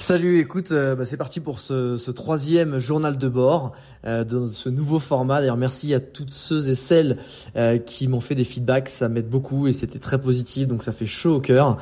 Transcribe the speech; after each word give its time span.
Salut, 0.00 0.38
écoute, 0.38 0.70
euh, 0.70 0.94
bah, 0.94 1.04
c'est 1.04 1.16
parti 1.16 1.40
pour 1.40 1.58
ce, 1.58 2.10
troisième 2.12 2.78
journal 2.78 3.18
de 3.18 3.28
bord 3.28 3.72
euh, 4.06 4.22
de 4.22 4.46
ce 4.46 4.68
nouveau 4.68 5.00
format. 5.00 5.40
D'ailleurs, 5.40 5.56
merci 5.56 5.92
à 5.92 5.98
toutes 5.98 6.30
ceux 6.30 6.70
et 6.70 6.76
celles 6.76 7.16
euh, 7.56 7.78
qui 7.78 8.06
m'ont 8.06 8.20
fait 8.20 8.36
des 8.36 8.44
feedbacks, 8.44 8.90
ça 8.90 9.08
m'aide 9.08 9.28
beaucoup 9.28 9.66
et 9.66 9.72
c'était 9.72 9.98
très 9.98 10.20
positif, 10.20 10.68
donc 10.68 10.84
ça 10.84 10.92
fait 10.92 11.04
chaud 11.04 11.34
au 11.34 11.40
cœur. 11.40 11.78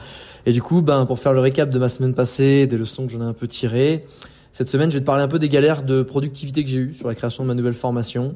Et 0.47 0.53
du 0.53 0.63
coup, 0.63 0.81
ben 0.81 1.05
pour 1.05 1.19
faire 1.19 1.35
le 1.35 1.41
récap 1.41 1.69
de 1.69 1.79
ma 1.79 1.91
semaine 1.91 2.15
passée, 2.15 2.67
des 2.67 2.79
leçons 2.79 3.07
que 3.07 3.13
j'en 3.13 3.21
ai 3.21 3.27
un 3.27 3.35
peu 3.35 3.47
tirées, 3.47 4.07
cette 4.51 4.71
semaine, 4.71 4.91
je 4.91 4.97
vais 4.97 5.03
te 5.03 5.07
parler 5.07 5.23
un 5.23 5.29
peu 5.29 5.39
des 5.39 5.51
galères 5.51 5.83
de 5.83 6.03
productivité 6.03 6.65
que 6.65 6.71
j'ai 6.71 6.79
eues 6.79 6.95
sur 6.95 7.09
la 7.09 7.15
création 7.15 7.43
de 7.43 7.49
ma 7.49 7.55
nouvelle 7.55 7.75
formation. 7.75 8.35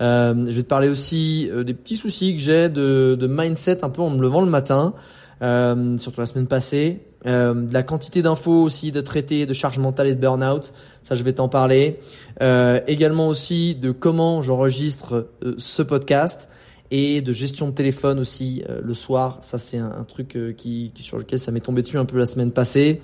je 0.00 0.50
vais 0.50 0.62
te 0.62 0.68
parler 0.68 0.88
aussi 0.88 1.50
des 1.66 1.74
petits 1.74 1.98
soucis 1.98 2.34
que 2.34 2.40
j'ai 2.40 2.70
de, 2.70 3.14
de 3.14 3.26
mindset 3.26 3.84
un 3.84 3.90
peu 3.90 4.00
en 4.00 4.08
me 4.08 4.22
levant 4.22 4.40
le 4.40 4.50
matin, 4.50 4.94
surtout 5.42 6.20
la 6.20 6.26
semaine 6.26 6.46
passée 6.46 7.02
euh, 7.26 7.66
de 7.66 7.74
la 7.74 7.82
quantité 7.82 8.22
d'infos 8.22 8.62
aussi 8.62 8.92
de 8.92 9.00
traiter, 9.00 9.46
de 9.46 9.52
charge 9.52 9.78
mentale 9.78 10.06
et 10.06 10.14
de 10.14 10.20
burn-out, 10.20 10.72
ça 11.02 11.14
je 11.14 11.22
vais 11.22 11.32
t'en 11.32 11.48
parler. 11.48 11.98
Euh, 12.42 12.80
également 12.86 13.28
aussi 13.28 13.74
de 13.74 13.90
comment 13.90 14.42
j'enregistre 14.42 15.28
euh, 15.42 15.54
ce 15.58 15.82
podcast 15.82 16.48
et 16.90 17.20
de 17.20 17.32
gestion 17.32 17.68
de 17.68 17.72
téléphone 17.72 18.18
aussi 18.18 18.62
euh, 18.68 18.80
le 18.82 18.94
soir. 18.94 19.38
Ça 19.42 19.58
c'est 19.58 19.78
un, 19.78 20.04
truc 20.04 20.38
qui, 20.56 20.92
qui, 20.94 21.02
sur 21.02 21.18
lequel 21.18 21.38
ça 21.38 21.50
m'est 21.50 21.60
tombé 21.60 21.82
dessus 21.82 21.98
un 21.98 22.04
peu 22.04 22.18
la 22.18 22.26
semaine 22.26 22.52
passée. 22.52 23.00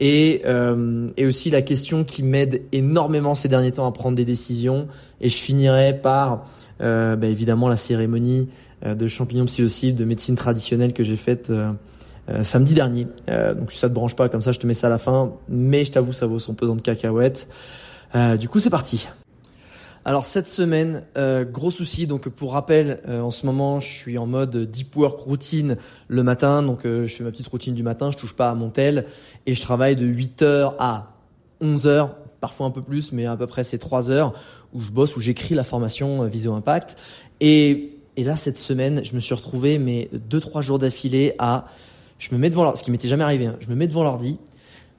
Et, 0.00 0.42
et 1.16 1.24
aussi 1.24 1.50
la 1.50 1.62
question 1.62 2.02
qui 2.02 2.24
m'aide 2.24 2.62
énormément 2.72 3.36
ces 3.36 3.46
derniers 3.46 3.70
temps 3.70 3.86
à 3.86 3.92
prendre 3.92 4.16
des 4.16 4.24
décisions. 4.24 4.88
Et 5.20 5.28
je 5.28 5.36
finirai 5.36 5.96
par 5.96 6.46
bah, 6.80 7.16
évidemment 7.22 7.68
la 7.68 7.76
cérémonie 7.76 8.48
de 8.84 9.06
champignons 9.06 9.44
psilocibe 9.44 9.94
de 9.94 10.04
médecine 10.04 10.34
traditionnelle 10.34 10.94
que 10.94 11.04
j'ai 11.04 11.14
faite 11.14 11.52
samedi 12.42 12.74
dernier. 12.74 13.06
Euh, 13.28 13.54
donc 13.54 13.72
si 13.72 13.78
ça 13.78 13.88
te 13.88 13.94
branche 13.94 14.16
pas 14.16 14.28
comme 14.28 14.42
ça, 14.42 14.52
je 14.52 14.58
te 14.58 14.66
mets 14.66 14.74
ça 14.74 14.86
à 14.86 14.90
la 14.90 14.98
fin. 14.98 15.34
Mais 15.48 15.84
je 15.84 15.92
t'avoue, 15.92 16.12
ça 16.12 16.26
vaut 16.26 16.38
son 16.38 16.54
pesant 16.54 16.76
de 16.76 16.82
cacahuètes. 16.82 17.48
Euh, 18.14 18.36
du 18.36 18.48
coup, 18.48 18.60
c'est 18.60 18.70
parti. 18.70 19.08
Alors 20.06 20.26
cette 20.26 20.48
semaine, 20.48 21.04
gros 21.50 21.70
souci. 21.70 22.06
Donc 22.06 22.28
pour 22.28 22.52
rappel, 22.52 23.00
en 23.08 23.30
ce 23.30 23.46
moment, 23.46 23.80
je 23.80 23.88
suis 23.88 24.18
en 24.18 24.26
mode 24.26 24.54
deep 24.70 24.94
work 24.96 25.18
routine 25.18 25.78
le 26.08 26.22
matin. 26.22 26.62
Donc 26.62 26.80
je 26.84 27.06
fais 27.06 27.24
ma 27.24 27.30
petite 27.30 27.46
routine 27.46 27.74
du 27.74 27.82
matin, 27.82 28.10
je 28.10 28.18
touche 28.18 28.36
pas 28.36 28.50
à 28.50 28.54
mon 28.54 28.68
tel 28.68 29.06
et 29.46 29.54
je 29.54 29.62
travaille 29.62 29.96
de 29.96 30.06
8h 30.06 30.74
à 30.78 31.14
11h, 31.62 32.10
parfois 32.42 32.66
un 32.66 32.70
peu 32.70 32.82
plus, 32.82 33.12
mais 33.12 33.24
à 33.24 33.34
peu 33.34 33.46
près 33.46 33.64
c'est 33.64 33.78
3 33.78 34.10
heures 34.10 34.34
où 34.74 34.80
je 34.82 34.90
bosse, 34.90 35.16
où 35.16 35.20
j'écris 35.20 35.54
la 35.54 35.64
formation 35.64 36.22
Visio 36.24 36.52
Impact. 36.52 36.98
Et, 37.40 37.96
et 38.18 38.24
là 38.24 38.36
cette 38.36 38.58
semaine, 38.58 39.02
je 39.06 39.14
me 39.14 39.20
suis 39.20 39.34
retrouvé 39.34 39.78
mais 39.78 40.10
deux 40.12 40.40
trois 40.40 40.60
jours 40.60 40.78
d'affilée 40.78 41.34
à 41.38 41.64
je 42.18 42.34
me 42.34 42.38
mets 42.38 42.50
devant 42.50 42.64
l'ordi, 42.64 42.80
ce 42.80 42.84
qui 42.84 42.90
m'était 42.90 43.08
jamais 43.08 43.24
arrivé, 43.24 43.46
hein. 43.46 43.56
je 43.60 43.68
me 43.68 43.74
mets 43.74 43.86
devant 43.86 44.02
l'ordi, 44.02 44.38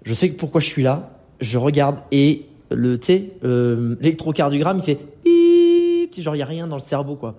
je 0.03 0.13
sais 0.13 0.29
pourquoi 0.29 0.61
je 0.61 0.67
suis 0.67 0.83
là, 0.83 1.19
je 1.39 1.57
regarde 1.57 1.97
et 2.11 2.45
le 2.71 2.97
T, 2.97 3.33
euh, 3.43 3.95
l'électrocardiogramme, 3.99 4.79
il 4.79 4.83
fait 4.83 4.99
bip, 5.23 6.19
genre 6.21 6.35
il 6.35 6.39
y 6.39 6.43
a 6.43 6.45
rien 6.45 6.67
dans 6.67 6.75
le 6.75 6.81
cerveau 6.81 7.15
quoi. 7.15 7.35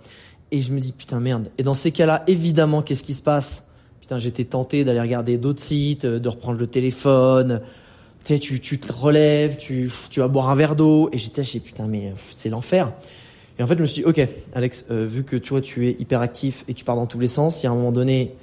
Et 0.53 0.63
je 0.63 0.73
me 0.73 0.81
dis 0.81 0.93
putain 0.93 1.21
merde. 1.21 1.51
Et 1.59 1.63
dans 1.63 1.75
ces 1.75 1.91
cas-là, 1.91 2.23
évidemment, 2.29 2.83
qu'est-ce 2.83 3.03
qui 3.03 3.15
se 3.15 3.23
passe? 3.23 3.69
Putain, 4.01 4.21
j'étais 4.21 4.45
tenté 4.45 4.85
d'aller 4.85 5.01
regarder 5.01 5.39
d'autres 5.39 5.63
sites, 5.63 6.05
euh, 6.05 6.21
de 6.21 6.29
reprendre 6.29 6.59
le 6.59 6.67
téléphone. 6.69 7.61
Tu 8.25 8.39
tu, 8.39 8.61
tu 8.61 8.79
te 8.79 8.93
relèves, 8.93 9.57
tu, 9.57 9.91
tu 10.11 10.21
vas 10.21 10.29
boire 10.29 10.51
un 10.51 10.55
verre 10.55 10.77
d'eau. 10.77 11.09
Et 11.13 11.19
j'étais 11.19 11.43
chez 11.43 11.61
putain 11.61 11.87
mais 11.89 12.13
c'est 12.17 12.49
l'enfer. 12.49 12.93
Et 13.59 13.63
en 13.63 13.67
fait, 13.67 13.77
je 13.77 13.81
me 13.81 13.87
suis 13.87 14.03
dit, 14.03 14.09
ok, 14.09 14.29
Alex, 14.55 14.87
euh, 14.91 15.07
vu 15.11 15.25
que 15.25 15.37
toi 15.37 15.61
tu 15.61 15.89
es 15.89 15.97
hyper 15.99 16.21
actif 16.21 16.65
et 16.69 16.75
tu 16.75 16.85
pars 16.85 16.97
dans 16.97 17.07
tous 17.07 17.19
les 17.19 17.29
sens, 17.29 17.63
il 17.63 17.67
y 17.67 17.69
a 17.69 17.73
un 17.73 17.75
moment 17.75 17.93
donné, 17.93 18.35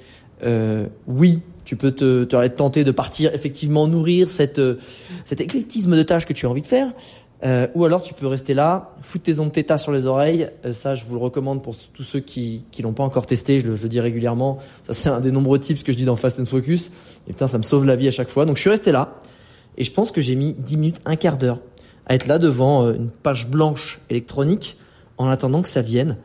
euh, 0.42 0.88
oui, 1.06 1.42
tu 1.64 1.76
peux 1.76 1.92
te, 1.92 2.24
te 2.24 2.46
tenter 2.48 2.84
de 2.84 2.90
partir 2.90 3.34
effectivement 3.34 3.86
nourrir 3.86 4.30
cette, 4.30 4.58
euh, 4.58 4.78
cet 5.24 5.40
éclectisme 5.40 5.96
de 5.96 6.02
tâches 6.02 6.26
que 6.26 6.32
tu 6.32 6.46
as 6.46 6.50
envie 6.50 6.62
de 6.62 6.66
faire. 6.66 6.92
Euh, 7.44 7.66
ou 7.74 7.84
alors 7.84 8.00
tu 8.00 8.14
peux 8.14 8.26
rester 8.26 8.54
là, 8.54 8.94
foutre 9.02 9.24
tes 9.24 9.38
ondes 9.38 9.52
tétas 9.52 9.78
sur 9.78 9.92
les 9.92 10.06
oreilles. 10.06 10.48
Euh, 10.64 10.72
ça, 10.72 10.94
je 10.94 11.04
vous 11.04 11.14
le 11.14 11.20
recommande 11.20 11.62
pour 11.62 11.76
tous 11.76 12.02
ceux 12.02 12.20
qui 12.20 12.64
qui 12.70 12.82
l'ont 12.82 12.94
pas 12.94 13.02
encore 13.02 13.26
testé. 13.26 13.60
Je 13.60 13.66
le, 13.66 13.76
je 13.76 13.82
le 13.82 13.88
dis 13.88 14.00
régulièrement. 14.00 14.58
Ça, 14.84 14.92
c'est 14.92 15.08
un 15.08 15.20
des 15.20 15.30
nombreux 15.30 15.58
tips 15.58 15.82
que 15.82 15.92
je 15.92 15.98
dis 15.98 16.04
dans 16.04 16.16
Fast 16.16 16.40
and 16.40 16.46
Focus. 16.46 16.92
Et 17.28 17.32
putain, 17.32 17.46
ça 17.46 17.58
me 17.58 17.62
sauve 17.62 17.86
la 17.86 17.96
vie 17.96 18.08
à 18.08 18.12
chaque 18.12 18.28
fois. 18.28 18.46
Donc 18.46 18.56
je 18.56 18.62
suis 18.62 18.70
resté 18.70 18.92
là. 18.92 19.18
Et 19.76 19.84
je 19.84 19.90
pense 19.90 20.12
que 20.12 20.20
j'ai 20.20 20.36
mis 20.36 20.54
10 20.54 20.76
minutes, 20.76 21.00
un 21.04 21.16
quart 21.16 21.36
d'heure 21.36 21.58
à 22.06 22.14
être 22.14 22.26
là 22.26 22.38
devant 22.38 22.90
une 22.92 23.10
page 23.10 23.48
blanche 23.48 23.98
électronique 24.10 24.76
en 25.16 25.28
attendant 25.28 25.62
que 25.62 25.68
ça 25.68 25.80
vienne. 25.82 26.18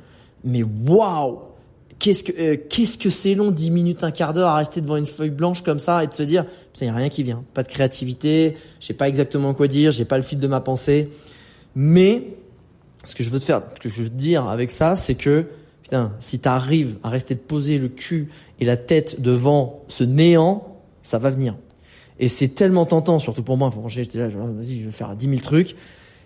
Mais 0.43 0.61
waouh 0.63 1.39
qu'est-ce 1.99 2.23
que 2.23 2.31
euh, 2.39 2.57
qu'est-ce 2.69 2.97
que 2.97 3.09
c'est 3.09 3.35
long 3.35 3.51
10 3.51 3.71
minutes 3.71 4.03
un 4.03 4.11
quart 4.11 4.33
d'heure 4.33 4.49
à 4.49 4.55
rester 4.55 4.81
devant 4.81 4.95
une 4.95 5.05
feuille 5.05 5.29
blanche 5.29 5.61
comme 5.61 5.79
ça 5.79 6.03
et 6.03 6.07
de 6.07 6.13
se 6.13 6.23
dire 6.23 6.45
putain 6.73 6.87
y 6.87 6.89
a 6.89 6.95
rien 6.95 7.09
qui 7.09 7.23
vient. 7.23 7.43
Pas 7.53 7.63
de 7.63 7.67
créativité 7.67 8.55
je 8.79 8.93
pas 8.93 9.07
exactement 9.07 9.53
quoi 9.53 9.67
dire 9.67 9.91
j'ai 9.91 10.05
pas 10.05 10.17
le 10.17 10.23
fil 10.23 10.39
de 10.39 10.47
ma 10.47 10.61
pensée. 10.61 11.09
Mais 11.75 12.23
ce 13.05 13.13
que 13.13 13.23
je 13.23 13.29
veux 13.29 13.39
te 13.39 13.45
faire 13.45 13.61
ce 13.75 13.81
que 13.81 13.89
je 13.89 14.01
veux 14.03 14.09
te 14.09 14.15
dire 14.15 14.47
avec 14.47 14.71
ça 14.71 14.95
c'est 14.95 15.15
que 15.15 15.45
putain 15.83 16.13
si 16.19 16.39
tu 16.39 16.47
arrives 16.47 16.97
à 17.03 17.09
rester 17.09 17.35
poser 17.35 17.77
le 17.77 17.89
cul 17.89 18.29
et 18.59 18.65
la 18.65 18.77
tête 18.77 19.21
devant 19.21 19.83
ce 19.89 20.03
néant 20.03 20.77
ça 21.03 21.17
va 21.17 21.29
venir. 21.29 21.55
Et 22.21 22.27
c'est 22.27 22.49
tellement 22.49 22.85
tentant 22.85 23.17
surtout 23.19 23.43
pour 23.43 23.55
moi. 23.55 23.71
J'étais 23.87 24.19
là 24.19 24.27
vas-y 24.27 24.79
je 24.79 24.85
vais 24.85 24.91
faire 24.91 25.15
10 25.15 25.25
000 25.25 25.41
trucs. 25.41 25.75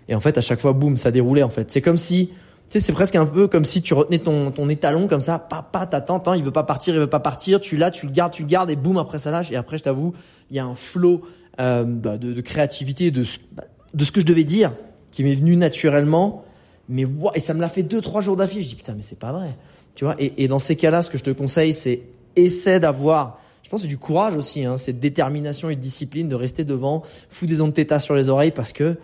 Et 0.08 0.14
en 0.14 0.20
fait 0.20 0.38
à 0.38 0.40
chaque 0.40 0.60
fois 0.60 0.72
boum 0.72 0.96
ça 0.96 1.10
déroulait 1.10 1.42
en 1.42 1.50
fait. 1.50 1.70
C'est 1.70 1.80
comme 1.80 1.98
si 1.98 2.30
sais, 2.78 2.86
c'est 2.86 2.92
presque 2.92 3.16
un 3.16 3.26
peu 3.26 3.46
comme 3.46 3.64
si 3.64 3.82
tu 3.82 3.94
retenais 3.94 4.18
ton, 4.18 4.50
ton 4.50 4.68
étalon 4.68 5.06
comme 5.06 5.20
ça, 5.20 5.38
papa, 5.38 5.86
t'attends, 5.86 6.34
il 6.34 6.42
veut 6.42 6.50
pas 6.50 6.64
partir, 6.64 6.94
il 6.94 7.00
veut 7.00 7.06
pas 7.06 7.20
partir, 7.20 7.60
tu 7.60 7.76
l'as, 7.76 7.90
tu 7.90 8.06
le 8.06 8.12
gardes, 8.12 8.32
tu 8.32 8.42
le 8.42 8.48
gardes, 8.48 8.70
et 8.70 8.76
boum, 8.76 8.98
après 8.98 9.18
ça 9.18 9.30
lâche, 9.30 9.52
et 9.52 9.56
après, 9.56 9.78
je 9.78 9.84
t'avoue, 9.84 10.12
il 10.50 10.56
y 10.56 10.58
a 10.58 10.64
un 10.64 10.74
flot 10.74 11.22
euh, 11.60 11.84
bah, 11.84 12.18
de, 12.18 12.32
de, 12.32 12.40
créativité, 12.40 13.10
de, 13.10 13.24
bah, 13.52 13.64
de 13.94 14.04
ce 14.04 14.12
que 14.12 14.20
je 14.20 14.26
devais 14.26 14.44
dire, 14.44 14.72
qui 15.12 15.22
m'est 15.22 15.34
venu 15.34 15.56
naturellement, 15.56 16.44
mais 16.88 17.04
wow, 17.04 17.30
et 17.34 17.40
ça 17.40 17.54
me 17.54 17.60
l'a 17.60 17.68
fait 17.68 17.82
deux, 17.82 18.00
trois 18.00 18.20
jours 18.20 18.36
d'affilée, 18.36 18.62
je 18.62 18.68
dis, 18.70 18.74
putain, 18.74 18.94
mais 18.94 19.02
c'est 19.02 19.18
pas 19.18 19.32
vrai, 19.32 19.56
tu 19.94 20.04
vois, 20.04 20.16
et, 20.18 20.32
et 20.38 20.48
dans 20.48 20.58
ces 20.58 20.76
cas-là, 20.76 21.02
ce 21.02 21.10
que 21.10 21.18
je 21.18 21.24
te 21.24 21.30
conseille, 21.30 21.72
c'est 21.72 22.02
essaie 22.36 22.80
d'avoir 22.80 23.38
je 23.62 23.70
pense 23.70 23.80
que 23.80 23.84
c'est 23.84 23.88
du 23.88 23.98
courage 23.98 24.36
aussi, 24.36 24.64
hein, 24.64 24.76
c'est 24.76 24.92
détermination 24.92 25.70
et 25.70 25.76
discipline 25.76 26.28
de 26.28 26.34
rester 26.34 26.64
devant, 26.64 27.02
fou 27.30 27.46
des 27.46 27.62
ondes 27.62 27.72
tétas 27.72 27.98
sur 27.98 28.14
les 28.14 28.28
oreilles 28.28 28.50
parce 28.50 28.74
que 28.74 28.98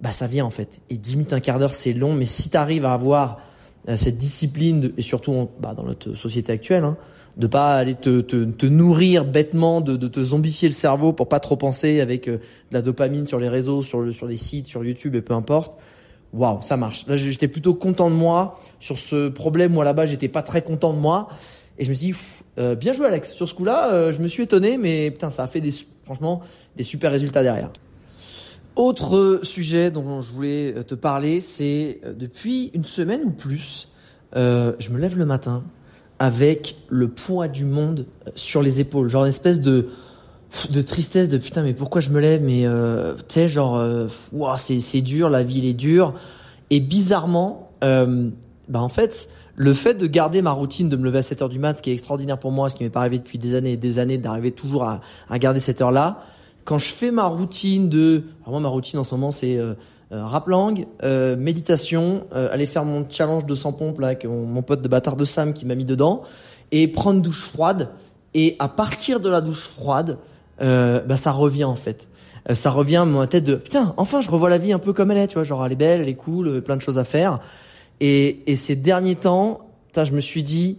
bah 0.00 0.12
ça 0.12 0.26
vient 0.26 0.44
en 0.44 0.50
fait. 0.50 0.80
Et 0.90 0.96
10 0.96 1.16
minutes, 1.16 1.32
un 1.32 1.40
quart 1.40 1.58
d'heure, 1.58 1.74
c'est 1.74 1.92
long, 1.92 2.14
mais 2.14 2.24
si 2.24 2.50
tu 2.50 2.56
arrives 2.56 2.84
à 2.84 2.92
avoir 2.92 3.40
euh, 3.88 3.96
cette 3.96 4.16
discipline, 4.16 4.92
et 4.96 5.02
surtout 5.02 5.48
bah, 5.60 5.74
dans 5.74 5.82
notre 5.82 6.14
société 6.14 6.52
actuelle, 6.52 6.84
hein, 6.84 6.96
de 7.36 7.46
pas 7.46 7.76
aller 7.76 7.94
te, 7.94 8.20
te, 8.20 8.44
te 8.44 8.66
nourrir 8.66 9.24
bêtement, 9.24 9.80
de, 9.80 9.96
de, 9.96 10.08
te 10.08 10.22
zombifier 10.22 10.68
le 10.68 10.74
cerveau 10.74 11.12
pour 11.12 11.28
pas 11.28 11.40
trop 11.40 11.56
penser 11.56 12.00
avec 12.00 12.28
euh, 12.28 12.38
de 12.70 12.74
la 12.74 12.82
dopamine 12.82 13.26
sur 13.26 13.38
les 13.38 13.48
réseaux, 13.48 13.82
sur, 13.82 14.00
le, 14.00 14.12
sur 14.12 14.26
des 14.26 14.36
sites, 14.36 14.66
sur 14.66 14.84
YouTube 14.84 15.14
et 15.14 15.22
peu 15.22 15.34
importe. 15.34 15.78
Waouh, 16.32 16.60
ça 16.60 16.76
marche. 16.76 17.06
Là, 17.06 17.16
j'étais 17.16 17.48
plutôt 17.48 17.74
content 17.74 18.10
de 18.10 18.14
moi 18.14 18.60
sur 18.80 18.98
ce 18.98 19.28
problème. 19.28 19.72
Moi 19.72 19.84
là-bas, 19.84 20.04
j'étais 20.04 20.28
pas 20.28 20.42
très 20.42 20.60
content 20.60 20.92
de 20.92 20.98
moi. 20.98 21.28
Et 21.78 21.84
je 21.84 21.88
me 21.88 21.94
suis 21.94 22.12
dit, 22.12 22.18
euh, 22.58 22.74
bien 22.74 22.92
joué 22.92 23.06
Alex. 23.06 23.32
Sur 23.32 23.48
ce 23.48 23.54
coup-là, 23.54 24.10
je 24.10 24.18
me 24.18 24.28
suis 24.28 24.42
étonné, 24.42 24.76
mais 24.76 25.10
putain, 25.10 25.30
ça 25.30 25.44
a 25.44 25.46
fait 25.46 25.60
des, 25.62 25.70
franchement 26.04 26.42
des 26.76 26.82
super 26.82 27.10
résultats 27.10 27.42
derrière. 27.42 27.70
Autre 28.78 29.40
sujet 29.42 29.90
dont 29.90 30.20
je 30.20 30.30
voulais 30.30 30.72
te 30.84 30.94
parler, 30.94 31.40
c'est 31.40 32.00
euh, 32.04 32.12
depuis 32.12 32.70
une 32.74 32.84
semaine 32.84 33.22
ou 33.24 33.30
plus, 33.30 33.88
euh, 34.36 34.72
je 34.78 34.90
me 34.90 35.00
lève 35.00 35.18
le 35.18 35.26
matin 35.26 35.64
avec 36.20 36.76
le 36.88 37.08
poids 37.08 37.48
du 37.48 37.64
monde 37.64 38.06
euh, 38.28 38.30
sur 38.36 38.62
les 38.62 38.80
épaules, 38.80 39.08
genre 39.08 39.24
une 39.24 39.30
espèce 39.30 39.60
de 39.60 39.88
de 40.70 40.80
tristesse 40.80 41.28
de 41.28 41.38
putain 41.38 41.62
mais 41.64 41.74
pourquoi 41.74 42.00
je 42.00 42.10
me 42.10 42.20
lève 42.20 42.40
mais 42.42 42.66
euh, 42.66 43.14
tu 43.16 43.34
sais 43.34 43.48
genre 43.48 43.76
euh, 43.76 44.06
c'est 44.56 44.78
c'est 44.78 45.00
dur 45.00 45.28
la 45.28 45.42
vie 45.42 45.58
elle 45.58 45.66
est 45.66 45.74
dure. 45.74 46.14
Et 46.70 46.78
bizarrement 46.78 47.72
euh, 47.82 48.30
bah 48.68 48.80
en 48.80 48.88
fait 48.88 49.28
le 49.56 49.74
fait 49.74 49.94
de 49.94 50.06
garder 50.06 50.40
ma 50.40 50.52
routine 50.52 50.88
de 50.88 50.96
me 50.96 51.04
lever 51.04 51.18
à 51.18 51.22
7 51.22 51.42
heures 51.42 51.48
du 51.48 51.58
mat 51.58 51.76
ce 51.76 51.82
qui 51.82 51.90
est 51.90 51.94
extraordinaire 51.94 52.38
pour 52.38 52.52
moi 52.52 52.68
ce 52.70 52.76
qui 52.76 52.84
m'est 52.84 52.90
pas 52.90 53.00
arrivé 53.00 53.18
depuis 53.18 53.38
des 53.38 53.56
années 53.56 53.72
et 53.72 53.76
des 53.76 53.98
années 53.98 54.18
d'arriver 54.18 54.52
toujours 54.52 54.84
à, 54.84 55.00
à 55.28 55.38
garder 55.40 55.58
cette 55.58 55.82
heure 55.82 55.90
là 55.90 56.22
quand 56.68 56.78
je 56.78 56.92
fais 56.92 57.10
ma 57.10 57.24
routine 57.24 57.88
de, 57.88 58.24
alors 58.42 58.50
moi 58.50 58.60
ma 58.60 58.68
routine 58.68 58.98
en 58.98 59.04
ce 59.04 59.14
moment 59.14 59.30
c'est 59.30 59.56
euh, 59.56 59.72
euh 60.12 60.26
euh, 61.02 61.34
méditation, 61.34 62.26
euh, 62.34 62.52
aller 62.52 62.66
faire 62.66 62.84
mon 62.84 63.06
challenge 63.08 63.46
de 63.46 63.54
100 63.54 63.72
pompes 63.72 63.98
là 64.00 64.08
avec 64.08 64.26
mon, 64.26 64.60
pote 64.60 64.82
de 64.82 64.88
bâtard 64.88 65.16
de 65.16 65.24
Sam 65.24 65.54
qui 65.54 65.64
m'a 65.64 65.74
mis 65.74 65.86
dedans 65.86 66.24
et 66.70 66.86
prendre 66.86 67.22
douche 67.22 67.40
froide 67.40 67.88
et 68.34 68.54
à 68.58 68.68
partir 68.68 69.18
de 69.18 69.30
la 69.30 69.40
douche 69.40 69.62
froide, 69.62 70.18
euh, 70.60 71.00
bah 71.00 71.16
ça 71.16 71.32
revient 71.32 71.64
en 71.64 71.74
fait. 71.74 72.06
Euh, 72.50 72.54
ça 72.54 72.70
revient 72.70 72.96
à 72.96 73.04
ma 73.06 73.26
tête 73.26 73.44
de 73.44 73.54
putain, 73.54 73.94
enfin 73.96 74.20
je 74.20 74.30
revois 74.30 74.50
la 74.50 74.58
vie 74.58 74.74
un 74.74 74.78
peu 74.78 74.92
comme 74.92 75.10
elle 75.10 75.16
est, 75.16 75.28
tu 75.28 75.34
vois, 75.36 75.44
genre 75.44 75.64
elle 75.64 75.72
est 75.72 75.76
belle, 75.76 76.02
elle 76.02 76.08
est 76.10 76.16
cool, 76.16 76.60
plein 76.60 76.76
de 76.76 76.82
choses 76.82 76.98
à 76.98 77.04
faire. 77.04 77.38
Et, 78.00 78.42
et 78.46 78.56
ces 78.56 78.76
derniers 78.76 79.16
temps, 79.16 79.60
je 79.96 80.12
me 80.12 80.20
suis 80.20 80.42
dit, 80.42 80.76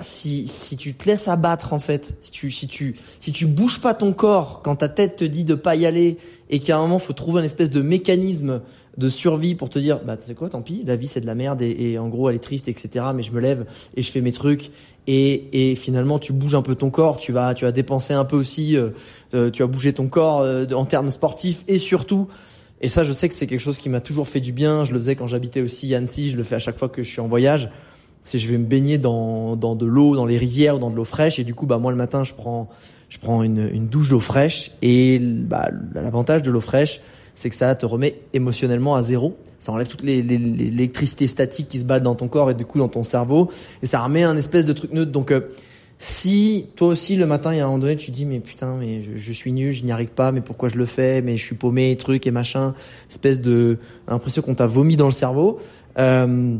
si, 0.00 0.46
si 0.46 0.76
tu 0.76 0.94
te 0.94 1.08
laisses 1.08 1.28
abattre 1.28 1.72
en 1.72 1.78
fait, 1.78 2.16
si 2.20 2.30
tu, 2.30 2.50
si 2.50 2.66
tu, 2.66 2.94
si 3.20 3.32
tu 3.32 3.46
bouges 3.46 3.80
pas 3.80 3.94
ton 3.94 4.12
corps 4.12 4.62
quand 4.62 4.76
ta 4.76 4.88
tête 4.88 5.16
te 5.16 5.24
dit 5.24 5.44
de 5.44 5.54
pas 5.54 5.76
y 5.76 5.86
aller 5.86 6.18
et 6.50 6.58
qu'à 6.58 6.76
un 6.76 6.80
moment 6.80 6.98
faut 6.98 7.12
trouver 7.12 7.40
un 7.40 7.44
espèce 7.44 7.70
de 7.70 7.82
mécanisme 7.82 8.62
de 8.98 9.08
survie 9.08 9.54
pour 9.54 9.70
te 9.70 9.78
dire 9.78 10.00
bah 10.04 10.16
c'est 10.20 10.34
quoi 10.34 10.50
tant 10.50 10.60
pis 10.60 10.82
la 10.86 10.96
vie 10.96 11.06
c'est 11.06 11.20
de 11.20 11.26
la 11.26 11.34
merde 11.34 11.62
et, 11.62 11.92
et, 11.92 11.98
en 11.98 12.08
gros 12.08 12.28
elle 12.28 12.36
est 12.36 12.40
triste 12.40 12.68
etc 12.68 13.06
mais 13.14 13.22
je 13.22 13.32
me 13.32 13.40
lève 13.40 13.64
et 13.96 14.02
je 14.02 14.10
fais 14.10 14.20
mes 14.20 14.32
trucs 14.32 14.70
et, 15.06 15.70
et 15.70 15.74
finalement 15.74 16.18
tu 16.18 16.32
bouges 16.32 16.54
un 16.54 16.62
peu 16.62 16.74
ton 16.74 16.90
corps 16.90 17.16
tu 17.16 17.32
vas 17.32 17.54
tu 17.54 17.64
vas 17.64 17.72
dépenser 17.72 18.12
un 18.12 18.24
peu 18.24 18.36
aussi 18.36 18.76
euh 18.76 18.90
tu 19.50 19.62
vas 19.62 19.66
bouger 19.66 19.94
ton 19.94 20.08
corps 20.08 20.40
euh, 20.40 20.66
en 20.74 20.84
termes 20.84 21.10
sportifs 21.10 21.64
et 21.68 21.78
surtout 21.78 22.28
et 22.82 22.88
ça 22.88 23.02
je 23.02 23.12
sais 23.12 23.28
que 23.28 23.34
c'est 23.34 23.46
quelque 23.46 23.60
chose 23.60 23.78
qui 23.78 23.88
m'a 23.88 24.00
toujours 24.00 24.28
fait 24.28 24.40
du 24.40 24.52
bien 24.52 24.84
je 24.84 24.92
le 24.92 24.98
faisais 24.98 25.16
quand 25.16 25.26
j'habitais 25.26 25.62
aussi 25.62 25.94
à 25.94 25.98
Annecy 25.98 26.28
je 26.28 26.36
le 26.36 26.42
fais 26.42 26.56
à 26.56 26.60
chaque 26.60 26.76
fois 26.76 26.90
que 26.90 27.02
je 27.02 27.08
suis 27.08 27.20
en 27.20 27.28
voyage 27.28 27.70
c'est 28.24 28.38
je 28.38 28.48
vais 28.48 28.58
me 28.58 28.66
baigner 28.66 28.98
dans 28.98 29.56
dans 29.56 29.74
de 29.74 29.86
l'eau 29.86 30.16
dans 30.16 30.26
les 30.26 30.38
rivières 30.38 30.76
ou 30.76 30.78
dans 30.78 30.90
de 30.90 30.96
l'eau 30.96 31.04
fraîche 31.04 31.38
et 31.38 31.44
du 31.44 31.54
coup 31.54 31.66
bah 31.66 31.78
moi 31.78 31.90
le 31.90 31.96
matin 31.96 32.24
je 32.24 32.34
prends 32.34 32.68
je 33.08 33.18
prends 33.18 33.42
une, 33.42 33.68
une 33.72 33.88
douche 33.88 34.10
d'eau 34.10 34.20
fraîche 34.20 34.72
et 34.80 35.18
bah 35.18 35.68
l'avantage 35.94 36.42
de 36.42 36.50
l'eau 36.50 36.60
fraîche 36.60 37.00
c'est 37.34 37.50
que 37.50 37.56
ça 37.56 37.74
te 37.74 37.86
remet 37.86 38.20
émotionnellement 38.32 38.94
à 38.94 39.02
zéro. 39.02 39.36
Ça 39.58 39.72
enlève 39.72 39.88
toute 39.88 40.02
l'électricité 40.02 41.26
statique 41.26 41.68
qui 41.68 41.78
se 41.78 41.84
bat 41.84 42.00
dans 42.00 42.14
ton 42.14 42.28
corps 42.28 42.50
et 42.50 42.54
du 42.54 42.64
coup 42.64 42.78
dans 42.78 42.88
ton 42.88 43.04
cerveau. 43.04 43.50
Et 43.82 43.86
ça 43.86 44.00
remet 44.00 44.22
un 44.22 44.36
espèce 44.36 44.64
de 44.64 44.72
truc 44.72 44.92
neutre. 44.92 45.12
Donc, 45.12 45.30
euh, 45.30 45.40
si 45.98 46.66
toi 46.76 46.88
aussi 46.88 47.16
le 47.16 47.26
matin, 47.26 47.54
il 47.54 47.58
y 47.58 47.60
a 47.60 47.64
un 47.64 47.68
moment 47.68 47.78
donné, 47.78 47.96
tu 47.96 48.10
dis 48.10 48.26
mais 48.26 48.40
putain, 48.40 48.76
mais 48.78 49.02
je, 49.16 49.32
suis 49.32 49.52
nul, 49.52 49.72
je 49.72 49.84
n'y 49.84 49.92
arrive 49.92 50.10
pas, 50.10 50.32
mais 50.32 50.40
pourquoi 50.40 50.68
je 50.68 50.76
le 50.76 50.86
fais, 50.86 51.22
mais 51.22 51.36
je 51.36 51.44
suis 51.44 51.54
paumé, 51.54 51.96
truc 51.96 52.26
et 52.26 52.32
machin, 52.32 52.74
espèce 53.08 53.40
de 53.40 53.78
impression 54.08 54.42
qu'on 54.42 54.54
t'a 54.54 54.66
vomi 54.66 54.96
dans 54.96 55.06
le 55.06 55.12
cerveau. 55.12 55.60
Euh, 55.98 56.56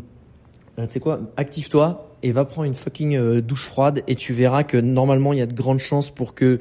tu 0.76 0.84
sais 0.88 1.00
quoi, 1.00 1.20
active-toi 1.36 2.08
et 2.22 2.32
va 2.32 2.44
prendre 2.44 2.66
une 2.66 2.74
fucking 2.74 3.16
euh, 3.16 3.40
douche 3.40 3.64
froide 3.64 4.02
et 4.06 4.14
tu 4.14 4.32
verras 4.32 4.62
que 4.62 4.76
normalement 4.76 5.32
il 5.32 5.38
y 5.38 5.42
a 5.42 5.46
de 5.46 5.54
grandes 5.54 5.80
chances 5.80 6.10
pour 6.10 6.34
que 6.34 6.60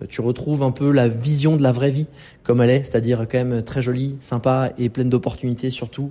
euh, 0.00 0.06
tu 0.08 0.20
retrouves 0.20 0.62
un 0.62 0.70
peu 0.70 0.90
la 0.90 1.06
vision 1.08 1.56
de 1.56 1.62
la 1.62 1.72
vraie 1.72 1.90
vie 1.90 2.06
comme 2.42 2.60
elle 2.60 2.70
est, 2.70 2.84
c'est-à-dire 2.84 3.26
quand 3.30 3.38
même 3.38 3.62
très 3.62 3.82
jolie, 3.82 4.16
sympa 4.20 4.72
et 4.78 4.88
pleine 4.88 5.10
d'opportunités 5.10 5.70
surtout 5.70 6.10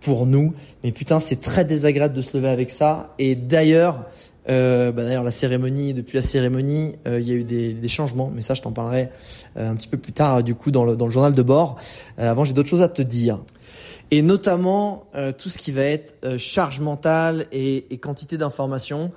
pour 0.00 0.26
nous. 0.26 0.54
Mais 0.84 0.92
putain, 0.92 1.20
c'est 1.20 1.40
très 1.40 1.64
désagréable 1.64 2.14
de 2.14 2.22
se 2.22 2.36
lever 2.36 2.48
avec 2.48 2.70
ça. 2.70 3.14
Et 3.18 3.34
d'ailleurs, 3.34 4.04
euh, 4.48 4.92
bah 4.92 5.02
d'ailleurs 5.02 5.24
la 5.24 5.32
cérémonie, 5.32 5.92
depuis 5.92 6.16
la 6.16 6.22
cérémonie, 6.22 6.94
euh, 7.06 7.20
il 7.20 7.28
y 7.28 7.32
a 7.32 7.34
eu 7.34 7.44
des, 7.44 7.72
des, 7.72 7.88
changements, 7.88 8.30
mais 8.32 8.42
ça 8.42 8.54
je 8.54 8.62
t'en 8.62 8.70
parlerai 8.70 9.08
euh, 9.56 9.70
un 9.70 9.74
petit 9.74 9.88
peu 9.88 9.96
plus 9.96 10.12
tard 10.12 10.44
du 10.44 10.54
coup 10.54 10.70
dans 10.70 10.84
le, 10.84 10.94
dans 10.94 11.06
le 11.06 11.10
journal 11.10 11.34
de 11.34 11.42
bord. 11.42 11.78
Euh, 12.20 12.30
avant 12.30 12.44
j'ai 12.44 12.52
d'autres 12.52 12.68
choses 12.68 12.82
à 12.82 12.88
te 12.88 13.02
dire. 13.02 13.40
Et 14.10 14.22
notamment 14.22 15.08
tout 15.38 15.48
ce 15.48 15.58
qui 15.58 15.72
va 15.72 15.82
être 15.82 16.38
charge 16.38 16.80
mentale 16.80 17.46
et, 17.50 17.86
et 17.90 17.98
quantité 17.98 18.38
d'informations 18.38 19.10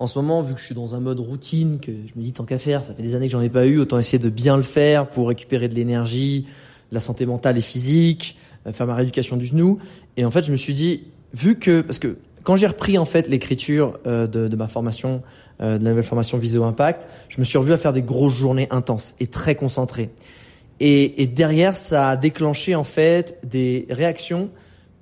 en 0.00 0.06
ce 0.06 0.18
moment, 0.18 0.40
vu 0.40 0.54
que 0.54 0.60
je 0.60 0.64
suis 0.64 0.74
dans 0.74 0.94
un 0.94 1.00
mode 1.00 1.20
routine, 1.20 1.78
que 1.78 1.92
je 1.92 2.18
me 2.18 2.24
dis 2.24 2.32
tant 2.32 2.44
qu'à 2.44 2.58
faire, 2.58 2.82
ça 2.82 2.94
fait 2.94 3.02
des 3.02 3.14
années 3.14 3.26
que 3.26 3.32
j'en 3.32 3.42
ai 3.42 3.50
pas 3.50 3.66
eu, 3.66 3.78
autant 3.78 3.98
essayer 3.98 4.18
de 4.18 4.30
bien 4.30 4.56
le 4.56 4.62
faire 4.62 5.06
pour 5.10 5.28
récupérer 5.28 5.68
de 5.68 5.74
l'énergie, 5.74 6.46
de 6.88 6.94
la 6.94 7.00
santé 7.00 7.26
mentale 7.26 7.58
et 7.58 7.60
physique, 7.60 8.38
euh, 8.66 8.72
faire 8.72 8.86
ma 8.86 8.94
rééducation 8.94 9.36
du 9.36 9.44
genou. 9.44 9.78
Et 10.16 10.24
en 10.24 10.30
fait, 10.30 10.42
je 10.42 10.52
me 10.52 10.56
suis 10.56 10.72
dit, 10.72 11.04
vu 11.34 11.58
que, 11.58 11.82
parce 11.82 11.98
que 11.98 12.16
quand 12.44 12.56
j'ai 12.56 12.66
repris 12.66 12.96
en 12.96 13.04
fait 13.04 13.28
l'écriture 13.28 13.98
euh, 14.06 14.26
de, 14.26 14.48
de, 14.48 14.56
ma 14.56 14.68
formation, 14.68 15.22
euh, 15.60 15.76
de 15.76 15.84
la 15.84 15.90
nouvelle 15.90 16.02
formation 16.02 16.38
Viséo 16.38 16.64
Impact, 16.64 17.06
je 17.28 17.38
me 17.38 17.44
suis 17.44 17.58
revu 17.58 17.74
à 17.74 17.76
faire 17.76 17.92
des 17.92 18.02
grosses 18.02 18.32
journées 18.32 18.68
intenses 18.70 19.14
et 19.20 19.26
très 19.26 19.54
concentrées. 19.54 20.08
Et, 20.80 21.22
et 21.22 21.26
derrière, 21.26 21.76
ça 21.76 22.10
a 22.10 22.16
déclenché 22.16 22.74
en 22.74 22.84
fait 22.84 23.38
des 23.44 23.86
réactions 23.90 24.50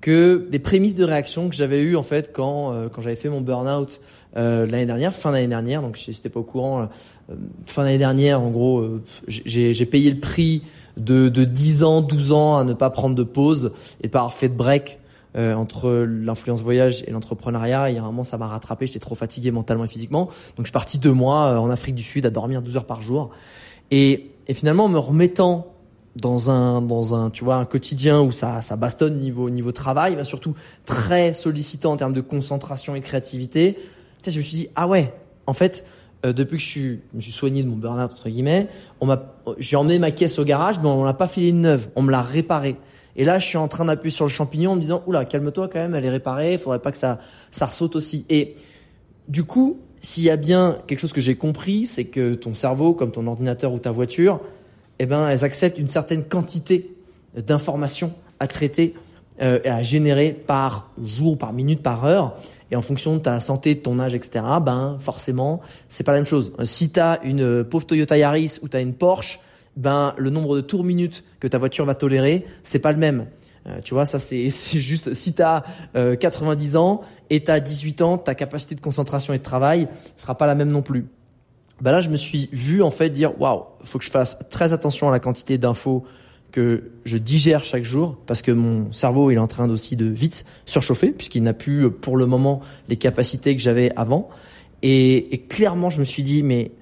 que 0.00 0.46
des 0.50 0.58
prémices 0.58 0.94
de 0.94 1.04
réaction 1.04 1.48
que 1.48 1.56
j'avais 1.56 1.80
eu 1.80 1.96
en 1.96 2.02
fait 2.02 2.32
quand 2.32 2.72
euh, 2.72 2.88
quand 2.88 3.02
j'avais 3.02 3.16
fait 3.16 3.28
mon 3.28 3.40
burn-out 3.40 4.00
euh, 4.36 4.66
l'année 4.66 4.86
dernière, 4.86 5.14
fin 5.14 5.32
d'année 5.32 5.48
dernière. 5.48 5.82
Donc 5.82 5.96
si 5.96 6.12
c'était 6.12 6.28
pas 6.28 6.40
au 6.40 6.44
courant, 6.44 6.82
euh, 7.30 7.34
fin 7.64 7.82
d'année 7.82 7.98
dernière, 7.98 8.40
en 8.40 8.50
gros, 8.50 8.80
euh, 8.80 9.02
j'ai 9.26 9.86
payé 9.86 10.10
le 10.10 10.20
prix 10.20 10.62
de 10.96 11.28
de 11.28 11.44
10 11.44 11.84
ans, 11.84 12.00
12 12.00 12.32
ans 12.32 12.58
à 12.58 12.64
ne 12.64 12.72
pas 12.74 12.90
prendre 12.90 13.14
de 13.14 13.22
pause 13.22 13.72
et 14.02 14.08
pas 14.08 14.20
avoir 14.20 14.34
fait 14.34 14.48
de 14.48 14.54
break 14.54 14.98
entre 15.36 16.04
l'influence 16.04 16.62
voyage 16.62 17.04
et 17.06 17.12
l'entrepreneuriat. 17.12 17.90
Il 17.90 17.94
y 17.94 17.98
a 17.98 18.02
un 18.02 18.06
moment, 18.06 18.24
ça 18.24 18.38
m'a 18.38 18.48
rattrapé. 18.48 18.88
J'étais 18.88 18.98
trop 18.98 19.14
fatigué 19.14 19.52
mentalement 19.52 19.84
et 19.84 19.88
physiquement. 19.88 20.24
Donc 20.24 20.60
je 20.60 20.64
suis 20.64 20.72
parti 20.72 20.98
deux 20.98 21.12
mois 21.12 21.60
en 21.60 21.70
Afrique 21.70 21.94
du 21.94 22.02
Sud 22.02 22.26
à 22.26 22.30
dormir 22.30 22.60
12 22.60 22.78
heures 22.78 22.86
par 22.86 23.02
jour. 23.02 23.30
Et, 23.90 24.30
et 24.46 24.54
finalement, 24.54 24.86
en 24.86 24.88
me 24.88 24.98
remettant 24.98 25.74
dans 26.20 26.50
un 26.50 26.82
dans 26.82 27.14
un 27.14 27.30
tu 27.30 27.44
vois 27.44 27.56
un 27.56 27.64
quotidien 27.64 28.20
où 28.20 28.32
ça 28.32 28.60
ça 28.60 28.76
bastonne 28.76 29.18
niveau 29.18 29.50
niveau 29.50 29.72
travail, 29.72 30.16
mais 30.16 30.24
surtout 30.24 30.54
très 30.84 31.34
sollicitant 31.34 31.92
en 31.92 31.96
termes 31.96 32.12
de 32.12 32.20
concentration 32.20 32.94
et 32.94 33.00
de 33.00 33.04
créativité. 33.04 33.78
je 34.26 34.36
me 34.36 34.42
suis 34.42 34.56
dit 34.56 34.68
ah 34.74 34.88
ouais, 34.88 35.12
en 35.46 35.52
fait 35.52 35.84
euh, 36.26 36.32
depuis 36.32 36.56
que 36.56 36.62
je 36.62 36.68
suis 36.68 37.00
je 37.12 37.16
me 37.16 37.20
suis 37.20 37.32
soigné 37.32 37.62
de 37.62 37.68
mon 37.68 37.76
burn-out 37.76 38.10
entre 38.10 38.28
guillemets, 38.28 38.68
on 39.00 39.06
m'a 39.06 39.34
j'ai 39.58 39.76
emmené 39.76 39.98
ma 39.98 40.10
caisse 40.10 40.38
au 40.38 40.44
garage, 40.44 40.78
mais 40.80 40.88
on 40.88 41.04
l'a 41.04 41.14
pas 41.14 41.28
filé 41.28 41.48
une 41.50 41.60
neuve, 41.60 41.88
on 41.96 42.02
me 42.02 42.10
l'a 42.10 42.22
réparée. 42.22 42.76
Et 43.16 43.24
là, 43.24 43.40
je 43.40 43.46
suis 43.46 43.58
en 43.58 43.66
train 43.66 43.84
d'appuyer 43.84 44.14
sur 44.14 44.26
le 44.26 44.30
champignon 44.30 44.72
en 44.72 44.76
me 44.76 44.80
disant 44.80 45.02
oula, 45.06 45.24
calme-toi 45.24 45.66
quand 45.68 45.80
même, 45.80 45.94
elle 45.94 46.04
est 46.04 46.10
réparée, 46.10 46.56
faudrait 46.56 46.78
pas 46.78 46.92
que 46.92 46.98
ça 46.98 47.18
ça 47.50 47.66
ressaute 47.66 47.96
aussi. 47.96 48.24
Et 48.28 48.56
du 49.28 49.44
coup, 49.44 49.80
s'il 50.00 50.24
y 50.24 50.30
a 50.30 50.36
bien 50.36 50.78
quelque 50.86 50.98
chose 50.98 51.12
que 51.12 51.20
j'ai 51.20 51.36
compris, 51.36 51.86
c'est 51.86 52.04
que 52.04 52.34
ton 52.34 52.54
cerveau, 52.54 52.94
comme 52.94 53.10
ton 53.10 53.26
ordinateur 53.26 53.72
ou 53.72 53.78
ta 53.78 53.90
voiture, 53.90 54.40
eh 54.98 55.06
ben, 55.06 55.28
elles 55.28 55.44
acceptent 55.44 55.78
une 55.78 55.88
certaine 55.88 56.24
quantité 56.24 56.94
d'informations 57.36 58.12
à 58.40 58.46
traiter 58.46 58.94
euh, 59.40 59.60
et 59.64 59.68
à 59.68 59.82
générer 59.82 60.32
par 60.32 60.90
jour, 61.02 61.38
par 61.38 61.52
minute, 61.52 61.82
par 61.82 62.04
heure. 62.04 62.36
Et 62.70 62.76
en 62.76 62.82
fonction 62.82 63.14
de 63.14 63.20
ta 63.20 63.40
santé, 63.40 63.74
de 63.74 63.80
ton 63.80 63.98
âge, 63.98 64.14
etc., 64.14 64.44
ben 64.60 64.96
forcément, 64.98 65.60
c'est 65.88 66.04
pas 66.04 66.12
la 66.12 66.18
même 66.18 66.26
chose. 66.26 66.52
Si 66.64 66.90
tu 66.90 67.00
as 67.00 67.20
une 67.22 67.42
euh, 67.42 67.64
pauvre 67.64 67.86
Toyota 67.86 68.18
Yaris 68.18 68.58
ou 68.62 68.68
tu 68.68 68.76
as 68.76 68.80
une 68.80 68.94
Porsche, 68.94 69.40
ben 69.76 70.12
le 70.18 70.30
nombre 70.30 70.56
de 70.56 70.60
tours 70.60 70.84
minutes 70.84 71.24
que 71.40 71.46
ta 71.46 71.58
voiture 71.58 71.84
va 71.84 71.94
tolérer, 71.94 72.44
c'est 72.62 72.80
pas 72.80 72.92
le 72.92 72.98
même. 72.98 73.26
Euh, 73.68 73.80
tu 73.82 73.94
vois, 73.94 74.06
ça 74.06 74.18
c'est 74.18 74.48
juste 74.50 75.14
si 75.14 75.34
tu 75.34 75.42
as 75.42 75.64
euh, 75.96 76.16
90 76.16 76.76
ans 76.76 77.02
et 77.30 77.42
tu 77.42 77.50
as 77.50 77.60
18 77.60 78.02
ans, 78.02 78.18
ta 78.18 78.34
capacité 78.34 78.74
de 78.74 78.80
concentration 78.80 79.32
et 79.34 79.38
de 79.38 79.42
travail 79.42 79.88
sera 80.16 80.36
pas 80.36 80.46
la 80.46 80.54
même 80.54 80.70
non 80.70 80.82
plus. 80.82 81.06
Bah 81.80 81.92
là 81.92 82.00
je 82.00 82.08
me 82.08 82.16
suis 82.16 82.48
vu 82.52 82.82
en 82.82 82.90
fait 82.90 83.10
dire 83.10 83.40
waouh, 83.40 83.64
faut 83.84 83.98
que 83.98 84.04
je 84.04 84.10
fasse 84.10 84.38
très 84.50 84.72
attention 84.72 85.08
à 85.08 85.12
la 85.12 85.20
quantité 85.20 85.58
d'infos 85.58 86.04
que 86.50 86.90
je 87.04 87.18
digère 87.18 87.62
chaque 87.62 87.84
jour 87.84 88.16
parce 88.26 88.42
que 88.42 88.50
mon 88.50 88.90
cerveau 88.92 89.30
il 89.30 89.34
est 89.34 89.38
en 89.38 89.46
train 89.46 89.68
aussi 89.68 89.94
de 89.94 90.06
vite 90.06 90.44
surchauffer 90.64 91.10
puisqu'il 91.10 91.42
n'a 91.42 91.52
plus 91.52 91.90
pour 91.90 92.16
le 92.16 92.26
moment 92.26 92.62
les 92.88 92.96
capacités 92.96 93.54
que 93.54 93.62
j'avais 93.62 93.92
avant. 93.96 94.28
Et, 94.82 95.34
et, 95.34 95.38
clairement 95.38 95.90
je 95.90 96.00
me 96.00 96.04
suis 96.04 96.22
dit 96.22 96.42
mais 96.42 96.72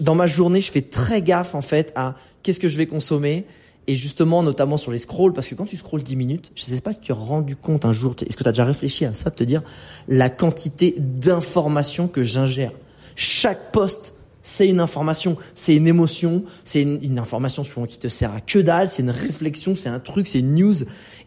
dans 0.00 0.16
ma 0.16 0.26
journée 0.26 0.60
je 0.60 0.72
fais 0.72 0.82
très 0.82 1.22
gaffe 1.22 1.54
en 1.54 1.62
fait 1.62 1.92
à 1.94 2.16
qu'est-ce 2.42 2.58
que 2.58 2.68
je 2.68 2.78
vais 2.78 2.86
consommer 2.86 3.46
et 3.86 3.94
justement 3.94 4.42
notamment 4.42 4.76
sur 4.76 4.92
les 4.92 4.98
scrolls 4.98 5.32
parce 5.32 5.48
que 5.48 5.54
quand 5.54 5.66
tu 5.66 5.76
scrolls 5.76 6.02
10 6.02 6.16
minutes 6.16 6.52
je 6.54 6.62
sais 6.62 6.80
pas 6.80 6.92
si 6.92 7.00
tu 7.00 7.12
as 7.12 7.16
rendu 7.16 7.56
compte 7.56 7.84
un 7.84 7.92
jour 7.92 8.14
est-ce 8.20 8.36
que 8.36 8.42
tu 8.42 8.48
as 8.48 8.52
déjà 8.52 8.64
réfléchi 8.64 9.04
à 9.04 9.14
ça 9.14 9.30
de 9.30 9.34
te 9.34 9.44
dire 9.44 9.62
la 10.08 10.30
quantité 10.30 10.94
d'informations 10.98 12.06
que 12.06 12.22
j'ingère 12.22 12.72
chaque 13.14 13.72
poste, 13.72 14.14
c'est 14.42 14.68
une 14.68 14.80
information, 14.80 15.36
c'est 15.54 15.76
une 15.76 15.86
émotion, 15.86 16.44
c'est 16.64 16.82
une, 16.82 17.18
information 17.18 17.62
souvent 17.62 17.86
qui 17.86 17.98
te 17.98 18.08
sert 18.08 18.32
à 18.32 18.40
que 18.40 18.58
dalle, 18.58 18.88
c'est 18.88 19.02
une 19.02 19.10
réflexion, 19.10 19.76
c'est 19.76 19.88
un 19.88 20.00
truc, 20.00 20.26
c'est 20.26 20.40
une 20.40 20.54
news. 20.54 20.74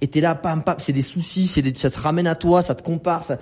Et 0.01 0.07
t'es 0.07 0.19
là, 0.19 0.35
pam, 0.35 0.63
pam, 0.63 0.75
c'est 0.79 0.91
des 0.91 1.01
soucis, 1.01 1.47
c'est 1.47 1.77
ça 1.77 1.89
te 1.89 1.99
ramène 1.99 2.27
à 2.27 2.35
toi, 2.35 2.61
ça 2.61 2.75
te 2.75 2.83
compare. 2.83 3.23
Ça, 3.23 3.37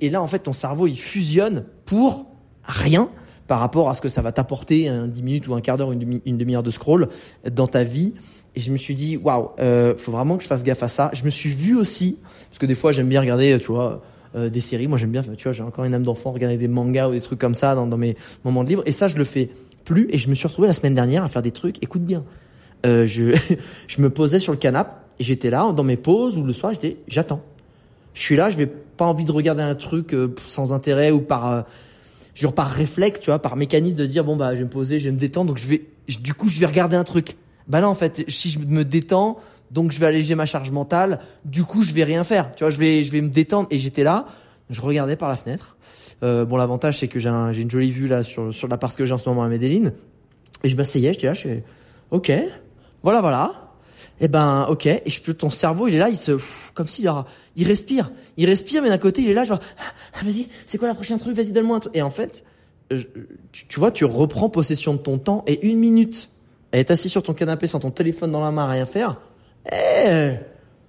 et 0.00 0.08
là, 0.08 0.22
en 0.22 0.26
fait, 0.26 0.40
ton 0.40 0.54
cerveau, 0.54 0.86
il 0.86 0.98
fusionne 0.98 1.64
pour 1.84 2.26
rien 2.64 3.10
par 3.46 3.60
rapport 3.60 3.90
à 3.90 3.94
ce 3.94 4.00
que 4.00 4.08
ça 4.08 4.22
va 4.22 4.32
t'apporter 4.32 4.88
un 4.88 5.06
10 5.06 5.22
minutes 5.22 5.48
ou 5.48 5.54
un 5.54 5.60
quart 5.60 5.76
d'heure, 5.76 5.92
une, 5.92 5.98
demi, 5.98 6.22
une 6.24 6.38
demi-heure 6.38 6.62
de 6.62 6.70
scroll 6.70 7.08
dans 7.50 7.66
ta 7.66 7.82
vie. 7.82 8.14
Et 8.58 8.60
je 8.60 8.72
me 8.72 8.76
suis 8.76 8.96
dit, 8.96 9.16
waouh, 9.16 9.50
euh, 9.60 9.94
faut 9.96 10.10
vraiment 10.10 10.36
que 10.36 10.42
je 10.42 10.48
fasse 10.48 10.64
gaffe 10.64 10.82
à 10.82 10.88
ça. 10.88 11.12
Je 11.12 11.22
me 11.22 11.30
suis 11.30 11.50
vu 11.50 11.76
aussi, 11.76 12.18
parce 12.48 12.58
que 12.58 12.66
des 12.66 12.74
fois, 12.74 12.90
j'aime 12.90 13.08
bien 13.08 13.20
regarder, 13.20 13.56
tu 13.60 13.68
vois, 13.68 14.02
euh, 14.34 14.50
des 14.50 14.60
séries. 14.60 14.88
Moi, 14.88 14.98
j'aime 14.98 15.12
bien, 15.12 15.22
tu 15.22 15.44
vois, 15.44 15.52
j'ai 15.52 15.62
encore 15.62 15.84
une 15.84 15.94
âme 15.94 16.02
d'enfant, 16.02 16.32
regarder 16.32 16.58
des 16.58 16.66
mangas 16.66 17.08
ou 17.08 17.12
des 17.12 17.20
trucs 17.20 17.38
comme 17.38 17.54
ça 17.54 17.76
dans, 17.76 17.86
dans 17.86 17.96
mes 17.96 18.16
moments 18.44 18.64
de 18.64 18.70
libre. 18.70 18.82
Et 18.84 18.90
ça, 18.90 19.06
je 19.06 19.16
le 19.16 19.22
fais 19.22 19.50
plus. 19.84 20.08
Et 20.10 20.18
je 20.18 20.28
me 20.28 20.34
suis 20.34 20.48
retrouvé 20.48 20.66
la 20.66 20.74
semaine 20.74 20.96
dernière 20.96 21.22
à 21.22 21.28
faire 21.28 21.42
des 21.42 21.52
trucs. 21.52 21.80
Écoute 21.84 22.02
bien. 22.02 22.24
Euh, 22.84 23.06
je, 23.06 23.36
je 23.86 24.02
me 24.02 24.10
posais 24.10 24.40
sur 24.40 24.52
le 24.52 24.58
canapé 24.58 24.90
et 25.20 25.24
j'étais 25.24 25.50
là 25.50 25.72
dans 25.72 25.84
mes 25.84 25.96
pauses 25.96 26.36
ou 26.36 26.44
le 26.44 26.52
soir, 26.52 26.72
j'étais, 26.72 26.96
j'attends. 27.08 27.42
Je 28.14 28.22
suis 28.22 28.36
là, 28.36 28.50
je 28.50 28.56
vais 28.56 28.66
pas 28.66 29.04
envie 29.04 29.24
de 29.24 29.32
regarder 29.32 29.62
un 29.62 29.74
truc 29.74 30.14
euh, 30.14 30.34
sans 30.46 30.72
intérêt 30.72 31.10
ou 31.10 31.20
par, 31.20 31.50
euh, 31.50 31.62
genre 32.34 32.52
par 32.52 32.68
réflexe, 32.68 33.20
tu 33.20 33.30
vois, 33.30 33.38
par 33.40 33.56
mécanisme 33.56 33.96
de 33.96 34.06
dire 34.06 34.24
bon 34.24 34.36
bah 34.36 34.52
je 34.52 34.58
vais 34.58 34.64
me 34.64 34.70
poser, 34.70 34.98
je 34.98 35.06
vais 35.06 35.12
me 35.12 35.18
détendre, 35.18 35.48
donc 35.48 35.58
je 35.58 35.68
vais, 35.68 35.82
du 36.20 36.34
coup 36.34 36.48
je 36.48 36.58
vais 36.58 36.66
regarder 36.66 36.96
un 36.96 37.04
truc. 37.04 37.36
Bah 37.68 37.80
là 37.80 37.88
en 37.88 37.94
fait, 37.94 38.24
si 38.28 38.50
je 38.50 38.58
me 38.58 38.84
détends, 38.84 39.38
donc 39.70 39.92
je 39.92 39.98
vais 39.98 40.06
alléger 40.06 40.34
ma 40.34 40.46
charge 40.46 40.70
mentale. 40.70 41.20
Du 41.44 41.64
coup, 41.64 41.82
je 41.82 41.92
vais 41.92 42.04
rien 42.04 42.24
faire. 42.24 42.54
Tu 42.54 42.64
vois, 42.64 42.70
je 42.70 42.78
vais, 42.78 43.04
je 43.04 43.12
vais 43.12 43.20
me 43.20 43.28
détendre. 43.28 43.68
Et 43.70 43.78
j'étais 43.78 44.02
là, 44.02 44.26
je 44.70 44.80
regardais 44.80 45.16
par 45.16 45.28
la 45.28 45.36
fenêtre. 45.36 45.76
Euh, 46.22 46.44
bon, 46.44 46.56
l'avantage 46.56 46.98
c'est 46.98 47.08
que 47.08 47.20
j'ai 47.20 47.28
un, 47.28 47.52
une 47.52 47.70
jolie 47.70 47.92
vue 47.92 48.08
là 48.08 48.22
sur 48.22 48.52
sur 48.52 48.66
l'appart 48.66 48.96
que 48.96 49.06
j'ai 49.06 49.12
en 49.12 49.18
ce 49.18 49.28
moment 49.28 49.44
à 49.44 49.48
Medellin. 49.48 49.92
Et 50.64 50.68
je 50.68 50.76
m'asseyais, 50.76 51.12
j'étais 51.12 51.26
là, 51.26 51.34
je 51.34 51.40
suis, 51.40 51.62
ok, 52.10 52.32
voilà, 53.02 53.20
voilà. 53.20 53.68
Et 54.20 54.28
ben, 54.28 54.66
ok. 54.68 54.86
Et 54.86 55.02
je 55.06 55.20
peux, 55.22 55.34
ton 55.34 55.50
cerveau, 55.50 55.86
il 55.88 55.94
est 55.94 55.98
là, 55.98 56.08
il 56.08 56.16
se, 56.16 56.32
comme 56.74 56.86
s'il 56.88 57.10
il 57.56 57.66
respire, 57.66 58.10
il 58.36 58.46
respire, 58.46 58.82
mais 58.82 58.88
d'un 58.88 58.98
côté, 58.98 59.22
il 59.22 59.30
est 59.30 59.34
là, 59.34 59.44
genre, 59.44 59.60
ah, 59.78 60.24
vas-y, 60.24 60.48
c'est 60.66 60.78
quoi 60.78 60.88
la 60.88 60.94
prochaine 60.94 61.18
truc, 61.18 61.34
vas-y, 61.34 61.52
donne-moi 61.52 61.76
un 61.76 61.80
truc. 61.80 61.96
Et 61.96 62.02
en 62.02 62.10
fait, 62.10 62.44
tu, 63.52 63.78
vois, 63.78 63.92
tu 63.92 64.04
reprends 64.04 64.48
possession 64.48 64.94
de 64.94 64.98
ton 64.98 65.18
temps 65.18 65.44
et 65.46 65.64
une 65.66 65.78
minute, 65.78 66.30
elle 66.72 66.80
est 66.80 66.90
assis 66.90 67.08
sur 67.08 67.22
ton 67.22 67.34
canapé 67.34 67.66
sans 67.66 67.80
ton 67.80 67.90
téléphone 67.90 68.30
dans 68.32 68.40
la 68.40 68.50
main, 68.50 68.66
rien 68.66 68.84
faire. 68.84 69.20
Eh, 69.72 70.34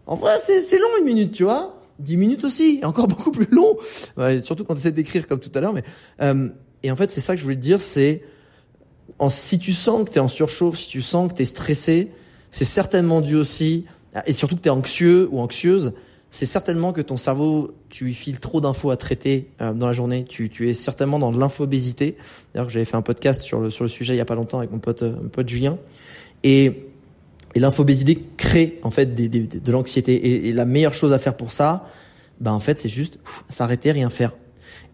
en 0.06 0.16
vrai, 0.16 0.38
c'est, 0.42 0.78
long 0.78 0.90
une 1.00 1.06
minute, 1.06 1.32
tu 1.32 1.44
vois. 1.44 1.76
Dix 2.00 2.18
minutes 2.18 2.44
aussi, 2.44 2.80
encore 2.84 3.08
beaucoup 3.10 3.32
plus 3.32 3.48
long. 3.52 3.78
Ouais, 4.18 4.42
surtout 4.42 4.64
quand 4.64 4.74
tu 4.74 4.80
essaies 4.80 4.92
d'écrire 4.92 5.28
comme 5.28 5.40
tout 5.40 5.52
à 5.54 5.62
l'heure. 5.62 5.74
Mais 5.74 5.84
euh, 6.22 6.50
et 6.84 6.92
en 6.92 6.96
fait, 6.96 7.12
c'est 7.12 7.22
ça 7.22 7.34
que 7.34 7.40
je 7.40 7.44
voulais 7.44 7.56
te 7.56 7.62
dire, 7.62 7.82
c'est 7.82 8.24
si 9.28 9.60
tu 9.60 9.74
sens 9.74 10.06
que 10.06 10.14
tu 10.14 10.18
es 10.18 10.22
en 10.22 10.30
surchauffe, 10.30 10.78
si 10.78 10.88
tu 10.88 11.02
sens 11.02 11.30
que 11.30 11.36
tu 11.36 11.42
es 11.42 11.46
stressé, 11.46 12.12
c'est 12.52 12.66
certainement 12.66 13.22
dû 13.22 13.36
aussi, 13.36 13.86
et 14.26 14.34
surtout 14.34 14.56
que 14.56 14.62
tu 14.62 14.70
es 14.70 14.72
anxieux 14.72 15.28
ou 15.32 15.40
anxieuse, 15.40 15.94
c'est 16.32 16.46
certainement 16.46 16.94
que 16.94 17.02
ton 17.02 17.18
cerveau, 17.18 17.72
tu 17.90 18.06
lui 18.06 18.14
files 18.14 18.40
trop 18.40 18.62
d'infos 18.62 18.92
à 18.92 18.98
traiter 18.98 19.50
euh, 19.62 19.74
dans 19.74 19.88
la 19.88 19.94
journée. 19.94 20.26
Tu, 20.26 20.50
tu 20.50 20.70
es 20.70 20.74
certainement 20.74 21.18
dans 21.18 21.32
de 21.32 21.40
l'infobésité. 21.40 22.18
D'ailleurs, 22.54 22.70
j'avais 22.70 22.86
fait 22.86 22.98
un 22.98 23.02
podcast 23.02 23.42
sur 23.42 23.60
le, 23.60 23.70
sur 23.70 23.84
le 23.84 23.88
sujet 23.88 24.14
il 24.14 24.18
y 24.18 24.22
a 24.22 24.26
pas 24.26 24.36
longtemps 24.36 24.60
avec 24.60 24.72
mon 24.72 24.80
pote, 24.80 25.02
euh, 25.04 25.16
mon 25.22 25.30
pote 25.30 25.50
Julien. 25.50 25.78
Et, 26.44 26.86
et 27.56 27.60
l'infobésité 27.60 28.24
crée 28.38 28.80
en 28.84 28.92
fait 28.92 29.16
des, 29.16 29.28
des, 29.28 29.42
de 29.42 29.72
l'anxiété. 29.72 30.48
Et, 30.48 30.54
la 30.54 30.66
meilleure 30.66 30.94
chose 30.94 31.14
à 31.14 31.18
faire 31.18 31.36
pour 31.36 31.52
ça, 31.52 31.86
bah 32.40 32.54
en 32.54 32.60
fait, 32.60 32.80
c'est 32.80 32.90
juste 32.90 33.18
s'arrêter, 33.50 33.92
rien 33.92 34.12
faire. 34.12 34.34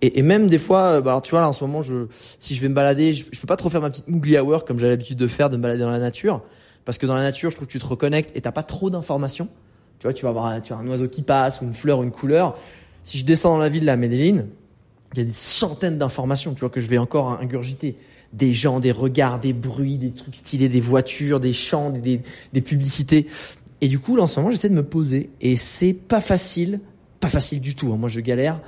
Et, 0.01 0.19
et, 0.19 0.21
même 0.21 0.47
des 0.47 0.57
fois, 0.57 0.93
euh, 0.93 1.01
bah 1.01 1.11
alors 1.11 1.21
tu 1.21 1.31
vois 1.31 1.41
là 1.41 1.49
en 1.49 1.53
ce 1.53 1.65
moment, 1.65 1.81
je, 1.81 2.07
si 2.39 2.55
je 2.55 2.61
vais 2.61 2.69
me 2.69 2.75
balader, 2.75 3.11
je, 3.11 3.25
je 3.29 3.39
peux 3.41 3.47
pas 3.47 3.57
trop 3.57 3.69
faire 3.69 3.81
ma 3.81 3.89
petite 3.89 4.07
mougli 4.07 4.37
hour 4.37 4.63
comme 4.63 4.79
j'ai 4.79 4.87
l'habitude 4.87 5.17
de 5.17 5.27
faire, 5.27 5.49
de 5.49 5.57
me 5.57 5.61
balader 5.61 5.81
dans 5.81 5.89
la 5.89 5.99
nature, 5.99 6.43
parce 6.85 6.97
que 6.97 7.05
dans 7.05 7.15
la 7.15 7.23
nature, 7.23 7.51
je 7.51 7.57
trouve 7.57 7.67
que 7.67 7.73
tu 7.73 7.79
te 7.79 7.85
reconnectes 7.85 8.31
et 8.37 8.41
t'as 8.41 8.53
pas 8.53 8.63
trop 8.63 8.89
d'informations. 8.89 9.49
Tu 9.99 10.03
vois, 10.07 10.13
tu 10.13 10.25
vas 10.25 10.31
voir 10.31 10.61
tu 10.61 10.73
as 10.73 10.77
un 10.77 10.87
oiseau 10.87 11.07
qui 11.07 11.21
passe, 11.21 11.61
ou 11.61 11.65
une 11.65 11.73
fleur, 11.73 12.03
une 12.03 12.11
couleur. 12.11 12.57
Si 13.03 13.17
je 13.17 13.25
descends 13.25 13.51
dans 13.51 13.59
la 13.59 13.69
ville 13.69 13.81
de 13.81 13.87
la 13.87 13.97
Medellin, 13.97 14.45
il 15.13 15.19
y 15.19 15.21
a 15.21 15.25
des 15.25 15.33
centaines 15.33 15.97
d'informations, 15.97 16.53
tu 16.53 16.61
vois, 16.61 16.69
que 16.69 16.81
je 16.81 16.87
vais 16.87 16.97
encore 16.97 17.39
ingurgiter. 17.39 17.95
Des 18.33 18.53
gens, 18.53 18.79
des 18.79 18.91
regards, 18.91 19.39
des 19.39 19.53
bruits, 19.53 19.97
des 19.97 20.11
trucs 20.11 20.35
stylés, 20.35 20.67
des 20.67 20.81
voitures, 20.81 21.39
des 21.39 21.53
chants, 21.53 21.89
des, 21.89 22.21
des 22.51 22.61
publicités. 22.61 23.27
Et 23.81 23.87
du 23.87 23.99
coup, 23.99 24.15
là, 24.15 24.23
en 24.23 24.27
ce 24.27 24.39
moment, 24.39 24.51
j'essaie 24.51 24.69
de 24.69 24.73
me 24.73 24.83
poser. 24.83 25.29
Et 25.39 25.55
c'est 25.55 25.93
pas 25.93 26.19
facile, 26.19 26.81
pas 27.19 27.29
facile 27.29 27.61
du 27.61 27.75
tout. 27.75 27.93
Hein. 27.93 27.97
Moi, 27.97 28.09
je 28.09 28.19
galère, 28.19 28.61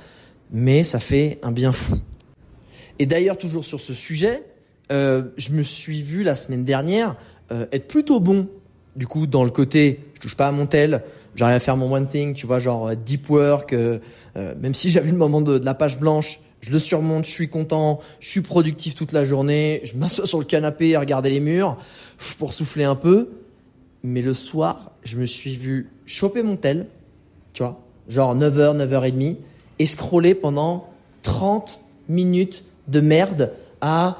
mais 0.50 0.84
ça 0.84 0.98
fait 0.98 1.38
un 1.42 1.52
bien 1.52 1.72
fou. 1.72 1.96
Et 2.98 3.06
d'ailleurs, 3.06 3.36
toujours 3.36 3.64
sur 3.64 3.80
ce 3.80 3.94
sujet, 3.94 4.42
euh, 4.90 5.28
je 5.36 5.50
me 5.50 5.62
suis 5.62 6.02
vu 6.02 6.22
la 6.22 6.34
semaine 6.34 6.64
dernière 6.64 7.16
euh, 7.52 7.66
être 7.72 7.88
plutôt 7.88 8.20
bon, 8.20 8.48
du 8.96 9.06
coup, 9.06 9.26
dans 9.26 9.44
le 9.44 9.50
côté, 9.50 10.00
je 10.14 10.20
touche 10.20 10.34
pas 10.34 10.48
à 10.48 10.52
mon 10.52 10.66
tel, 10.66 11.02
j'arrive 11.34 11.56
à 11.56 11.60
faire 11.60 11.76
mon 11.76 11.92
one 11.92 12.06
thing, 12.06 12.34
tu 12.34 12.46
vois, 12.46 12.58
genre 12.58 12.88
euh, 12.88 12.94
deep 12.94 13.28
work, 13.30 13.72
euh, 13.72 13.98
euh, 14.36 14.54
même 14.60 14.74
si 14.74 14.90
j'avais 14.90 15.10
le 15.10 15.16
moment 15.16 15.40
de, 15.40 15.58
de, 15.58 15.64
la 15.64 15.74
page 15.74 15.98
blanche, 15.98 16.40
je 16.60 16.70
le 16.70 16.78
surmonte, 16.78 17.24
je 17.24 17.30
suis 17.30 17.48
content, 17.48 18.00
je 18.20 18.28
suis 18.28 18.40
productif 18.40 18.94
toute 18.94 19.12
la 19.12 19.24
journée, 19.24 19.80
je 19.84 19.96
m'assois 19.96 20.26
sur 20.26 20.38
le 20.38 20.44
canapé 20.44 20.96
à 20.96 21.00
regarder 21.00 21.30
les 21.30 21.40
murs 21.40 21.76
pour 22.38 22.52
souffler 22.52 22.84
un 22.84 22.96
peu. 22.96 23.30
Mais 24.02 24.22
le 24.22 24.34
soir, 24.34 24.92
je 25.02 25.16
me 25.16 25.26
suis 25.26 25.56
vu 25.56 25.90
choper 26.06 26.42
mon 26.42 26.56
tel, 26.56 26.86
tu 27.52 27.62
vois, 27.62 27.80
genre 28.08 28.36
9h, 28.36 28.76
9h30, 28.76 29.36
et 29.78 29.86
scroller 29.86 30.34
pendant 30.34 30.88
30 31.22 31.80
minutes 32.08 32.64
de 32.88 33.00
merde 33.00 33.52
à 33.80 34.18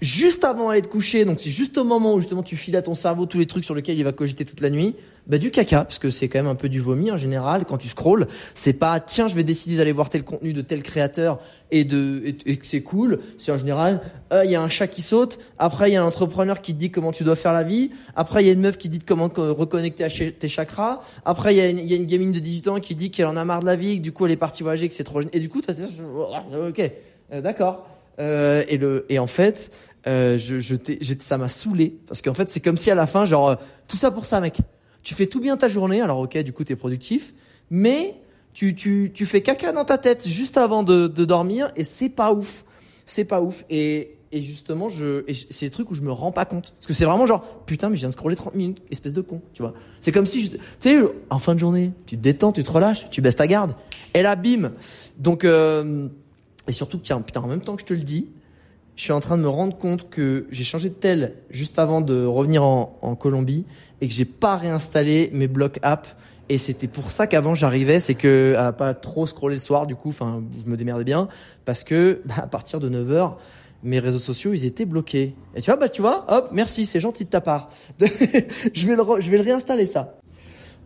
juste 0.00 0.44
avant 0.44 0.68
d'aller 0.68 0.82
te 0.82 0.88
coucher, 0.88 1.24
donc 1.24 1.40
c'est 1.40 1.50
juste 1.50 1.76
au 1.78 1.84
moment 1.84 2.14
où 2.14 2.20
justement 2.20 2.42
tu 2.42 2.56
files 2.56 2.76
à 2.76 2.82
ton 2.82 2.94
cerveau 2.94 3.26
tous 3.26 3.38
les 3.38 3.46
trucs 3.46 3.64
sur 3.64 3.74
lesquels 3.74 3.98
il 3.98 4.04
va 4.04 4.12
cogiter 4.12 4.44
toute 4.44 4.60
la 4.60 4.70
nuit, 4.70 4.94
bah 5.28 5.38
du 5.38 5.50
caca, 5.50 5.84
parce 5.84 5.98
que 5.98 6.10
c'est 6.10 6.28
quand 6.28 6.38
même 6.38 6.46
un 6.46 6.54
peu 6.54 6.68
du 6.68 6.80
vomi 6.80 7.10
en 7.10 7.16
général 7.16 7.64
quand 7.66 7.78
tu 7.78 7.88
scrolls. 7.88 8.26
C'est 8.54 8.72
pas 8.72 8.98
tiens 9.00 9.28
je 9.28 9.34
vais 9.34 9.44
décider 9.44 9.76
d'aller 9.76 9.92
voir 9.92 10.08
tel 10.08 10.24
contenu 10.24 10.52
de 10.52 10.62
tel 10.62 10.82
créateur 10.82 11.38
et 11.70 11.84
de 11.84 12.22
et, 12.46 12.56
que 12.56 12.66
c'est 12.66 12.82
cool. 12.82 13.20
C'est 13.36 13.52
en 13.52 13.58
général 13.58 14.00
euh, 14.32 14.44
il 14.44 14.50
y 14.50 14.56
a 14.56 14.62
un 14.62 14.68
chat 14.68 14.88
qui 14.88 15.02
saute, 15.02 15.38
après 15.58 15.90
il 15.90 15.94
y 15.94 15.96
a 15.96 16.02
un 16.02 16.06
entrepreneur 16.06 16.60
qui 16.60 16.74
te 16.74 16.78
dit 16.78 16.90
comment 16.90 17.12
tu 17.12 17.24
dois 17.24 17.36
faire 17.36 17.52
la 17.52 17.62
vie, 17.62 17.90
après 18.16 18.42
il 18.42 18.46
y 18.46 18.50
a 18.50 18.52
une 18.52 18.60
meuf 18.60 18.78
qui 18.78 18.88
dit 18.88 19.00
comment 19.00 19.30
reconnecter 19.34 20.04
à 20.04 20.08
tes 20.08 20.48
chakras, 20.48 21.02
après 21.24 21.54
il 21.54 21.58
y 21.58 21.92
a 21.92 21.96
une, 21.96 22.06
gamine 22.06 22.32
de 22.32 22.38
18 22.38 22.68
ans 22.68 22.80
qui 22.80 22.94
dit 22.94 23.10
qu'elle 23.10 23.26
en 23.26 23.36
a 23.36 23.44
marre 23.44 23.60
de 23.60 23.66
la 23.66 23.76
vie, 23.76 23.98
que 23.98 24.02
du 24.02 24.12
coup 24.12 24.26
elle 24.26 24.32
est 24.32 24.36
partie 24.36 24.62
voyager, 24.62 24.88
que 24.88 24.94
c'est 24.94 25.04
trop 25.04 25.20
et 25.20 25.40
du 25.40 25.48
coup 25.48 25.60
t'as 25.60 25.74
ok 25.74 26.90
euh, 27.32 27.40
d'accord. 27.42 27.86
Euh, 28.20 28.64
et 28.68 28.78
le 28.78 29.06
et 29.08 29.20
en 29.20 29.28
fait 29.28 29.70
euh, 30.08 30.38
je, 30.38 30.58
je 30.58 30.74
ça 31.20 31.38
m'a 31.38 31.48
saoulé 31.48 31.94
parce 32.08 32.20
qu'en 32.20 32.34
fait 32.34 32.48
c'est 32.48 32.58
comme 32.58 32.76
si 32.76 32.90
à 32.90 32.96
la 32.96 33.06
fin 33.06 33.26
genre 33.26 33.50
euh, 33.50 33.54
tout 33.86 33.96
ça 33.96 34.10
pour 34.10 34.24
ça 34.26 34.40
mec 34.40 34.58
tu 35.02 35.14
fais 35.14 35.26
tout 35.26 35.40
bien 35.40 35.56
ta 35.56 35.68
journée 35.68 36.00
alors 36.00 36.18
ok 36.18 36.38
du 36.38 36.52
coup 36.52 36.64
t'es 36.64 36.76
productif 36.76 37.34
mais 37.70 38.14
tu, 38.54 38.74
tu, 38.74 39.12
tu 39.14 39.26
fais 39.26 39.40
caca 39.40 39.72
dans 39.72 39.84
ta 39.84 39.98
tête 39.98 40.26
juste 40.26 40.58
avant 40.58 40.82
de, 40.82 41.06
de 41.06 41.24
dormir 41.24 41.70
et 41.76 41.84
c'est 41.84 42.08
pas 42.08 42.32
ouf. 42.32 42.64
C'est 43.06 43.24
pas 43.24 43.40
ouf. 43.40 43.64
Et 43.70 44.14
et 44.30 44.42
justement 44.42 44.90
je 44.90 45.24
c'est 45.50 45.66
des 45.66 45.70
trucs 45.70 45.90
où 45.90 45.94
je 45.94 46.02
me 46.02 46.12
rends 46.12 46.32
pas 46.32 46.44
compte. 46.44 46.74
Parce 46.74 46.86
que 46.86 46.92
c'est 46.92 47.04
vraiment 47.04 47.24
genre 47.24 47.42
putain 47.66 47.88
mais 47.88 47.96
je 47.96 48.00
viens 48.00 48.08
de 48.08 48.14
scroller 48.14 48.36
30 48.36 48.56
minutes 48.56 48.82
espèce 48.90 49.12
de 49.12 49.20
con 49.20 49.40
tu 49.54 49.62
vois. 49.62 49.74
C'est 50.00 50.12
comme 50.12 50.26
si 50.26 50.50
tu 50.50 50.58
sais 50.80 50.98
en 51.30 51.38
fin 51.38 51.54
de 51.54 51.60
journée 51.60 51.92
tu 52.06 52.16
te 52.16 52.22
détends 52.22 52.52
tu 52.52 52.64
te 52.64 52.70
relâches 52.70 53.08
tu 53.10 53.20
baisses 53.20 53.36
ta 53.36 53.46
garde. 53.46 53.74
Et 54.12 54.22
là 54.22 54.34
bim. 54.34 54.72
Donc 55.18 55.44
euh, 55.44 56.08
et 56.68 56.72
surtout, 56.72 56.98
tiens, 56.98 57.20
putain, 57.20 57.40
en 57.40 57.48
même 57.48 57.62
temps 57.62 57.74
que 57.74 57.80
je 57.80 57.86
te 57.86 57.94
le 57.94 58.00
dis, 58.00 58.28
je 58.98 59.04
suis 59.04 59.12
en 59.12 59.20
train 59.20 59.38
de 59.38 59.42
me 59.42 59.48
rendre 59.48 59.76
compte 59.76 60.10
que 60.10 60.48
j'ai 60.50 60.64
changé 60.64 60.88
de 60.88 60.94
tel 60.94 61.34
juste 61.50 61.78
avant 61.78 62.00
de 62.00 62.24
revenir 62.24 62.64
en, 62.64 62.98
en 63.00 63.14
Colombie 63.14 63.64
et 64.00 64.08
que 64.08 64.12
j'ai 64.12 64.24
pas 64.24 64.56
réinstallé 64.56 65.30
mes 65.32 65.46
blocs 65.46 65.78
app. 65.82 66.08
Et 66.48 66.58
c'était 66.58 66.88
pour 66.88 67.12
ça 67.12 67.28
qu'avant 67.28 67.54
j'arrivais, 67.54 68.00
c'est 68.00 68.16
que 68.16 68.56
à 68.58 68.72
pas 68.72 68.94
trop 68.94 69.24
scroller 69.24 69.54
le 69.54 69.60
soir, 69.60 69.86
du 69.86 69.94
coup, 69.94 70.08
enfin, 70.08 70.42
je 70.58 70.68
me 70.68 70.76
démerdais 70.76 71.04
bien 71.04 71.28
parce 71.64 71.84
que 71.84 72.22
bah, 72.24 72.34
à 72.38 72.46
partir 72.48 72.80
de 72.80 72.88
9 72.88 73.08
h 73.08 73.36
mes 73.84 74.00
réseaux 74.00 74.18
sociaux 74.18 74.52
ils 74.52 74.64
étaient 74.64 74.84
bloqués. 74.84 75.36
Et 75.54 75.62
tu 75.62 75.70
vois, 75.70 75.78
bah 75.78 75.88
tu 75.88 76.02
vois, 76.02 76.24
hop, 76.28 76.48
merci, 76.50 76.84
c'est 76.84 76.98
gentil 76.98 77.24
de 77.24 77.30
ta 77.30 77.40
part. 77.40 77.70
je 78.00 78.86
vais 78.88 78.96
le, 78.96 79.20
je 79.20 79.30
vais 79.30 79.38
le 79.38 79.44
réinstaller 79.44 79.86
ça. 79.86 80.18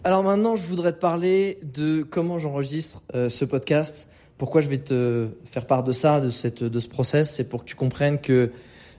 Alors 0.05 0.23
maintenant, 0.23 0.55
je 0.55 0.67
voudrais 0.67 0.93
te 0.93 0.99
parler 0.99 1.59
de 1.63 2.03
comment 2.03 2.39
j'enregistre 2.39 3.03
euh, 3.15 3.31
ce 3.31 3.47
podcast 3.47 4.09
pourquoi 4.39 4.61
je 4.61 4.69
vais 4.69 4.79
te 4.79 5.29
faire 5.45 5.67
part 5.67 5.85
de 5.85 5.93
ça, 5.93 6.21
de, 6.21 6.31
cette, 6.31 6.65
de 6.65 6.79
ce 6.79 6.89
process, 6.89 7.31
c'est 7.31 7.49
pour 7.49 7.65
que 7.65 7.69
tu 7.69 7.77
comprennes 7.77 8.19
que 8.19 8.51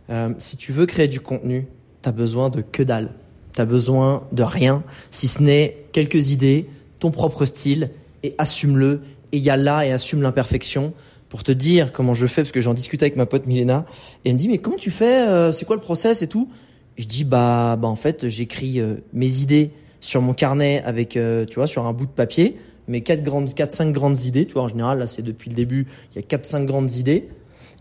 euh, 0.09 0.33
si 0.37 0.57
tu 0.57 0.71
veux 0.71 0.85
créer 0.85 1.07
du 1.07 1.19
contenu, 1.19 1.67
tu 2.01 2.11
besoin 2.11 2.49
de 2.49 2.61
que 2.61 2.83
dalle. 2.83 3.11
Tu 3.55 3.63
besoin 3.65 4.27
de 4.31 4.43
rien, 4.43 4.83
si 5.11 5.27
ce 5.27 5.41
n'est 5.43 5.85
quelques 5.91 6.31
idées, 6.31 6.67
ton 6.99 7.11
propre 7.11 7.45
style, 7.45 7.91
et 8.23 8.33
assume-le, 8.37 9.01
et 9.31 9.37
y 9.37 9.45
là 9.45 9.85
et 9.85 9.91
assume 9.91 10.21
l'imperfection. 10.21 10.93
Pour 11.29 11.43
te 11.43 11.51
dire 11.51 11.91
comment 11.91 12.13
je 12.13 12.27
fais, 12.27 12.43
parce 12.43 12.51
que 12.51 12.61
j'en 12.61 12.73
discute 12.73 13.01
avec 13.01 13.15
ma 13.15 13.25
pote 13.25 13.47
Milena, 13.47 13.85
et 14.23 14.29
elle 14.29 14.35
me 14.35 14.39
dit, 14.39 14.47
mais 14.47 14.59
comment 14.59 14.77
tu 14.77 14.91
fais, 14.91 15.27
euh, 15.27 15.51
c'est 15.51 15.65
quoi 15.65 15.75
le 15.75 15.81
process 15.81 16.21
et 16.21 16.27
tout? 16.27 16.49
Je 16.95 17.05
dis, 17.05 17.23
bah, 17.23 17.75
bah 17.75 17.87
en 17.87 17.95
fait, 17.95 18.27
j'écris 18.29 18.79
euh, 18.79 18.95
mes 19.13 19.39
idées 19.39 19.71
sur 19.99 20.21
mon 20.21 20.33
carnet 20.33 20.83
avec, 20.85 21.17
euh, 21.17 21.45
tu 21.45 21.55
vois, 21.55 21.67
sur 21.67 21.85
un 21.85 21.93
bout 21.93 22.05
de 22.05 22.11
papier, 22.11 22.57
mais 22.87 23.01
quatre 23.01 23.23
grandes, 23.23 23.53
quatre 23.53 23.71
cinq 23.71 23.93
grandes 23.93 24.23
idées. 24.25 24.45
Tu 24.45 24.53
vois, 24.53 24.63
en 24.63 24.67
général, 24.67 24.99
là, 24.99 25.07
c'est 25.07 25.21
depuis 25.21 25.49
le 25.49 25.55
début, 25.55 25.87
il 26.11 26.15
y 26.15 26.19
a 26.19 26.21
quatre 26.21 26.45
cinq 26.45 26.65
grandes 26.65 26.91
idées. 26.95 27.29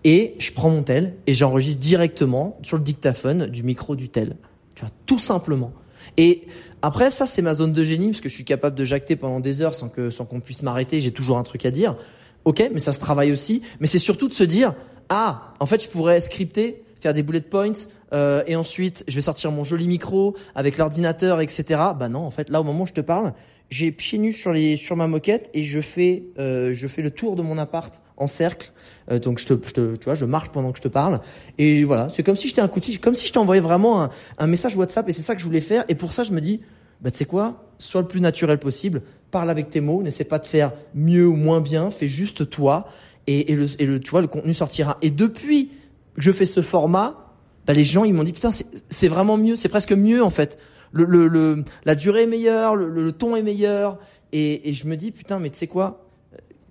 Et 0.04 0.34
je 0.38 0.52
prends 0.52 0.70
mon 0.70 0.82
tel 0.82 1.14
et 1.26 1.34
j'enregistre 1.34 1.80
directement 1.80 2.58
sur 2.62 2.76
le 2.76 2.82
dictaphone 2.82 3.46
du 3.46 3.62
micro 3.62 3.94
du 3.94 4.08
tel. 4.08 4.36
Tu 4.74 4.84
vois, 4.84 4.90
tout 5.06 5.18
simplement. 5.18 5.72
Et 6.16 6.46
après, 6.82 7.10
ça, 7.10 7.26
c'est 7.26 7.42
ma 7.42 7.54
zone 7.54 7.72
de 7.72 7.84
génie 7.84 8.08
parce 8.08 8.20
que 8.20 8.28
je 8.28 8.34
suis 8.34 8.44
capable 8.44 8.76
de 8.76 8.84
jacter 8.84 9.14
pendant 9.16 9.40
des 9.40 9.62
heures 9.62 9.74
sans 9.74 9.88
que, 9.88 10.10
sans 10.10 10.24
qu'on 10.24 10.40
puisse 10.40 10.62
m'arrêter. 10.62 11.00
J'ai 11.00 11.12
toujours 11.12 11.38
un 11.38 11.44
truc 11.44 11.64
à 11.64 11.70
dire. 11.70 11.96
Ok, 12.44 12.68
mais 12.72 12.80
ça 12.80 12.92
se 12.92 12.98
travaille 12.98 13.30
aussi. 13.30 13.62
Mais 13.78 13.86
c'est 13.86 14.00
surtout 14.00 14.28
de 14.28 14.34
se 14.34 14.44
dire, 14.44 14.74
ah, 15.08 15.54
en 15.60 15.66
fait, 15.66 15.82
je 15.82 15.88
pourrais 15.88 16.18
scripter, 16.20 16.82
faire 17.00 17.14
des 17.14 17.22
bullet 17.22 17.40
points, 17.40 17.72
euh, 18.12 18.42
et 18.46 18.56
ensuite, 18.56 19.04
je 19.06 19.14
vais 19.14 19.20
sortir 19.20 19.52
mon 19.52 19.64
joli 19.64 19.86
micro 19.86 20.36
avec 20.54 20.78
l'ordinateur, 20.78 21.40
etc. 21.40 21.80
Bah 21.98 22.08
non, 22.08 22.20
en 22.20 22.30
fait, 22.30 22.50
là, 22.50 22.60
au 22.60 22.64
moment 22.64 22.82
où 22.84 22.86
je 22.86 22.92
te 22.92 23.00
parle, 23.00 23.32
j'ai 23.70 23.90
pieds 23.90 24.18
nus 24.18 24.32
sur 24.32 24.52
les 24.52 24.76
sur 24.76 24.96
ma 24.96 25.06
moquette 25.06 25.50
et 25.54 25.64
je 25.64 25.80
fais 25.80 26.24
euh, 26.38 26.72
je 26.72 26.86
fais 26.88 27.02
le 27.02 27.10
tour 27.10 27.36
de 27.36 27.42
mon 27.42 27.58
appart 27.58 28.02
en 28.16 28.26
cercle. 28.26 28.72
Euh, 29.10 29.18
donc 29.18 29.38
je 29.38 29.46
te, 29.46 29.54
je 29.66 29.72
te 29.72 29.96
tu 29.96 30.04
vois, 30.04 30.14
je 30.14 30.24
marche 30.24 30.50
pendant 30.50 30.72
que 30.72 30.78
je 30.78 30.82
te 30.82 30.88
parle 30.88 31.20
et 31.58 31.84
voilà, 31.84 32.08
c'est 32.08 32.22
comme 32.22 32.36
si 32.36 32.48
j'étais 32.48 32.60
un 32.60 32.68
coup 32.68 32.80
de 32.80 32.96
comme 32.98 33.14
si 33.14 33.26
je 33.26 33.32
t'envoyais 33.32 33.62
vraiment 33.62 34.02
un, 34.02 34.10
un 34.38 34.46
message 34.46 34.76
WhatsApp 34.76 35.08
et 35.08 35.12
c'est 35.12 35.22
ça 35.22 35.34
que 35.34 35.40
je 35.40 35.46
voulais 35.46 35.60
faire 35.60 35.84
et 35.88 35.94
pour 35.94 36.12
ça 36.12 36.22
je 36.22 36.32
me 36.32 36.40
dis 36.40 36.60
bah 37.00 37.10
tu 37.10 37.18
sais 37.18 37.24
quoi, 37.24 37.64
sois 37.78 38.00
le 38.00 38.06
plus 38.06 38.20
naturel 38.20 38.58
possible, 38.58 39.02
parle 39.32 39.50
avec 39.50 39.70
tes 39.70 39.80
mots, 39.80 40.02
n'essaie 40.02 40.24
pas 40.24 40.38
de 40.38 40.46
faire 40.46 40.72
mieux 40.94 41.26
ou 41.26 41.34
moins 41.34 41.60
bien, 41.60 41.90
fais 41.90 42.06
juste 42.06 42.48
toi 42.48 42.86
et, 43.26 43.52
et 43.52 43.56
le 43.56 43.66
et 43.80 43.86
le 43.86 43.98
tu 44.00 44.10
vois 44.10 44.20
le 44.20 44.28
contenu 44.28 44.54
sortira. 44.54 44.98
Et 45.02 45.10
depuis 45.10 45.70
que 46.14 46.22
je 46.22 46.30
fais 46.30 46.46
ce 46.46 46.62
format, 46.62 47.34
bah 47.66 47.72
les 47.72 47.84
gens 47.84 48.04
ils 48.04 48.14
m'ont 48.14 48.22
dit 48.22 48.32
putain 48.32 48.52
c'est 48.52 48.66
c'est 48.88 49.08
vraiment 49.08 49.36
mieux, 49.36 49.56
c'est 49.56 49.68
presque 49.68 49.92
mieux 49.92 50.22
en 50.22 50.30
fait 50.30 50.58
le, 50.92 51.04
le, 51.04 51.28
le, 51.28 51.64
la 51.84 51.94
durée 51.94 52.22
est 52.22 52.26
meilleure, 52.26 52.76
le, 52.76 52.88
le 52.88 53.12
ton 53.12 53.34
est 53.36 53.42
meilleur. 53.42 53.98
Et, 54.32 54.68
et 54.68 54.72
je 54.72 54.86
me 54.86 54.96
dis, 54.96 55.10
putain, 55.10 55.38
mais 55.38 55.50
tu 55.50 55.58
sais 55.58 55.66
quoi? 55.66 56.06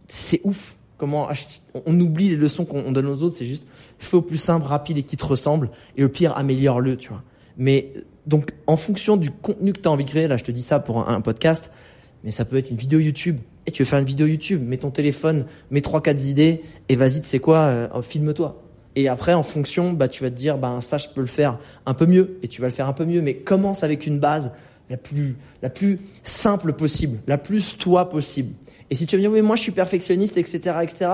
C'est 0.08 0.42
ouf. 0.44 0.78
comment 0.98 1.30
on 1.86 2.00
oublie 2.00 2.30
les 2.30 2.36
leçons 2.36 2.66
qu'on 2.66 2.92
donne 2.92 3.08
aux 3.08 3.22
autres, 3.22 3.36
c'est 3.36 3.46
juste 3.46 3.66
fais 4.06 4.18
au 4.18 4.22
plus 4.22 4.38
simple, 4.38 4.66
rapide 4.66 4.98
et 4.98 5.04
qui 5.04 5.18
te 5.18 5.25
ressemble, 5.25 5.70
et 5.96 6.04
au 6.04 6.10
pire 6.10 6.38
améliore-le, 6.38 6.98
tu 6.98 7.10
vois. 7.10 7.24
Mais 7.58 7.94
donc 8.25 8.51
en 8.68 8.78
fonction 8.78 9.18
du 9.18 9.32
contenu 9.32 9.74
que 9.74 9.80
tu 9.80 9.88
as 9.88 9.92
envie 9.92 10.06
de 10.06 10.10
créer, 10.10 10.28
là 10.28 10.38
je 10.38 10.44
te 10.44 10.51
dis 10.51 10.62
ça 10.62 10.80
pour 10.80 11.08
un, 11.10 11.22
podcast, 11.22 11.72
mais 12.24 12.32
ça 12.32 12.46
peut 12.46 12.58
être 12.58 12.70
une 12.70 12.78
vidéo 12.78 13.00
YouTube. 13.00 13.40
Et 13.68 13.72
tu 13.72 13.84
veux 13.84 13.88
faire 13.88 14.00
une 14.00 14.06
vidéo 14.06 14.25
YouTube, 14.25 14.62
mets 14.68 14.78
ton 14.78 14.90
téléphone, 14.90 15.46
mets 15.70 15.82
trois 15.82 16.01
quatre 16.01 16.25
idées 16.25 16.62
et 16.90 16.96
vas-y, 16.96 17.22
tu 17.22 17.28
sais 17.28 17.40
quoi, 17.40 17.60
euh, 17.60 18.01
filme-toi. 18.01 18.60
Et 18.96 19.08
après, 19.08 19.34
en 19.34 19.44
fonction, 19.44 19.94
bah, 19.94 20.08
tu 20.08 20.24
vas 20.24 20.30
te 20.30 20.36
dire, 20.36 20.58
bah, 20.58 20.80
ça, 20.82 20.98
je 20.98 21.08
peux 21.10 21.22
le 21.22 21.28
faire 21.28 21.58
un 21.86 21.94
peu 21.94 22.06
mieux, 22.06 22.38
et 22.44 22.48
tu 22.48 22.62
vas 22.62 22.68
le 22.68 22.74
faire 22.74 22.88
un 22.88 22.94
peu 22.94 23.06
mieux, 23.06 23.22
mais 23.22 23.36
commence 23.36 23.84
avec 23.84 24.06
une 24.06 24.20
base 24.20 24.52
la 24.90 24.98
plus, 24.98 25.38
la 25.62 25.70
plus 25.70 26.00
simple 26.24 26.74
possible, 26.74 27.20
la 27.28 27.38
plus 27.38 27.78
toi 27.78 28.10
possible. 28.10 28.54
Et 28.90 28.96
si 28.96 29.06
tu 29.06 29.16
vas 29.16 29.18
me 29.20 29.24
dire, 29.24 29.32
oui, 29.32 29.42
moi, 29.42 29.56
je 29.56 29.62
suis 29.62 29.72
perfectionniste, 29.72 30.38
etc., 30.38 30.60
etc., 30.84 31.10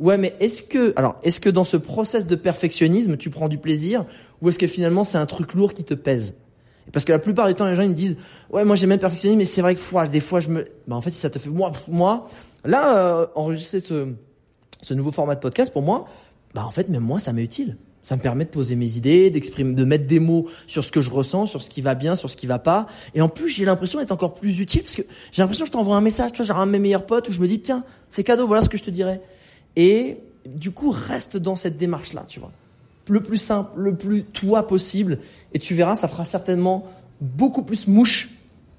ouais, 0.00 0.18
mais 0.18 0.34
est-ce 0.40 0.62
que, 0.62 0.92
alors, 0.96 1.16
est-ce 1.22 1.38
que 1.38 1.48
dans 1.48 1.62
ce 1.62 1.76
process 1.76 2.26
de 2.26 2.34
perfectionnisme, 2.34 3.16
tu 3.16 3.30
prends 3.30 3.48
du 3.48 3.58
plaisir, 3.58 4.04
ou 4.42 4.48
est-ce 4.48 4.58
que 4.58 4.66
finalement, 4.66 5.04
c'est 5.04 5.18
un 5.18 5.26
truc 5.26 5.54
lourd 5.54 5.72
qui 5.72 5.84
te 5.84 5.94
pèse? 5.94 6.34
Parce 6.92 7.04
que 7.04 7.12
la 7.12 7.20
plupart 7.20 7.46
du 7.46 7.54
temps, 7.54 7.66
les 7.66 7.76
gens, 7.76 7.82
ils 7.82 7.90
me 7.90 7.94
disent, 7.94 8.16
ouais, 8.50 8.64
moi, 8.64 8.74
j'aime 8.74 8.88
bien 8.88 8.96
le 8.96 9.00
perfectionnisme, 9.00 9.38
mais 9.38 9.44
c'est 9.44 9.62
vrai 9.62 9.76
que, 9.76 10.08
des 10.08 10.20
fois, 10.20 10.40
je 10.40 10.48
me, 10.48 10.68
bah, 10.88 10.96
en 10.96 11.00
fait, 11.00 11.10
si 11.10 11.20
ça 11.20 11.30
te 11.30 11.38
fait, 11.38 11.50
moi, 11.50 11.70
moi, 11.86 12.28
là, 12.64 13.20
euh, 13.20 13.26
enregistrer 13.36 13.78
ce, 13.78 14.08
ce 14.82 14.94
nouveau 14.94 15.12
format 15.12 15.36
de 15.36 15.40
podcast, 15.40 15.72
pour 15.72 15.82
moi, 15.82 16.08
bah 16.54 16.64
en 16.64 16.70
fait 16.70 16.88
même 16.88 17.02
moi 17.02 17.18
ça 17.18 17.32
m'est 17.32 17.44
utile. 17.44 17.76
Ça 18.02 18.16
me 18.16 18.22
permet 18.22 18.44
de 18.44 18.50
poser 18.50 18.76
mes 18.76 18.96
idées, 18.96 19.30
d'exprimer, 19.30 19.74
de 19.74 19.84
mettre 19.84 20.06
des 20.06 20.20
mots 20.20 20.46
sur 20.66 20.82
ce 20.82 20.90
que 20.90 21.00
je 21.02 21.10
ressens, 21.10 21.46
sur 21.46 21.60
ce 21.60 21.68
qui 21.68 21.82
va 21.82 21.94
bien, 21.94 22.16
sur 22.16 22.30
ce 22.30 22.36
qui 22.36 22.46
va 22.46 22.58
pas. 22.58 22.86
Et 23.14 23.20
en 23.20 23.28
plus, 23.28 23.48
j'ai 23.48 23.66
l'impression 23.66 23.98
d'être 23.98 24.10
encore 24.10 24.34
plus 24.34 24.60
utile 24.60 24.82
parce 24.82 24.96
que 24.96 25.02
j'ai 25.32 25.42
l'impression 25.42 25.64
que 25.64 25.68
je 25.68 25.72
t'envoie 25.72 25.96
un 25.96 26.00
message, 26.00 26.32
tu 26.32 26.38
vois, 26.38 26.46
j'ai 26.46 26.58
un 26.58 26.66
de 26.66 26.72
mes 26.72 26.78
meilleurs 26.78 27.04
potes 27.04 27.28
où 27.28 27.32
je 27.32 27.40
me 27.40 27.46
dis, 27.46 27.60
tiens, 27.60 27.84
c'est 28.08 28.24
cadeau, 28.24 28.46
voilà 28.46 28.62
ce 28.62 28.70
que 28.70 28.78
je 28.78 28.84
te 28.84 28.90
dirais. 28.90 29.20
Et 29.76 30.16
du 30.46 30.70
coup, 30.70 30.90
reste 30.90 31.36
dans 31.36 31.56
cette 31.56 31.76
démarche-là, 31.76 32.24
tu 32.26 32.40
vois. 32.40 32.52
Le 33.06 33.22
plus 33.22 33.36
simple, 33.36 33.70
le 33.76 33.94
plus 33.94 34.24
toi 34.24 34.66
possible. 34.66 35.18
Et 35.52 35.58
tu 35.58 35.74
verras, 35.74 35.94
ça 35.94 36.08
fera 36.08 36.24
certainement 36.24 36.86
beaucoup 37.20 37.62
plus 37.62 37.86
mouche 37.86 38.30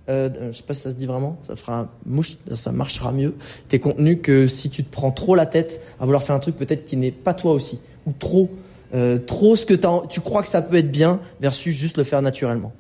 euh, 0.10 0.52
je 0.52 0.58
sais 0.58 0.64
pas 0.64 0.74
si 0.74 0.82
ça 0.82 0.92
se 0.92 0.96
dit 0.96 1.06
vraiment, 1.06 1.38
ça 1.44 1.56
fera 1.56 1.90
mouche, 2.06 2.38
ça 2.54 2.72
marchera 2.72 3.12
mieux 3.12 3.36
tes 3.68 3.80
contenus 3.80 4.20
que 4.22 4.48
si 4.48 4.70
tu 4.70 4.84
te 4.84 4.92
prends 4.92 5.12
trop 5.12 5.36
la 5.36 5.46
tête 5.46 5.82
à 6.00 6.06
vouloir 6.06 6.24
faire 6.24 6.36
un 6.36 6.40
truc 6.40 6.56
peut-être 6.56 6.84
qui 6.84 6.98
n'est 6.98 7.12
pas 7.12 7.34
toi 7.34 7.54
aussi 7.54 7.80
ou 8.08 8.14
trop 8.18 8.50
euh, 8.94 9.18
trop 9.18 9.56
ce 9.56 9.66
que 9.66 9.74
tu 10.10 10.20
crois 10.22 10.42
que 10.42 10.50
ça 10.50 10.62
peut 10.62 10.76
être 10.76 10.92
bien 10.92 11.20
versus 11.40 11.76
juste 11.76 11.98
le 11.98 12.04
faire 12.04 12.22
naturellement. 12.22 12.74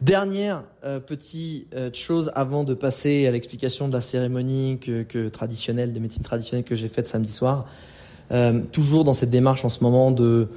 Dernière 0.00 0.62
euh, 0.82 0.98
petite 0.98 1.66
euh, 1.74 1.90
chose 1.92 2.32
avant 2.34 2.64
de 2.64 2.72
passer 2.72 3.26
à 3.26 3.30
l'explication 3.30 3.86
de 3.86 3.92
la 3.92 4.00
cérémonie 4.00 4.78
que, 4.80 5.02
que 5.02 5.28
traditionnelle 5.28 5.92
de 5.92 6.00
médecine 6.00 6.22
traditionnelle 6.22 6.64
que 6.64 6.74
j'ai 6.74 6.88
faite 6.88 7.06
samedi 7.06 7.30
soir. 7.30 7.66
Euh, 8.32 8.60
toujours 8.72 9.04
dans 9.04 9.12
cette 9.12 9.28
démarche 9.28 9.64
en 9.64 9.68
ce 9.68 9.82
moment 9.82 10.10
de 10.10 10.48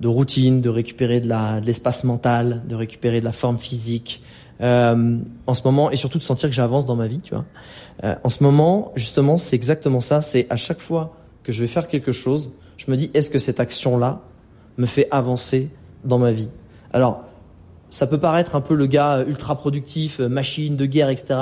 de 0.00 0.08
routine, 0.08 0.62
de 0.62 0.68
récupérer 0.70 1.20
de 1.20 1.28
la 1.28 1.60
de 1.60 1.66
l'espace 1.66 2.04
mental, 2.04 2.62
de 2.66 2.74
récupérer 2.74 3.20
de 3.20 3.24
la 3.24 3.32
forme 3.32 3.58
physique, 3.58 4.22
euh, 4.60 5.18
en 5.46 5.54
ce 5.54 5.62
moment 5.64 5.90
et 5.90 5.96
surtout 5.96 6.18
de 6.18 6.22
sentir 6.22 6.48
que 6.48 6.54
j'avance 6.54 6.86
dans 6.86 6.96
ma 6.96 7.06
vie, 7.06 7.20
tu 7.20 7.34
vois. 7.34 7.44
Euh, 8.04 8.14
en 8.22 8.28
ce 8.28 8.42
moment, 8.42 8.92
justement, 8.94 9.38
c'est 9.38 9.56
exactement 9.56 10.00
ça. 10.00 10.20
C'est 10.20 10.46
à 10.50 10.56
chaque 10.56 10.80
fois 10.80 11.16
que 11.42 11.52
je 11.52 11.60
vais 11.60 11.66
faire 11.66 11.88
quelque 11.88 12.12
chose, 12.12 12.50
je 12.76 12.90
me 12.90 12.96
dis 12.96 13.10
est-ce 13.14 13.30
que 13.30 13.38
cette 13.38 13.60
action-là 13.60 14.20
me 14.78 14.86
fait 14.86 15.08
avancer 15.10 15.70
dans 16.04 16.18
ma 16.18 16.32
vie? 16.32 16.50
Alors, 16.92 17.24
ça 17.90 18.06
peut 18.06 18.18
paraître 18.18 18.54
un 18.54 18.60
peu 18.60 18.74
le 18.74 18.86
gars 18.86 19.24
ultra 19.26 19.56
productif, 19.56 20.20
euh, 20.20 20.28
machine 20.28 20.76
de 20.76 20.86
guerre, 20.86 21.10
etc. 21.10 21.38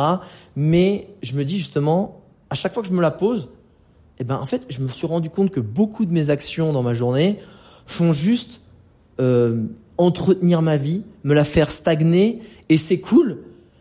Mais 0.57 1.09
je 1.23 1.35
me 1.35 1.45
dis 1.45 1.59
justement, 1.59 2.23
à 2.51 2.55
chaque 2.55 2.73
fois 2.73 2.83
que 2.83 2.89
je 2.89 2.95
me 2.95 3.03
la 3.03 3.11
pose, 3.11 3.49
eh 4.19 4.25
ben 4.25 4.37
en 4.37 4.47
fait, 4.47 4.65
je 4.69 4.81
me 4.81 4.89
suis 4.89 5.07
rendu 5.07 5.31
compte 5.31 5.51
que 5.51 5.61
beaucoup 5.61 6.05
de 6.05 6.13
mes 6.13 6.31
actions 6.31 6.73
dans 6.73 6.83
ma 6.83 6.95
journée 6.95 7.39
font 7.87 8.13
juste 8.13 8.61
euh, 9.21 9.65
entretenir 9.97 10.63
ma 10.63 10.77
vie, 10.77 11.03
me 11.25 11.35
la 11.35 11.45
faire 11.45 11.71
stagner, 11.71 12.41
et 12.69 12.79
c'est 12.79 12.99
cool. 12.99 13.39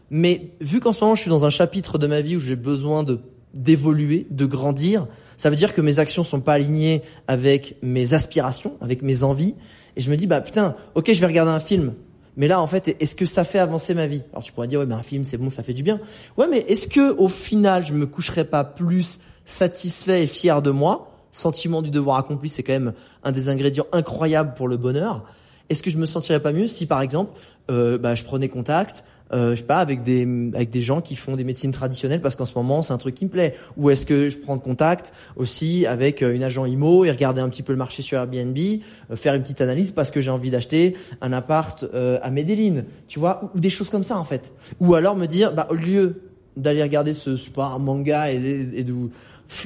Mais 0.10 0.52
vu 0.62 0.80
qu'en 0.80 0.94
ce 0.94 1.02
moment 1.02 1.16
je 1.16 1.22
suis 1.22 1.30
dans 1.30 1.46
un 1.46 1.50
chapitre 1.50 1.98
de 1.98 2.08
ma 2.08 2.22
vie 2.22 2.36
où 2.36 2.40
j'ai 2.40 2.56
besoin 2.56 3.04
de 3.04 3.20
d'évoluer, 3.54 4.28
de 4.30 4.46
grandir, 4.46 5.08
ça 5.36 5.50
veut 5.50 5.56
dire 5.56 5.74
que 5.74 5.82
mes 5.82 6.00
actions 6.00 6.24
sont 6.24 6.42
pas 6.42 6.54
alignées 6.54 7.02
avec 7.28 7.78
mes 7.82 8.14
aspirations, 8.14 8.78
avec 8.82 9.02
mes 9.02 9.24
envies, 9.24 9.56
et 9.96 10.02
je 10.02 10.12
me 10.12 10.18
dis 10.18 10.28
bah 10.28 10.42
putain, 10.42 10.76
ok 10.96 11.12
je 11.12 11.20
vais 11.20 11.28
regarder 11.28 11.52
un 11.52 11.60
film, 11.60 11.94
mais 12.36 12.48
là 12.48 12.62
en 12.62 12.68
fait 12.68 12.96
est-ce 13.00 13.16
que 13.16 13.26
ça 13.26 13.44
fait 13.44 13.60
avancer 13.60 13.96
ma 13.96 14.06
vie? 14.06 14.22
Alors 14.32 14.44
tu 14.44 14.52
pourrais 14.52 14.68
dire 14.68 14.80
ouais 14.80 14.86
mais 14.86 14.96
un 14.96 15.04
film 15.04 15.24
c'est 15.24 15.38
bon, 15.38 15.50
ça 15.50 15.64
fait 15.64 15.74
du 15.74 15.82
bien. 15.82 16.00
Ouais 16.38 16.48
mais 16.48 16.60
est-ce 16.68 16.88
que 16.88 17.16
au 17.18 17.30
final 17.30 17.86
je 17.86 17.94
me 17.94 18.06
coucherai 18.06 18.46
pas 18.46 18.64
plus 18.64 19.20
satisfait 19.46 20.24
et 20.24 20.28
fier 20.28 20.62
de 20.62 20.70
moi? 20.70 21.12
Sentiment 21.32 21.82
du 21.82 21.90
devoir 21.90 22.18
accompli, 22.18 22.50
c'est 22.50 22.64
quand 22.64 22.74
même 22.74 22.94
un 23.24 23.32
des 23.32 23.50
ingrédients 23.50 23.86
incroyables 23.92 24.54
pour 24.56 24.68
le 24.68 24.78
bonheur. 24.78 25.24
Est-ce 25.70 25.84
que 25.84 25.90
je 25.90 25.98
me 25.98 26.06
sentirais 26.06 26.40
pas 26.40 26.52
mieux 26.52 26.68
si 26.68 26.86
par 26.86 27.02
exemple 27.02 27.32
euh, 27.70 27.98
bah, 27.98 28.16
je 28.16 28.24
prenais 28.24 28.50
contact 28.50 29.04
euh, 29.34 29.52
je 29.52 29.56
sais 29.58 29.64
pas 29.64 29.80
avec 29.80 30.04
des 30.04 30.22
avec 30.54 30.70
des 30.70 30.82
gens 30.82 31.02
qui 31.02 31.16
font 31.16 31.36
des 31.36 31.44
médecines 31.44 31.72
traditionnelles 31.72 32.22
parce 32.22 32.36
qu'en 32.36 32.46
ce 32.46 32.56
moment 32.56 32.82
c'est 32.82 32.94
un 32.94 32.98
truc 32.98 33.16
qui 33.16 33.26
me 33.26 33.30
plaît 33.30 33.56
ou 33.76 33.90
est-ce 33.90 34.06
que 34.06 34.30
je 34.30 34.38
prends 34.38 34.58
contact 34.58 35.14
aussi 35.36 35.86
avec 35.86 36.22
euh, 36.22 36.34
une 36.34 36.44
agent 36.44 36.66
IMO 36.66 37.04
et 37.04 37.12
regarder 37.12 37.42
un 37.42 37.50
petit 37.50 37.64
peu 37.64 37.74
le 37.74 37.78
marché 37.78 38.02
sur 38.02 38.18
Airbnb 38.18 38.58
euh, 38.58 39.16
faire 39.16 39.34
une 39.34 39.42
petite 39.42 39.62
analyse 39.62 39.92
parce 39.92 40.12
que 40.12 40.22
j'ai 40.22 40.32
envie 40.32 40.50
d'acheter 40.50 40.96
un 41.20 41.34
appart 41.34 41.86
euh, 41.94 42.20
à 42.22 42.32
Medellin 42.32 42.84
tu 43.08 43.20
vois 43.20 43.52
ou, 43.54 43.60
des 43.60 43.70
choses 43.70 43.90
comme 43.90 44.06
ça 44.06 44.18
en 44.18 44.26
fait 44.26 44.54
ou 44.80 44.96
alors 44.96 45.18
me 45.18 45.26
dire 45.26 45.54
bah 45.54 45.68
au 45.70 45.76
lieu 45.76 46.22
d'aller 46.56 46.82
regarder 46.82 47.14
ce, 47.14 47.36
ce 47.36 47.50
manga 47.80 48.32
et, 48.32 48.40
de 48.40 48.94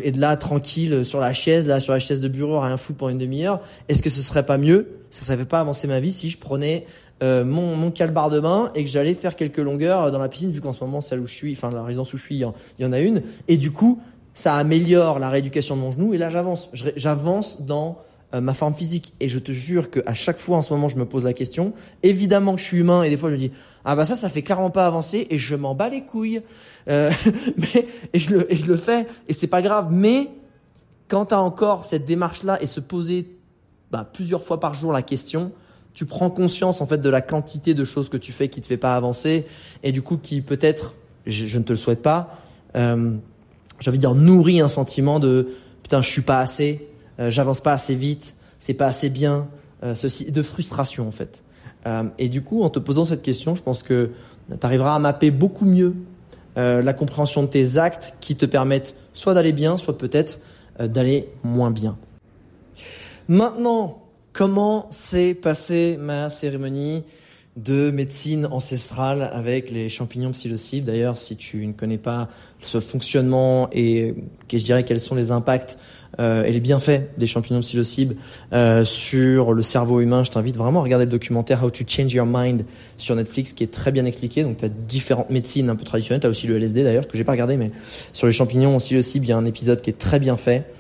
et 0.04 0.12
de 0.12 0.20
là 0.20 0.38
tranquille 0.38 1.04
sur 1.04 1.20
la 1.20 1.34
chaise, 1.34 1.66
là 1.66 1.80
sur 1.80 1.94
la 1.94 2.00
chaise 2.00 2.20
de 2.20 2.28
bureau, 2.28 2.60
rien 2.60 2.78
foutre 2.78 3.00
pour 3.00 3.10
une 3.10 3.18
demi-heure. 3.18 3.62
Est-ce 3.90 4.04
que 4.04 4.12
ce 4.12 4.22
serait 4.22 4.46
pas 4.46 4.60
mieux 4.60 5.01
Ça 5.12 5.34
ne 5.34 5.40
fait 5.40 5.46
pas 5.46 5.60
avancer 5.60 5.88
ma 5.88 6.00
vie 6.00 6.12
si 6.12 6.30
je 6.30 6.38
prenais 6.38 6.86
euh, 7.22 7.44
mon, 7.46 7.76
mon 7.76 7.92
calbar 7.92 8.30
de 8.30 8.40
bain 8.40 8.72
et 8.74 8.84
que 8.84 8.90
j'allais 8.90 9.14
faire 9.14 9.36
quelques 9.36 9.60
longueurs 9.60 10.12
dans 10.12 10.18
la 10.18 10.28
piscine, 10.28 10.52
vu 10.52 10.60
qu'en 10.60 10.74
ce 10.74 10.84
moment 10.84 11.02
celle 11.02 11.20
où 11.20 11.28
je 11.28 11.34
suis, 11.34 11.54
enfin 11.54 11.70
la 11.70 11.84
résidence 11.84 12.14
où 12.14 12.18
je 12.18 12.24
suis, 12.24 12.36
il 12.36 12.52
y, 12.80 12.86
en 12.86 12.94
a 12.94 13.00
une. 13.00 13.22
Et 13.48 13.58
du 13.58 13.72
coup, 13.72 14.02
ça 14.34 14.56
améliore 14.56 15.20
la 15.20 15.30
rééducation 15.30 15.76
de 15.76 15.82
mon 15.82 15.92
genou 15.92 16.14
et 16.14 16.18
là 16.18 16.30
j'avance. 16.30 16.70
J'avance 16.96 17.62
dans 17.62 18.00
euh, 18.34 18.42
ma 18.42 18.54
forme 18.54 18.74
physique. 18.74 19.14
Et 19.20 19.28
je 19.28 19.38
te 19.38 19.52
jure 19.52 19.92
qu'à 19.92 20.14
chaque 20.14 20.40
fois 20.40 20.58
en 20.58 20.62
ce 20.62 20.74
moment, 20.74 20.90
je 20.90 20.98
me 20.98 21.06
pose 21.06 21.26
la 21.26 21.34
question. 21.34 21.74
Évidemment 22.02 22.56
que 22.56 22.62
je 22.62 22.66
suis 22.66 22.78
humain 22.78 23.04
et 23.04 23.10
des 23.10 23.18
fois 23.18 23.30
je 23.30 23.36
me 23.36 23.40
dis 23.40 23.52
ah 23.84 23.96
bah 23.96 24.06
ça, 24.06 24.16
ça 24.16 24.30
fait 24.30 24.42
clairement 24.42 24.70
pas 24.70 24.88
avancer 24.88 25.28
et 25.30 25.38
je 25.38 25.56
m'en 25.56 25.76
bats 25.76 25.90
les 25.90 26.02
couilles. 26.02 26.42
Euh, 26.88 27.12
mais 27.58 27.86
et 28.14 28.20
je 28.20 28.34
le 28.34 28.52
et 28.52 28.56
je 28.56 28.66
le 28.66 28.78
fais 28.78 29.06
et 29.28 29.34
c'est 29.34 29.48
pas 29.48 29.62
grave. 29.62 29.90
Mais 29.92 30.30
quand 31.08 31.28
tu 31.28 31.36
as 31.36 31.42
encore 31.42 31.84
cette 31.84 32.06
démarche 32.06 32.44
là 32.44 32.62
et 32.64 32.68
se 32.68 32.80
poser 32.80 33.28
bah, 33.92 34.10
plusieurs 34.12 34.44
fois 34.44 34.60
par 34.60 34.74
jour 34.74 34.92
la 34.92 35.02
question, 35.02 35.52
tu 35.94 36.06
prends 36.06 36.30
conscience 36.30 36.82
en 36.82 36.88
fait 36.88 37.00
de 37.00 37.10
la 37.10 37.22
quantité 37.22 37.74
de 37.74 37.84
choses 37.84 38.10
que 38.10 38.18
tu 38.18 38.32
fais 38.32 38.48
qui 38.48 38.62
te 38.62 38.68
fait 38.68 38.78
pas 38.78 38.96
avancer 38.96 39.46
et 39.84 39.92
du 39.92 40.02
coup 40.02 40.18
qui 40.18 40.42
peut-être, 40.42 40.96
je, 41.26 41.46
je, 41.46 41.58
ne 41.58 41.64
te 41.64 41.74
le 41.74 41.78
souhaite 41.78 42.02
pas, 42.02 42.38
euh, 42.76 43.16
j'ai 43.80 43.90
envie 43.90 43.98
de 43.98 44.02
dire 44.02 44.16
nourrit 44.16 44.62
un 44.62 44.68
sentiment 44.68 45.20
de 45.20 45.50
putain 45.84 46.02
je 46.02 46.10
suis 46.10 46.22
pas 46.22 46.40
assez, 46.40 46.88
euh, 47.20 47.30
j'avance 47.30 47.62
pas 47.62 47.74
assez 47.74 47.96
vite, 47.96 48.36
c'est 48.60 48.74
pas 48.74 48.88
assez 48.88 49.10
bien, 49.10 49.48
euh, 49.84 49.96
ceci, 49.96 50.32
de 50.32 50.42
frustration 50.42 51.08
en 51.08 51.12
fait. 51.12 51.44
Euh, 51.86 52.04
et 52.18 52.30
du 52.30 52.44
coup, 52.44 52.64
en 52.64 52.70
te 52.70 52.80
posant 52.80 53.06
cette 53.06 53.22
question, 53.22 53.56
je 53.56 53.62
pense 53.62 53.84
que 53.84 54.12
tu 54.50 54.66
arriveras 54.66 54.96
à 54.96 55.00
mapper 55.00 55.32
beaucoup 55.32 55.66
mieux 55.66 55.96
la 56.58 56.92
compréhension 56.92 57.44
de 57.44 57.48
tes 57.48 57.78
actes 57.78 58.16
qui 58.20 58.36
te 58.36 58.46
permettent 58.46 58.96
soit 59.14 59.34
d'aller 59.34 59.54
bien, 59.54 59.78
soit 59.78 59.98
peut-être 59.98 60.42
d'aller 60.78 61.30
moins 61.46 61.72
bien. 61.72 61.98
Maintenant, 63.28 64.04
comment 64.34 64.88
s'est 64.90 65.34
passée 65.34 65.98
ma 66.00 66.30
cérémonie 66.30 67.04
de 67.58 67.92
médecine 67.92 68.48
ancestrale 68.50 69.30
avec 69.34 69.72
les 69.72 69.90
champignons 69.90 70.32
psilocibe. 70.32 70.86
D'ailleurs, 70.86 71.18
si 71.18 71.36
tu 71.36 71.68
ne 71.68 71.74
connais 71.74 71.98
pas 71.98 72.30
ce 72.62 72.80
fonctionnement 72.80 73.68
et 73.74 74.16
que 74.48 74.58
je 74.58 74.64
dirais 74.64 74.84
quels 74.86 75.02
sont 75.02 75.16
les 75.16 75.32
impacts 75.32 75.78
euh, 76.20 76.46
et 76.46 76.52
les 76.52 76.62
bienfaits 76.62 77.18
des 77.18 77.28
champignons 77.28 77.60
psilocibe 77.60 78.14
euh, 78.54 78.86
sur 78.86 79.52
le 79.54 79.62
cerveau 79.64 80.00
humain, 80.00 80.24
je 80.24 80.32
t'invite 80.32 80.56
vraiment 80.56 80.80
à 80.80 80.84
regarder 80.84 81.06
le 81.06 81.12
documentaire 81.12 81.62
How 81.64 81.72
to 81.72 81.84
Change 81.86 82.14
Your 82.14 82.26
Mind 82.26 82.64
sur 82.96 83.16
Netflix 83.16 83.52
qui 83.52 83.66
est 83.66 83.72
très 83.72 83.92
bien 83.92 84.06
expliqué. 84.06 84.44
Donc 84.44 84.58
tu 84.58 84.66
as 84.66 84.70
différentes 84.70 85.30
médecines 85.30 85.70
un 85.70 85.76
peu 85.76 85.84
traditionnelles, 85.84 86.22
tu 86.22 86.28
as 86.28 86.30
aussi 86.30 86.48
le 86.48 86.58
LSD 86.58 86.84
d'ailleurs 86.84 87.08
que 87.08 87.18
j'ai 87.18 87.26
pas 87.26 87.34
regardé 87.34 87.58
mais 87.58 87.72
sur 88.14 88.28
les 88.28 88.34
champignons 88.34 88.78
psilocibe, 88.78 89.26
il 89.26 89.30
y 89.30 89.34
a 89.34 89.38
un 89.38 89.46
épisode 89.46 89.82
qui 89.82 89.90
est 89.90 90.00
très 90.00 90.20
bien 90.20 90.38
fait. 90.38 90.72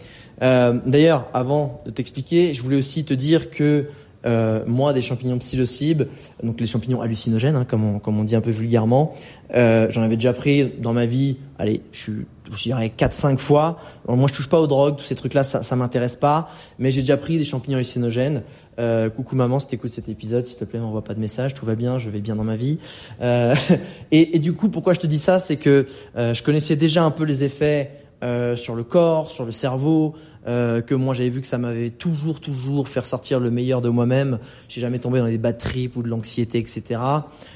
Euh, 0.41 0.80
D'ailleurs, 0.86 1.30
avant 1.34 1.82
de 1.86 1.91
t'expliquer, 1.91 2.54
je 2.54 2.62
voulais 2.62 2.77
aussi 2.77 3.04
te 3.06 3.13
dire 3.13 3.49
que 3.49 3.88
euh, 4.25 4.63
moi, 4.67 4.93
des 4.93 5.01
champignons 5.01 5.39
psilocybes, 5.39 6.04
donc 6.43 6.60
les 6.60 6.67
champignons 6.67 7.01
hallucinogènes, 7.01 7.56
hein, 7.56 7.65
comme, 7.65 7.84
on, 7.84 7.99
comme 7.99 8.19
on 8.19 8.23
dit 8.23 8.36
un 8.36 8.41
peu 8.41 8.51
vulgairement, 8.51 9.13
euh, 9.56 9.88
j'en 9.89 10.04
avais 10.04 10.15
déjà 10.15 10.34
pris 10.34 10.71
dans 10.80 10.93
ma 10.93 11.06
vie, 11.06 11.38
allez, 11.58 11.82
je 11.91 11.99
suis 11.99 12.25
je 12.58 12.63
dirais 12.63 12.91
4-5 12.95 13.38
fois. 13.38 13.77
moi, 14.08 14.27
je 14.30 14.34
touche 14.34 14.49
pas 14.49 14.60
aux 14.60 14.67
drogues, 14.67 14.97
tous 14.97 15.06
ces 15.06 15.15
trucs-là, 15.15 15.43
ça, 15.43 15.63
ça 15.63 15.75
m'intéresse 15.75 16.15
pas. 16.15 16.49
Mais 16.80 16.91
j'ai 16.91 17.01
déjà 17.01 17.17
pris 17.17 17.38
des 17.38 17.45
champignons 17.45 17.77
hallucinogènes. 17.77 18.43
Euh, 18.80 19.10
coucou 19.10 19.36
maman, 19.36 19.60
si 19.60 19.67
t'écoutes 19.67 19.91
cet 19.91 20.10
épisode, 20.10 20.45
s'il 20.45 20.58
te 20.58 20.65
plaît, 20.65 20.80
m'envoie 20.80 21.04
pas 21.04 21.13
de 21.13 21.19
message, 21.19 21.54
tout 21.54 21.65
va 21.65 21.75
bien, 21.75 21.97
je 21.97 22.10
vais 22.10 22.21
bien 22.21 22.36
dans 22.36 22.43
ma 22.43 22.56
vie. 22.56 22.80
Euh, 23.21 23.56
et, 24.12 24.36
et, 24.36 24.39
du 24.39 24.54
coup, 24.54 24.69
pourquoi 24.69 24.93
je 24.93 24.99
te 24.99 25.08
dis 25.08 25.19
ça, 25.19 25.39
c'est 25.39 25.58
que 25.58 25.86
euh, 26.17 26.34
je 26.34 26.43
connaissais 26.43 26.75
déjà 26.75 27.04
un 27.04 27.12
peu 27.12 27.23
les 27.23 27.43
effets 27.43 27.91
euh, 28.23 28.56
sur 28.56 28.75
le 28.75 28.84
corps, 28.84 29.32
sur 29.32 29.45
le 29.45 29.51
cerveau, 29.51 30.13
euh, 30.47 30.82
que 30.82 30.95
moi 30.95 31.13
j'avais 31.13 31.30
vu 31.30 31.41
que 31.41 31.47
ça 31.47 31.58
m'avait 31.58 31.89
toujours, 31.89 32.39
toujours 32.39 32.88
faire 32.88 33.06
sortir 33.06 33.39
le 33.39 33.51
meilleur 33.51 33.82
de 33.82 33.89
moi-même. 33.89 34.39
J'ai 34.69 34.82
jamais 34.82 34.99
tombé 34.99 35.19
dans 35.19 35.27
des 35.27 35.38
bad 35.38 35.58
trips 35.58 35.95
ou 35.95 36.04
de 36.04 36.08
l'anxiété, 36.08 36.58
etc. 36.58 37.01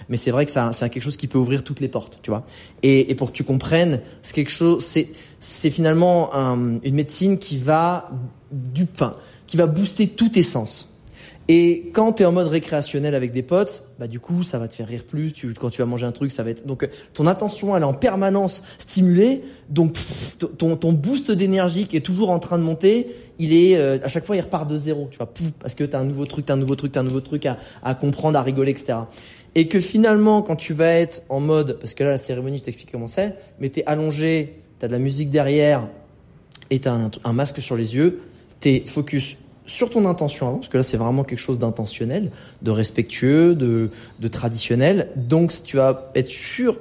Mais 0.10 0.17
c'est 0.17 0.32
vrai 0.32 0.45
que 0.45 0.52
ça, 0.52 0.71
c'est 0.74 0.89
quelque 0.89 1.04
chose 1.04 1.17
qui 1.17 1.28
peut 1.28 1.38
ouvrir 1.38 1.63
toutes 1.63 1.80
les 1.80 1.88
portes, 1.88 2.19
tu 2.21 2.30
vois. 2.30 2.45
Et, 2.84 3.12
et 3.12 3.15
pour 3.15 3.32
que 3.32 3.36
tu 3.36 3.43
comprennes, 3.43 4.02
c'est 4.21 4.36
quelque 4.36 4.52
chose, 4.52 4.84
c'est, 4.84 5.10
c'est 5.39 5.71
finalement 5.71 6.34
un, 6.36 6.80
une 6.84 6.95
médecine 6.95 7.38
qui 7.38 7.58
va 7.58 8.10
du 8.52 8.86
pain, 8.86 9.13
qui 9.48 9.58
va 9.58 9.67
booster 9.67 10.08
tous 10.08 10.30
tes 10.30 10.43
sens. 10.43 10.94
Et 11.47 11.91
quand 11.93 12.13
tu 12.13 12.23
es 12.23 12.25
en 12.25 12.31
mode 12.31 12.47
récréationnel 12.47 13.13
avec 13.13 13.31
des 13.31 13.43
potes, 13.43 13.88
bah 13.99 14.08
du 14.08 14.19
coup, 14.19 14.43
ça 14.43 14.58
va 14.58 14.67
te 14.67 14.73
faire 14.73 14.88
rire 14.88 15.03
plus. 15.03 15.31
Tu, 15.31 15.53
quand 15.53 15.69
tu 15.69 15.79
vas 15.79 15.86
manger 15.86 16.08
un 16.08 16.12
truc, 16.12 16.31
ça 16.31 16.41
va 16.41 16.49
être 16.49 16.65
donc 16.65 16.89
ton 17.13 17.27
attention 17.27 17.75
elle 17.77 17.84
est 17.84 17.86
en 17.86 17.93
permanence 17.93 18.63
stimulée. 18.79 19.43
Donc 19.69 19.95
ton, 20.58 20.75
ton 20.75 20.93
boost 20.93 21.31
d'énergie 21.31 21.86
qui 21.86 21.97
est 21.97 22.01
toujours 22.01 22.31
en 22.31 22.39
train 22.39 22.58
de 22.58 22.63
monter, 22.63 23.08
il 23.38 23.53
est 23.53 23.77
euh, 23.77 23.99
à 24.03 24.08
chaque 24.08 24.25
fois 24.25 24.36
il 24.36 24.41
repart 24.41 24.67
de 24.67 24.75
zéro. 24.75 25.08
Tu 25.12 25.17
vois, 25.17 25.27
pouf, 25.27 25.51
parce 25.60 25.75
que 25.75 25.84
tu 25.84 25.95
as 25.95 25.99
un 25.99 26.05
nouveau 26.05 26.25
truc, 26.25 26.47
tu 26.47 26.51
un 26.51 26.58
nouveau 26.58 26.75
truc, 26.75 26.91
tu 26.93 26.99
un 26.99 27.03
nouveau 27.03 27.21
truc 27.21 27.45
à, 27.45 27.60
à 27.84 27.93
comprendre, 27.93 28.39
à 28.39 28.41
rigoler, 28.41 28.71
etc. 28.71 28.99
Et 29.53 29.67
que 29.67 29.79
finalement, 29.79 30.41
quand 30.41 30.55
tu 30.55 30.73
vas 30.73 30.93
être 30.93 31.21
en 31.29 31.41
mode, 31.41 31.77
parce 31.79 31.93
que 31.93 32.03
là 32.03 32.10
la 32.10 32.17
cérémonie, 32.17 32.58
je 32.58 32.63
t'explique 32.63 32.91
comment 32.91 33.08
c'est, 33.08 33.36
mais 33.60 33.69
t'es 33.69 33.84
allongé, 33.86 34.62
t'as 34.79 34.88
de 34.88 34.93
la 34.93 34.99
musique 34.99 35.29
derrière 35.29 35.88
et 36.71 36.79
t'as 36.79 36.93
un, 36.93 37.12
un 37.23 37.34
masque 37.34 37.62
sur 37.62 37.75
les 37.75 37.95
yeux, 37.95 38.21
t'es 38.60 38.84
focus 38.86 39.38
sur 39.65 39.89
ton 39.89 40.06
intention 40.06 40.47
avant, 40.47 40.58
parce 40.58 40.69
que 40.69 40.78
là 40.78 40.84
c'est 40.84 40.97
vraiment 40.97 41.23
quelque 41.23 41.39
chose 41.39 41.60
d'intentionnel, 41.60 42.32
de 42.62 42.71
respectueux, 42.71 43.56
de, 43.56 43.89
de 44.19 44.28
traditionnel. 44.28 45.10
Donc 45.15 45.51
tu 45.63 45.78
vas 45.78 46.12
être 46.15 46.30
sûr 46.30 46.80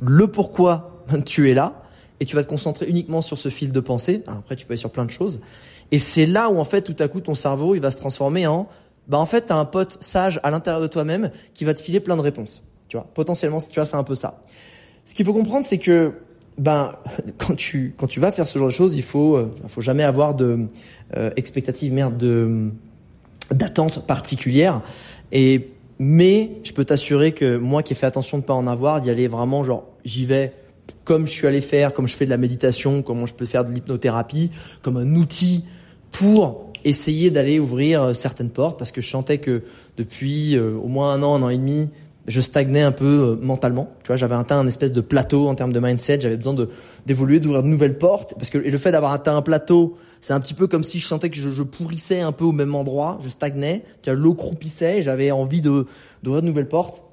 le 0.00 0.26
pourquoi 0.26 1.02
tu 1.24 1.50
es 1.50 1.54
là, 1.54 1.82
et 2.20 2.24
tu 2.24 2.36
vas 2.36 2.44
te 2.44 2.48
concentrer 2.48 2.86
uniquement 2.86 3.20
sur 3.20 3.38
ce 3.38 3.48
fil 3.48 3.72
de 3.72 3.80
pensée. 3.80 4.22
Après 4.26 4.56
tu 4.56 4.66
peux 4.66 4.72
aller 4.72 4.80
sur 4.80 4.90
plein 4.90 5.04
de 5.04 5.10
choses. 5.10 5.40
Et 5.90 5.98
c'est 5.98 6.26
là 6.26 6.48
où 6.48 6.58
en 6.58 6.64
fait 6.64 6.82
tout 6.82 6.96
à 6.98 7.08
coup 7.08 7.20
ton 7.20 7.34
cerveau 7.34 7.74
il 7.74 7.80
va 7.80 7.90
se 7.90 7.98
transformer 7.98 8.46
en, 8.46 8.68
bah 9.08 9.18
en 9.18 9.26
fait 9.26 9.42
t'as 9.42 9.56
un 9.56 9.64
pote 9.64 9.98
sage 10.00 10.40
à 10.42 10.50
l'intérieur 10.50 10.80
de 10.80 10.86
toi-même 10.86 11.30
qui 11.52 11.64
va 11.64 11.74
te 11.74 11.80
filer 11.80 12.00
plein 12.00 12.16
de 12.16 12.22
réponses. 12.22 12.62
Tu 12.88 12.96
vois, 12.96 13.06
potentiellement 13.14 13.58
tu 13.60 13.74
vois 13.74 13.84
c'est 13.84 13.96
un 13.96 14.04
peu 14.04 14.14
ça. 14.14 14.42
Ce 15.04 15.14
qu'il 15.14 15.26
faut 15.26 15.34
comprendre 15.34 15.66
c'est 15.66 15.78
que 15.78 16.12
ben 16.58 16.92
quand 17.38 17.54
tu 17.56 17.94
quand 17.96 18.06
tu 18.06 18.20
vas 18.20 18.32
faire 18.32 18.46
ce 18.46 18.58
genre 18.58 18.68
de 18.68 18.72
choses, 18.72 18.94
il 18.94 19.02
faut 19.02 19.36
euh, 19.36 19.54
faut 19.68 19.80
jamais 19.80 20.04
avoir 20.04 20.34
de 20.34 20.66
euh, 21.16 21.30
expectative 21.36 21.92
merde 21.92 22.16
de 22.16 22.70
d'attente 23.50 24.06
particulière. 24.06 24.80
Et 25.32 25.70
mais 25.98 26.58
je 26.64 26.72
peux 26.72 26.84
t'assurer 26.84 27.32
que 27.32 27.56
moi 27.56 27.82
qui 27.82 27.92
ai 27.92 27.96
fait 27.96 28.06
attention 28.06 28.38
de 28.38 28.42
pas 28.42 28.54
en 28.54 28.66
avoir, 28.66 29.00
d'y 29.00 29.10
aller 29.10 29.28
vraiment 29.28 29.64
genre 29.64 29.88
j'y 30.04 30.26
vais 30.26 30.52
comme 31.04 31.26
je 31.26 31.32
suis 31.32 31.46
allé 31.46 31.60
faire, 31.60 31.92
comme 31.92 32.08
je 32.08 32.16
fais 32.16 32.24
de 32.24 32.30
la 32.30 32.36
méditation, 32.36 33.02
comment 33.02 33.26
je 33.26 33.34
peux 33.34 33.46
faire 33.46 33.64
de 33.64 33.70
l'hypnothérapie, 33.70 34.50
comme 34.82 34.96
un 34.96 35.14
outil 35.14 35.64
pour 36.10 36.72
essayer 36.84 37.30
d'aller 37.30 37.58
ouvrir 37.58 38.02
euh, 38.02 38.14
certaines 38.14 38.50
portes 38.50 38.78
parce 38.78 38.92
que 38.92 39.00
je 39.00 39.08
sentais 39.08 39.38
que 39.38 39.62
depuis 39.96 40.56
euh, 40.56 40.74
au 40.74 40.88
moins 40.88 41.12
un 41.12 41.22
an, 41.22 41.34
un 41.36 41.42
an 41.42 41.48
et 41.48 41.56
demi, 41.56 41.90
je 42.26 42.40
stagnais 42.40 42.82
un 42.82 42.92
peu 42.92 43.04
euh, 43.04 43.44
mentalement. 43.44 43.90
Tu 44.02 44.08
vois, 44.08 44.16
j'avais 44.16 44.34
atteint 44.34 44.58
un 44.58 44.66
espèce 44.66 44.92
de 44.92 45.00
plateau 45.00 45.48
en 45.48 45.54
termes 45.54 45.72
de 45.72 45.80
mindset. 45.80 46.20
J'avais 46.20 46.36
besoin 46.36 46.54
de 46.54 46.68
d'évoluer, 47.06 47.40
d'ouvrir 47.40 47.62
de 47.62 47.68
nouvelles 47.68 47.98
portes. 47.98 48.34
Parce 48.34 48.50
que 48.50 48.58
et 48.58 48.70
le 48.70 48.78
fait 48.78 48.92
d'avoir 48.92 49.12
atteint 49.12 49.36
un 49.36 49.42
plateau, 49.42 49.96
c'est 50.20 50.32
un 50.32 50.40
petit 50.40 50.54
peu 50.54 50.66
comme 50.66 50.84
si 50.84 51.00
je 51.00 51.06
sentais 51.06 51.28
que 51.30 51.36
je, 51.36 51.50
je, 51.50 51.62
pourrissais 51.62 52.20
un 52.20 52.32
peu 52.32 52.44
au 52.44 52.52
même 52.52 52.74
endroit. 52.74 53.18
Je 53.22 53.28
stagnais. 53.28 53.84
Tu 54.02 54.10
vois, 54.10 54.18
l'eau 54.18 54.34
croupissait. 54.34 55.02
J'avais 55.02 55.30
envie 55.30 55.60
de 55.60 55.86
d'ouvrir 56.22 56.42
de 56.42 56.46
nouvelles 56.46 56.68
portes. 56.68 57.04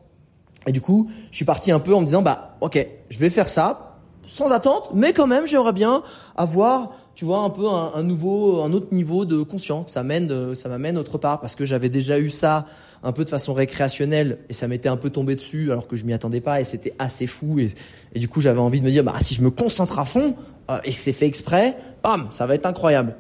Et 0.67 0.71
du 0.71 0.80
coup, 0.80 1.10
je 1.32 1.36
suis 1.36 1.45
parti 1.45 1.71
un 1.71 1.80
peu 1.80 1.93
en 1.93 2.02
me 2.02 2.06
disant, 2.06 2.21
bah, 2.21 2.58
ok, 2.62 2.88
je 3.10 3.19
vais 3.19 3.30
faire 3.30 3.50
ça 3.50 3.97
sans 4.28 4.52
attente, 4.52 4.91
mais 4.93 5.12
quand 5.12 5.28
même, 5.28 5.47
j'aimerais 5.47 5.74
bien 5.74 6.04
avoir 6.38 6.91
tu 7.15 7.26
vois 7.26 7.39
un 7.39 7.50
peu 7.50 7.67
un, 7.67 7.91
un, 7.95 8.04
nouveau 8.04 8.62
un 8.62 8.71
autre 8.71 8.88
niveau 8.93 9.26
de 9.26 9.43
conscience 9.43 9.91
ça 9.91 10.02
mène 10.02 10.56
ça 10.56 10.69
m'amène 10.69 10.97
autre 10.97 11.17
part 11.17 11.41
parce 11.41 11.56
que 11.56 11.65
j'avais 11.65 11.89
déjà 11.89 12.17
eu 12.17 12.30
ça 12.30 12.65
un 13.04 13.12
peu 13.12 13.24
de 13.24 13.30
façon 13.30 13.54
récréationnelle 13.54 14.38
et 14.50 14.54
ça 14.54 14.68
m'était 14.68 14.90
un 14.90 14.98
peu 14.98 15.10
tombé 15.10 15.36
dessus 15.36 15.72
alors 15.72 15.88
que 15.88 15.96
je 15.96 16.06
m'y 16.06 16.14
attendais 16.14 16.42
pas 16.42 16.62
et 16.62 16.64
c'était 16.64 16.94
assez 17.00 17.28
fou 17.28 17.60
et, 17.60 18.20
du 18.20 18.28
coup 18.28 18.42
j'avais 18.42 18.60
envie 18.60 18.80
de 18.80 18.86
me 18.86 18.92
dire 18.92 19.04
bah 19.04 19.16
si 19.20 19.34
je 19.34 19.42
me 19.42 19.50
concentre 19.50 20.00
à 20.00 20.06
fond 20.06 20.36
euh, 20.70 20.80
et 20.84 20.92
c'est 20.92 21.14
fait 21.14 21.26
exprès, 21.26 21.76
bam, 22.04 22.28
ça 22.30 22.46
va 22.46 22.56
être 22.56 22.66
incroyable. 22.66 23.16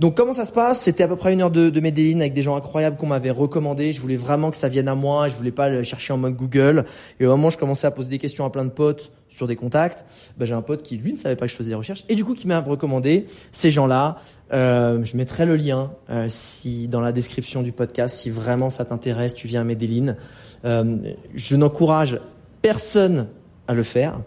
Donc 0.00 0.16
comment 0.16 0.32
ça 0.32 0.46
se 0.46 0.52
passe? 0.52 0.80
C'était 0.80 1.02
à 1.02 1.08
peu 1.08 1.16
près 1.16 1.34
une 1.34 1.42
heure 1.42 1.50
de, 1.50 1.68
de 1.68 1.80
Medellin 1.80 2.20
avec 2.20 2.32
des 2.32 2.40
gens 2.40 2.56
incroyables 2.56 2.96
qu'on 2.96 3.06
m'avait 3.06 3.30
recommandé. 3.30 3.92
Je 3.92 4.00
voulais 4.00 4.16
vraiment 4.16 4.50
que 4.50 4.56
ça 4.56 4.70
vienne 4.70 4.88
à 4.88 4.94
moi. 4.94 5.28
Je 5.28 5.36
voulais 5.36 5.52
pas 5.52 5.68
le 5.68 5.82
chercher 5.82 6.14
en 6.14 6.16
mode 6.16 6.36
Google. 6.36 6.86
Et 7.20 7.26
au 7.26 7.28
moment 7.28 7.50
je 7.50 7.58
commençais 7.58 7.86
à 7.86 7.90
poser 7.90 8.08
des 8.08 8.18
questions 8.18 8.46
à 8.46 8.50
plein 8.50 8.64
de 8.64 8.70
potes 8.70 9.12
sur 9.28 9.46
des 9.46 9.56
contacts, 9.56 10.06
ben, 10.38 10.46
j'ai 10.46 10.54
un 10.54 10.62
pote 10.62 10.82
qui 10.82 10.96
lui 10.96 11.12
ne 11.12 11.18
savait 11.18 11.36
pas 11.36 11.44
que 11.44 11.52
je 11.52 11.56
faisais 11.56 11.68
des 11.68 11.76
recherches 11.76 12.04
et 12.08 12.14
du 12.14 12.24
coup 12.24 12.32
qui 12.32 12.48
m'a 12.48 12.60
recommandé 12.60 13.26
ces 13.52 13.70
gens-là. 13.70 14.16
Euh, 14.54 15.04
je 15.04 15.18
mettrai 15.18 15.44
le 15.44 15.54
lien 15.54 15.92
euh, 16.08 16.28
si 16.30 16.88
dans 16.88 17.02
la 17.02 17.12
description 17.12 17.60
du 17.60 17.72
podcast 17.72 18.16
si 18.16 18.30
vraiment 18.30 18.70
ça 18.70 18.86
t'intéresse. 18.86 19.34
Tu 19.34 19.48
viens 19.48 19.60
à 19.60 19.64
Medellin. 19.64 20.16
Euh, 20.64 20.96
je 21.34 21.56
n'encourage 21.56 22.18
personne 22.62 23.28
à 23.68 23.74
le 23.74 23.82
faire. 23.82 24.22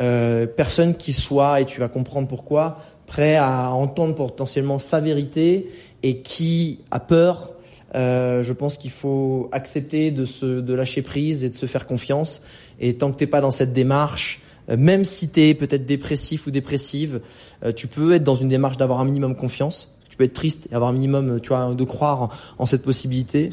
Euh, 0.00 0.46
personne 0.46 0.94
qui 0.94 1.12
soit 1.12 1.60
et 1.60 1.64
tu 1.64 1.80
vas 1.80 1.88
comprendre 1.88 2.28
pourquoi 2.28 2.78
prêt 3.08 3.36
à 3.36 3.72
entendre 3.72 4.14
potentiellement 4.14 4.78
sa 4.78 5.00
vérité 5.00 5.68
et 6.04 6.18
qui 6.18 6.78
a 6.92 7.00
peur. 7.00 7.54
Euh, 7.94 8.42
je 8.42 8.52
pense 8.52 8.76
qu'il 8.76 8.90
faut 8.90 9.48
accepter 9.50 10.10
de 10.10 10.26
se 10.26 10.60
de 10.60 10.74
lâcher 10.74 11.02
prise 11.02 11.42
et 11.42 11.50
de 11.50 11.56
se 11.56 11.66
faire 11.66 11.86
confiance. 11.86 12.42
Et 12.80 12.94
tant 12.94 13.10
que 13.10 13.16
t'es 13.16 13.26
pas 13.26 13.40
dans 13.40 13.50
cette 13.50 13.72
démarche, 13.72 14.40
euh, 14.68 14.76
même 14.76 15.04
si 15.04 15.30
tu 15.30 15.40
es 15.40 15.54
peut-être 15.54 15.86
dépressif 15.86 16.46
ou 16.46 16.50
dépressive, 16.50 17.20
euh, 17.64 17.72
tu 17.72 17.86
peux 17.86 18.14
être 18.14 18.24
dans 18.24 18.36
une 18.36 18.48
démarche 18.48 18.76
d'avoir 18.76 19.00
un 19.00 19.04
minimum 19.04 19.34
confiance. 19.34 19.96
Tu 20.10 20.16
peux 20.16 20.24
être 20.24 20.34
triste 20.34 20.68
et 20.70 20.74
avoir 20.74 20.90
un 20.90 20.92
minimum, 20.92 21.40
tu 21.40 21.48
vois, 21.48 21.74
de 21.74 21.84
croire 21.84 22.30
en, 22.58 22.66
cette 22.66 22.82
possibilité. 22.82 23.50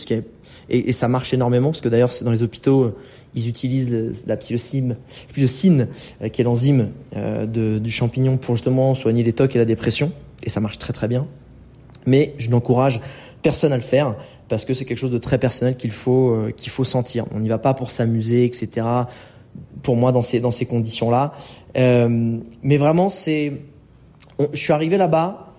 Et, 0.69 0.89
et, 0.89 0.91
ça 0.91 1.07
marche 1.07 1.33
énormément 1.33 1.69
parce 1.69 1.81
que 1.81 1.89
d'ailleurs 1.89 2.11
dans 2.23 2.31
les 2.31 2.43
hôpitaux 2.43 2.95
ils 3.35 3.49
utilisent 3.49 4.23
la 4.27 4.37
psilocine, 4.37 4.97
euh, 6.21 6.29
qui 6.29 6.41
est 6.41 6.43
l'enzyme 6.43 6.89
euh, 7.15 7.79
du 7.79 7.91
champignon 7.91 8.37
pour 8.37 8.55
justement 8.55 8.95
soigner 8.95 9.23
les 9.23 9.33
tocs 9.33 9.55
et 9.55 9.59
la 9.59 9.65
dépression 9.65 10.11
et 10.43 10.49
ça 10.49 10.59
marche 10.59 10.79
très 10.79 10.93
très 10.93 11.07
bien. 11.07 11.27
Mais 12.05 12.35
je 12.37 12.49
n'encourage 12.49 13.01
personne 13.41 13.73
à 13.73 13.77
le 13.77 13.83
faire 13.83 14.15
parce 14.47 14.63
que 14.63 14.73
c'est 14.73 14.85
quelque 14.85 14.97
chose 14.97 15.11
de 15.11 15.17
très 15.17 15.37
personnel 15.37 15.75
qu'il 15.75 15.91
faut 15.91 16.29
euh, 16.29 16.51
qu'il 16.55 16.71
faut 16.71 16.83
sentir. 16.83 17.25
On 17.31 17.39
n'y 17.39 17.49
va 17.49 17.57
pas 17.57 17.73
pour 17.73 17.91
s'amuser, 17.91 18.45
etc. 18.45 18.85
Pour 19.81 19.95
moi 19.95 20.11
dans 20.11 20.21
ces 20.21 20.39
dans 20.39 20.51
ces 20.51 20.65
conditions 20.65 21.09
là, 21.09 21.33
euh, 21.77 22.37
mais 22.61 22.77
vraiment 22.77 23.09
c'est, 23.09 23.61
je 24.53 24.57
suis 24.57 24.73
arrivé 24.73 24.97
là-bas, 24.97 25.53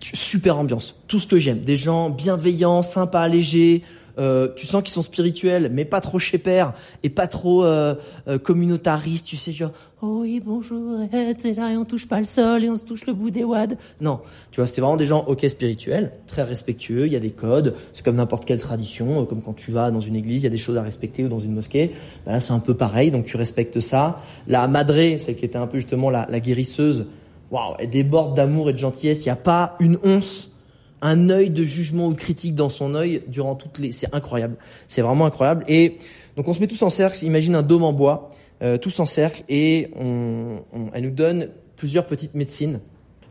super 0.00 0.58
ambiance, 0.58 0.96
tout 1.08 1.18
ce 1.18 1.26
que 1.26 1.38
j'aime, 1.38 1.60
des 1.60 1.76
gens 1.76 2.10
bienveillants, 2.10 2.82
sympas, 2.82 3.28
légers, 3.28 3.82
euh, 4.20 4.48
tu 4.54 4.66
sens 4.66 4.82
qu'ils 4.82 4.92
sont 4.92 5.02
spirituels, 5.02 5.70
mais 5.72 5.84
pas 5.84 6.00
trop 6.00 6.18
chez 6.18 6.38
père 6.38 6.74
et 7.02 7.08
pas 7.08 7.26
trop 7.26 7.64
euh, 7.64 7.94
euh, 8.28 8.38
communautaristes. 8.38 9.26
Tu 9.26 9.36
sais 9.36 9.52
genre 9.52 9.72
oh 10.02 10.20
oui 10.20 10.40
bonjour, 10.44 10.98
c'est 11.38 11.54
là 11.54 11.72
et 11.72 11.76
on 11.76 11.84
touche 11.84 12.06
pas 12.06 12.20
le 12.20 12.26
sol 12.26 12.62
et 12.62 12.68
on 12.68 12.76
se 12.76 12.84
touche 12.84 13.06
le 13.06 13.14
bout 13.14 13.30
des 13.30 13.44
wads. 13.44 13.76
Non, 14.00 14.20
tu 14.50 14.60
vois 14.60 14.66
c'était 14.66 14.82
vraiment 14.82 14.96
des 14.96 15.06
gens 15.06 15.24
ok 15.26 15.48
spirituels, 15.48 16.12
très 16.26 16.42
respectueux. 16.42 17.06
Il 17.06 17.12
y 17.12 17.16
a 17.16 17.20
des 17.20 17.30
codes, 17.30 17.74
c'est 17.94 18.04
comme 18.04 18.16
n'importe 18.16 18.44
quelle 18.44 18.60
tradition, 18.60 19.24
comme 19.24 19.42
quand 19.42 19.54
tu 19.54 19.72
vas 19.72 19.90
dans 19.90 20.00
une 20.00 20.16
église, 20.16 20.42
il 20.42 20.44
y 20.44 20.48
a 20.48 20.50
des 20.50 20.58
choses 20.58 20.76
à 20.76 20.82
respecter 20.82 21.24
ou 21.24 21.28
dans 21.28 21.38
une 21.38 21.54
mosquée. 21.54 21.90
Bah 22.26 22.32
là 22.32 22.40
c'est 22.40 22.52
un 22.52 22.58
peu 22.60 22.74
pareil, 22.74 23.10
donc 23.10 23.24
tu 23.24 23.38
respectes 23.38 23.80
ça. 23.80 24.20
La 24.46 24.68
madré, 24.68 25.18
celle 25.18 25.36
qui 25.36 25.46
était 25.46 25.56
un 25.56 25.66
peu 25.66 25.78
justement 25.78 26.10
la, 26.10 26.26
la 26.28 26.40
guérisseuse, 26.40 27.06
waouh, 27.50 27.74
elle 27.78 27.88
déborde 27.88 28.36
d'amour 28.36 28.68
et 28.68 28.74
de 28.74 28.78
gentillesse. 28.78 29.24
Il 29.24 29.28
n'y 29.28 29.32
a 29.32 29.36
pas 29.36 29.76
une 29.80 29.98
once 30.04 30.50
un 31.02 31.30
œil 31.30 31.50
de 31.50 31.64
jugement 31.64 32.08
ou 32.08 32.14
critique 32.14 32.54
dans 32.54 32.68
son 32.68 32.94
œil 32.94 33.22
durant 33.28 33.54
toutes 33.54 33.78
les. 33.78 33.92
C'est 33.92 34.14
incroyable. 34.14 34.56
C'est 34.88 35.02
vraiment 35.02 35.26
incroyable. 35.26 35.64
Et 35.68 35.98
donc 36.36 36.48
on 36.48 36.54
se 36.54 36.60
met 36.60 36.66
tous 36.66 36.82
en 36.82 36.90
cercle. 36.90 37.24
Imagine 37.24 37.54
un 37.54 37.62
dôme 37.62 37.84
en 37.84 37.92
bois, 37.92 38.28
euh, 38.62 38.78
tous 38.78 39.00
en 39.00 39.06
cercle, 39.06 39.42
et 39.48 39.90
on, 39.96 40.62
on, 40.72 40.86
elle 40.92 41.04
nous 41.04 41.10
donne 41.10 41.48
plusieurs 41.76 42.06
petites 42.06 42.34
médecines, 42.34 42.80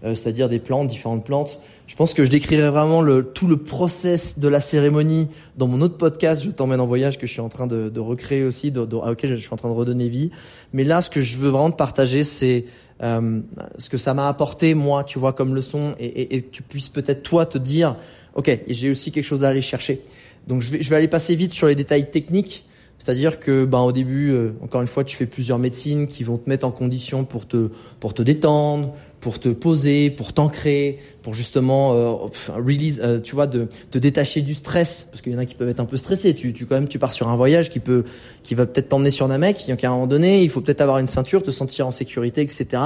euh, 0.03 0.15
c'est-à-dire 0.15 0.49
des 0.49 0.59
plantes, 0.59 0.87
différentes 0.87 1.23
plantes. 1.23 1.59
Je 1.85 1.95
pense 1.95 2.13
que 2.13 2.25
je 2.25 2.31
décrirai 2.31 2.69
vraiment 2.69 3.01
le, 3.01 3.23
tout 3.23 3.47
le 3.47 3.57
process 3.57 4.39
de 4.39 4.47
la 4.47 4.59
cérémonie 4.59 5.27
dans 5.57 5.67
mon 5.67 5.81
autre 5.81 5.97
podcast. 5.97 6.43
Je 6.43 6.49
t'emmène 6.49 6.79
en 6.79 6.87
voyage 6.87 7.19
que 7.19 7.27
je 7.27 7.31
suis 7.31 7.41
en 7.41 7.49
train 7.49 7.67
de, 7.67 7.89
de 7.89 7.99
recréer 7.99 8.43
aussi, 8.43 8.71
de, 8.71 8.85
de, 8.85 8.95
auquel 8.95 9.35
je 9.35 9.35
suis 9.35 9.53
en 9.53 9.57
train 9.57 9.69
de 9.69 9.75
redonner 9.75 10.09
vie. 10.09 10.31
Mais 10.73 10.83
là, 10.83 11.01
ce 11.01 11.09
que 11.09 11.21
je 11.21 11.37
veux 11.37 11.49
vraiment 11.49 11.71
te 11.71 11.77
partager, 11.77 12.23
c'est 12.23 12.65
euh, 13.01 13.41
ce 13.77 13.89
que 13.89 13.97
ça 13.97 14.13
m'a 14.13 14.27
apporté 14.27 14.73
moi, 14.73 15.03
tu 15.03 15.19
vois, 15.19 15.33
comme 15.33 15.55
leçon, 15.55 15.95
et, 15.99 16.05
et, 16.05 16.35
et 16.35 16.43
tu 16.43 16.63
puisses 16.63 16.89
peut-être 16.89 17.23
toi 17.23 17.45
te 17.45 17.57
dire, 17.57 17.95
ok, 18.35 18.59
j'ai 18.67 18.89
aussi 18.89 19.11
quelque 19.11 19.25
chose 19.25 19.43
à 19.43 19.49
aller 19.49 19.61
chercher. 19.61 20.01
Donc 20.47 20.61
je 20.61 20.71
vais, 20.71 20.81
je 20.81 20.89
vais 20.89 20.95
aller 20.95 21.07
passer 21.07 21.35
vite 21.35 21.53
sur 21.53 21.67
les 21.67 21.75
détails 21.75 22.09
techniques. 22.09 22.65
C'est-à-dire 22.99 23.39
que, 23.39 23.65
ben, 23.65 23.79
au 23.79 23.91
début, 23.91 24.31
euh, 24.31 24.51
encore 24.61 24.81
une 24.81 24.87
fois, 24.87 25.03
tu 25.03 25.15
fais 25.15 25.25
plusieurs 25.25 25.57
médecines 25.57 26.07
qui 26.07 26.23
vont 26.23 26.37
te 26.37 26.49
mettre 26.49 26.67
en 26.67 26.71
condition 26.71 27.23
pour 27.23 27.47
te, 27.47 27.69
pour 27.99 28.13
te 28.13 28.21
détendre, 28.21 28.93
pour 29.19 29.39
te 29.39 29.49
poser, 29.49 30.09
pour 30.09 30.33
t'ancrer, 30.33 30.99
pour 31.21 31.33
justement 31.33 31.93
euh, 31.93 32.11
release, 32.55 33.01
euh, 33.03 33.19
tu 33.19 33.35
vois, 33.35 33.47
de 33.47 33.67
te 33.89 33.97
détacher 33.97 34.41
du 34.41 34.53
stress, 34.53 35.07
parce 35.09 35.21
qu'il 35.21 35.31
y 35.31 35.35
en 35.35 35.39
a 35.39 35.45
qui 35.45 35.55
peuvent 35.55 35.69
être 35.69 35.79
un 35.79 35.85
peu 35.85 35.97
stressés. 35.97 36.33
Tu, 36.35 36.53
tu 36.53 36.65
quand 36.65 36.75
même, 36.75 36.87
tu 36.87 36.99
pars 36.99 37.13
sur 37.13 37.29
un 37.29 37.35
voyage 37.35 37.69
qui 37.69 37.79
peut, 37.79 38.03
qui 38.43 38.53
va 38.53 38.65
peut-être 38.65 38.89
t'emmener 38.89 39.11
sur 39.11 39.27
Namek. 39.27 39.65
Donc 39.67 39.83
à 39.83 39.87
un 39.87 39.91
moment 39.91 40.07
donné, 40.07 40.43
il 40.43 40.49
faut 40.49 40.61
peut-être 40.61 40.81
avoir 40.81 40.99
une 40.99 41.07
ceinture, 41.07 41.41
te 41.41 41.51
sentir 41.51 41.87
en 41.87 41.91
sécurité, 41.91 42.41
etc. 42.41 42.81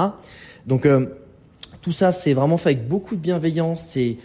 Donc, 0.68 0.86
euh, 0.86 1.08
Tout 1.82 1.92
ça, 1.92 2.12
c'est 2.12 2.34
vraiment 2.34 2.58
fait 2.58 2.70
avec 2.70 2.88
beaucoup 2.88 3.16
de 3.16 3.22
bienveillance. 3.22 3.82
C'est 3.90 4.18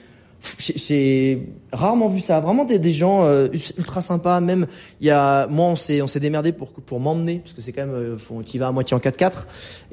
j'ai 0.58 1.48
rarement 1.72 2.08
vu 2.08 2.20
ça. 2.20 2.40
Vraiment 2.40 2.64
des, 2.64 2.78
des 2.78 2.92
gens 2.92 3.24
euh, 3.24 3.48
ultra 3.76 4.02
sympas. 4.02 4.40
Même 4.40 4.66
il 5.00 5.06
y 5.06 5.10
a 5.10 5.46
moi 5.48 5.66
on 5.66 5.76
s'est 5.76 6.00
on 6.00 6.06
s'est 6.06 6.20
démerdé 6.20 6.52
pour 6.52 6.72
pour 6.72 7.00
m'emmener 7.00 7.40
parce 7.40 7.54
que 7.54 7.60
c'est 7.60 7.72
quand 7.72 7.86
même 7.86 7.94
euh, 7.94 8.42
qui 8.44 8.58
va 8.58 8.68
à 8.68 8.72
moitié 8.72 8.96
en 8.96 9.00
4x4 9.00 9.32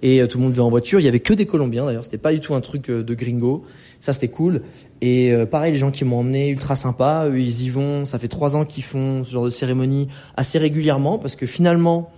et 0.01 0.21
euh, 0.21 0.27
tout 0.27 0.37
le 0.37 0.43
monde 0.43 0.53
veut 0.53 0.61
en 0.61 0.69
voiture. 0.69 0.99
Il 0.99 1.03
y 1.03 1.07
avait 1.07 1.19
que 1.19 1.33
des 1.33 1.45
Colombiens 1.45 1.85
d'ailleurs. 1.85 2.03
C'était 2.03 2.17
pas 2.17 2.33
du 2.33 2.39
tout 2.39 2.53
un 2.53 2.61
truc 2.61 2.89
euh, 2.89 3.03
de 3.03 3.13
gringo. 3.13 3.65
Ça 3.99 4.13
c'était 4.13 4.27
cool. 4.27 4.61
Et 5.01 5.33
pareil 5.49 5.71
les 5.71 5.79
gens 5.79 5.89
qui 5.89 6.05
m'ont 6.05 6.19
emmené 6.19 6.49
ultra 6.49 6.75
sympas. 6.75 7.27
Eux 7.27 7.39
ils 7.39 7.63
y 7.63 7.69
vont. 7.69 8.05
Ça 8.05 8.19
fait 8.19 8.27
trois 8.27 8.55
ans 8.55 8.65
qu'ils 8.65 8.83
font 8.83 9.23
ce 9.23 9.31
genre 9.31 9.45
de 9.45 9.49
cérémonie 9.49 10.07
assez 10.37 10.59
régulièrement 10.59 11.17
parce 11.17 11.35
que 11.35 11.47
finalement 11.47 12.11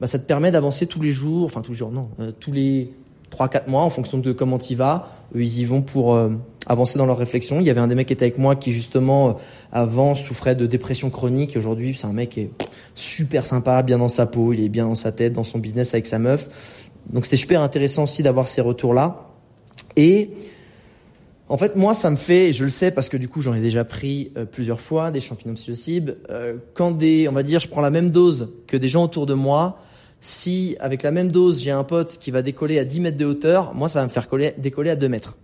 bah, 0.00 0.06
ça 0.06 0.18
te 0.18 0.26
permet 0.26 0.50
d'avancer 0.50 0.86
tous 0.86 1.00
les 1.00 1.12
jours. 1.12 1.44
Enfin 1.44 1.60
tous 1.60 1.72
les 1.72 1.78
jours 1.78 1.92
non. 1.92 2.10
tous 2.40 2.52
les 2.52 2.90
3-4 3.30 3.68
mois 3.68 3.82
en 3.82 3.90
fonction 3.90 4.18
de 4.18 4.32
comment 4.32 4.58
tu 4.58 4.74
vas. 4.74 5.08
Eux, 5.34 5.42
ils 5.42 5.60
y 5.60 5.64
vont 5.64 5.82
pour 5.82 6.14
euh, 6.14 6.30
avancer 6.66 6.98
dans 6.98 7.06
leur 7.06 7.18
réflexion. 7.18 7.60
Il 7.60 7.66
y 7.66 7.70
avait 7.70 7.80
un 7.80 7.86
des 7.86 7.94
mecs 7.94 8.08
qui 8.08 8.12
était 8.12 8.24
avec 8.24 8.38
moi 8.38 8.56
qui 8.56 8.72
justement 8.72 9.28
euh, 9.28 9.32
avant 9.72 10.14
souffrait 10.14 10.56
de 10.56 10.66
dépression 10.66 11.10
chronique. 11.10 11.56
Aujourd'hui, 11.56 11.96
c'est 11.98 12.06
un 12.06 12.12
mec 12.12 12.30
qui 12.30 12.40
est 12.40 12.50
super 12.94 13.46
sympa, 13.46 13.82
bien 13.82 13.98
dans 13.98 14.08
sa 14.08 14.26
peau, 14.26 14.52
il 14.52 14.62
est 14.62 14.68
bien 14.68 14.86
dans 14.86 14.94
sa 14.94 15.12
tête, 15.12 15.32
dans 15.32 15.44
son 15.44 15.58
business 15.58 15.94
avec 15.94 16.06
sa 16.06 16.18
meuf. 16.18 16.48
Donc 17.12 17.24
c'était 17.24 17.36
super 17.36 17.62
intéressant 17.62 18.04
aussi 18.04 18.22
d'avoir 18.22 18.48
ces 18.48 18.60
retours-là. 18.60 19.28
Et 19.96 20.30
en 21.48 21.56
fait, 21.56 21.74
moi, 21.74 21.94
ça 21.94 22.10
me 22.10 22.16
fait, 22.16 22.52
je 22.52 22.64
le 22.64 22.70
sais 22.70 22.90
parce 22.90 23.08
que 23.08 23.16
du 23.16 23.28
coup, 23.28 23.42
j'en 23.42 23.54
ai 23.54 23.60
déjà 23.60 23.84
pris 23.84 24.32
euh, 24.36 24.44
plusieurs 24.44 24.80
fois 24.80 25.10
des 25.10 25.20
champignons 25.20 25.54
psilocibe. 25.54 26.10
quand 26.74 26.90
des, 26.90 27.28
on 27.28 27.32
va 27.32 27.42
dire, 27.42 27.60
je 27.60 27.68
prends 27.68 27.80
la 27.80 27.90
même 27.90 28.10
dose 28.10 28.52
que 28.66 28.76
des 28.76 28.88
gens 28.88 29.04
autour 29.04 29.26
de 29.26 29.34
moi, 29.34 29.78
si 30.20 30.76
avec 30.80 31.02
la 31.02 31.10
même 31.10 31.30
dose 31.30 31.60
j'ai 31.62 31.70
un 31.70 31.84
pote 31.84 32.18
qui 32.18 32.30
va 32.30 32.42
décoller 32.42 32.78
à 32.78 32.84
10 32.84 33.00
mètres 33.00 33.16
de 33.16 33.24
hauteur, 33.24 33.74
moi 33.74 33.88
ça 33.88 34.00
va 34.00 34.06
me 34.06 34.10
faire 34.10 34.26
décoller 34.58 34.90
à 34.90 34.96
2 34.96 35.08
mètres. 35.08 35.36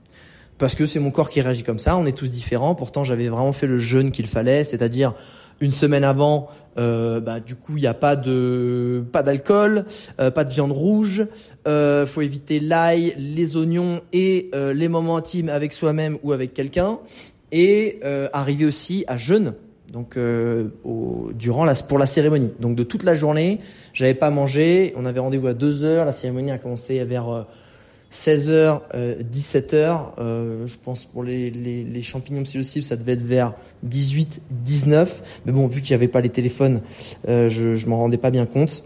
Parce 0.58 0.74
que 0.74 0.86
c'est 0.86 1.00
mon 1.00 1.10
corps 1.10 1.28
qui 1.28 1.40
réagit 1.40 1.64
comme 1.64 1.78
ça, 1.78 1.96
on 1.96 2.06
est 2.06 2.16
tous 2.16 2.30
différents, 2.30 2.74
pourtant 2.74 3.04
j'avais 3.04 3.28
vraiment 3.28 3.52
fait 3.52 3.66
le 3.66 3.78
jeûne 3.78 4.10
qu'il 4.10 4.26
fallait, 4.26 4.64
c'est-à-dire 4.64 5.14
une 5.60 5.70
semaine 5.70 6.04
avant, 6.04 6.48
euh, 6.78 7.20
bah, 7.20 7.40
du 7.40 7.56
coup 7.56 7.76
il 7.76 7.80
n'y 7.80 7.86
a 7.86 7.94
pas 7.94 8.16
de 8.16 9.04
d'alcool, 9.12 9.86
euh, 10.20 10.30
pas 10.30 10.44
de 10.44 10.50
viande 10.50 10.72
rouge, 10.72 11.26
euh, 11.66 12.06
faut 12.06 12.22
éviter 12.22 12.60
l'ail, 12.60 13.14
les 13.18 13.56
oignons 13.56 14.02
et 14.12 14.50
euh, 14.54 14.72
les 14.72 14.88
moments 14.88 15.16
intimes 15.16 15.48
avec 15.48 15.72
soi-même 15.72 16.18
ou 16.22 16.32
avec 16.32 16.52
quelqu'un, 16.54 16.98
et 17.52 18.00
euh, 18.04 18.28
arriver 18.32 18.66
aussi 18.66 19.04
à 19.08 19.16
jeûne 19.16 19.54
donc 19.92 20.16
euh, 20.16 20.68
au, 20.84 21.30
durant 21.34 21.64
la, 21.64 21.74
pour 21.74 21.98
la 21.98 22.06
cérémonie. 22.06 22.52
Donc 22.60 22.76
de 22.76 22.82
toute 22.82 23.04
la 23.04 23.14
journée, 23.14 23.60
j'avais 23.92 24.14
pas 24.14 24.30
mangé. 24.30 24.92
On 24.96 25.06
avait 25.06 25.20
rendez-vous 25.20 25.46
à 25.46 25.54
2 25.54 25.84
heures. 25.84 26.04
La 26.04 26.12
cérémonie 26.12 26.50
a 26.50 26.58
commencé 26.58 27.02
vers 27.04 27.46
16h, 28.12 28.80
17h. 29.32 30.66
je 30.66 30.76
pense 30.82 31.04
pour 31.04 31.22
les, 31.22 31.50
les, 31.50 31.84
les 31.84 32.02
champignons 32.02 32.42
psilocibe, 32.44 32.82
ça 32.82 32.96
devait 32.96 33.12
être 33.12 33.22
vers 33.22 33.54
18, 33.82 34.40
19. 34.50 35.22
Mais 35.44 35.52
bon, 35.52 35.66
vu 35.66 35.82
qu'il 35.82 35.92
n'y 35.92 35.96
avait 35.96 36.08
pas 36.08 36.20
les 36.20 36.30
téléphones, 36.30 36.82
euh, 37.28 37.48
je, 37.48 37.74
je 37.74 37.86
m'en 37.86 37.98
rendais 37.98 38.18
pas 38.18 38.30
bien 38.30 38.46
compte. 38.46 38.84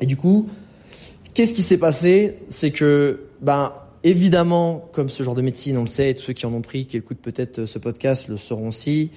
Et 0.00 0.06
du 0.06 0.16
coup, 0.16 0.48
qu'est-ce 1.34 1.54
qui 1.54 1.62
s'est 1.62 1.78
passé? 1.78 2.38
C'est 2.48 2.70
que, 2.70 3.26
ben, 3.42 3.72
évidemment, 4.02 4.88
comme 4.92 5.08
ce 5.08 5.22
genre 5.22 5.34
de 5.34 5.42
médecine, 5.42 5.76
on 5.76 5.82
le 5.82 5.86
sait, 5.86 6.14
tous 6.14 6.22
ceux 6.22 6.32
qui 6.32 6.46
en 6.46 6.54
ont 6.54 6.62
pris, 6.62 6.86
qui 6.86 6.96
écoutent 6.96 7.20
peut-être 7.20 7.66
ce 7.66 7.78
podcast, 7.78 8.28
le 8.28 8.36
sauront 8.36 8.68
aussi 8.68 9.10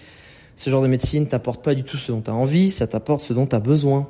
ce 0.56 0.70
genre 0.70 0.82
de 0.82 0.88
médecine 0.88 1.28
t'apporte 1.28 1.64
pas 1.64 1.76
du 1.76 1.84
tout 1.84 1.98
ce 1.98 2.12
dont 2.12 2.22
tu 2.22 2.30
as 2.30 2.36
envie, 2.36 2.72
ça 2.72 2.88
t'apporte 2.88 3.22
ce 3.22 3.34
dont 3.34 3.48
tu 3.48 3.56
as 3.56 3.60
besoin. 3.60 4.10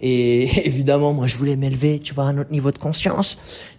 Et 0.00 0.44
évidemment, 0.66 1.12
moi, 1.12 1.26
je 1.26 1.36
voulais 1.36 1.56
m'élever, 1.56 1.98
tu 1.98 2.14
vois, 2.14 2.24
à 2.24 2.28
un 2.28 2.38
autre 2.38 2.50
niveau 2.50 2.70
de 2.70 2.78
conscience. 2.78 3.38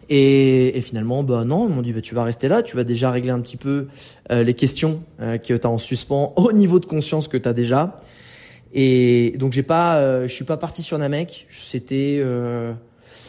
Et, 0.09 0.77
et 0.77 0.81
finalement, 0.81 1.23
bah 1.23 1.43
non, 1.43 1.67
ils 1.67 1.75
m'ont 1.75 1.81
dit, 1.81 1.91
bah, 1.91 2.01
tu 2.01 2.15
vas 2.15 2.23
rester 2.23 2.47
là, 2.47 2.63
tu 2.63 2.75
vas 2.75 2.83
déjà 2.83 3.11
régler 3.11 3.31
un 3.31 3.41
petit 3.41 3.57
peu 3.57 3.87
euh, 4.31 4.43
les 4.43 4.53
questions 4.53 5.03
euh, 5.19 5.37
que 5.37 5.53
tu 5.53 5.67
as 5.67 5.69
en 5.69 5.77
suspens 5.77 6.33
au 6.37 6.53
niveau 6.53 6.79
de 6.79 6.85
conscience 6.85 7.27
que 7.27 7.37
tu 7.37 7.47
as 7.47 7.53
déjà. 7.53 7.95
Et 8.73 9.33
donc, 9.37 9.53
j'ai 9.53 9.63
pas, 9.63 9.97
euh, 9.97 10.27
je 10.27 10.33
suis 10.33 10.45
pas 10.45 10.57
parti 10.57 10.83
sur 10.83 10.97
Namek. 10.97 11.47
C'était, 11.57 12.19
euh, 12.21 12.73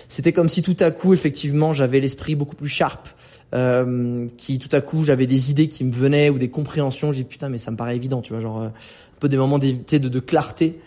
c'était 0.08 0.32
comme 0.32 0.48
si 0.48 0.62
tout 0.62 0.76
à 0.80 0.90
coup, 0.90 1.12
effectivement, 1.12 1.72
j'avais 1.72 2.00
l'esprit 2.00 2.34
beaucoup 2.34 2.56
plus 2.56 2.68
sharp 2.68 3.08
euh, 3.54 4.26
qui 4.36 4.58
tout 4.58 4.74
à 4.76 4.80
coup 4.80 5.02
j'avais 5.02 5.26
des 5.26 5.50
idées 5.50 5.68
qui 5.68 5.84
me 5.84 5.92
venaient 5.92 6.30
ou 6.30 6.38
des 6.38 6.50
compréhensions. 6.50 7.12
J'ai 7.12 7.24
putain 7.24 7.48
mais 7.48 7.58
ça 7.58 7.70
me 7.70 7.76
paraît 7.76 7.96
évident, 7.96 8.20
tu 8.20 8.32
vois, 8.32 8.42
genre 8.42 8.60
euh, 8.60 8.66
un 8.66 9.20
peu 9.20 9.28
des 9.28 9.36
moments 9.36 9.58
de, 9.58 9.98
de 9.98 10.20
clarté. 10.20 10.78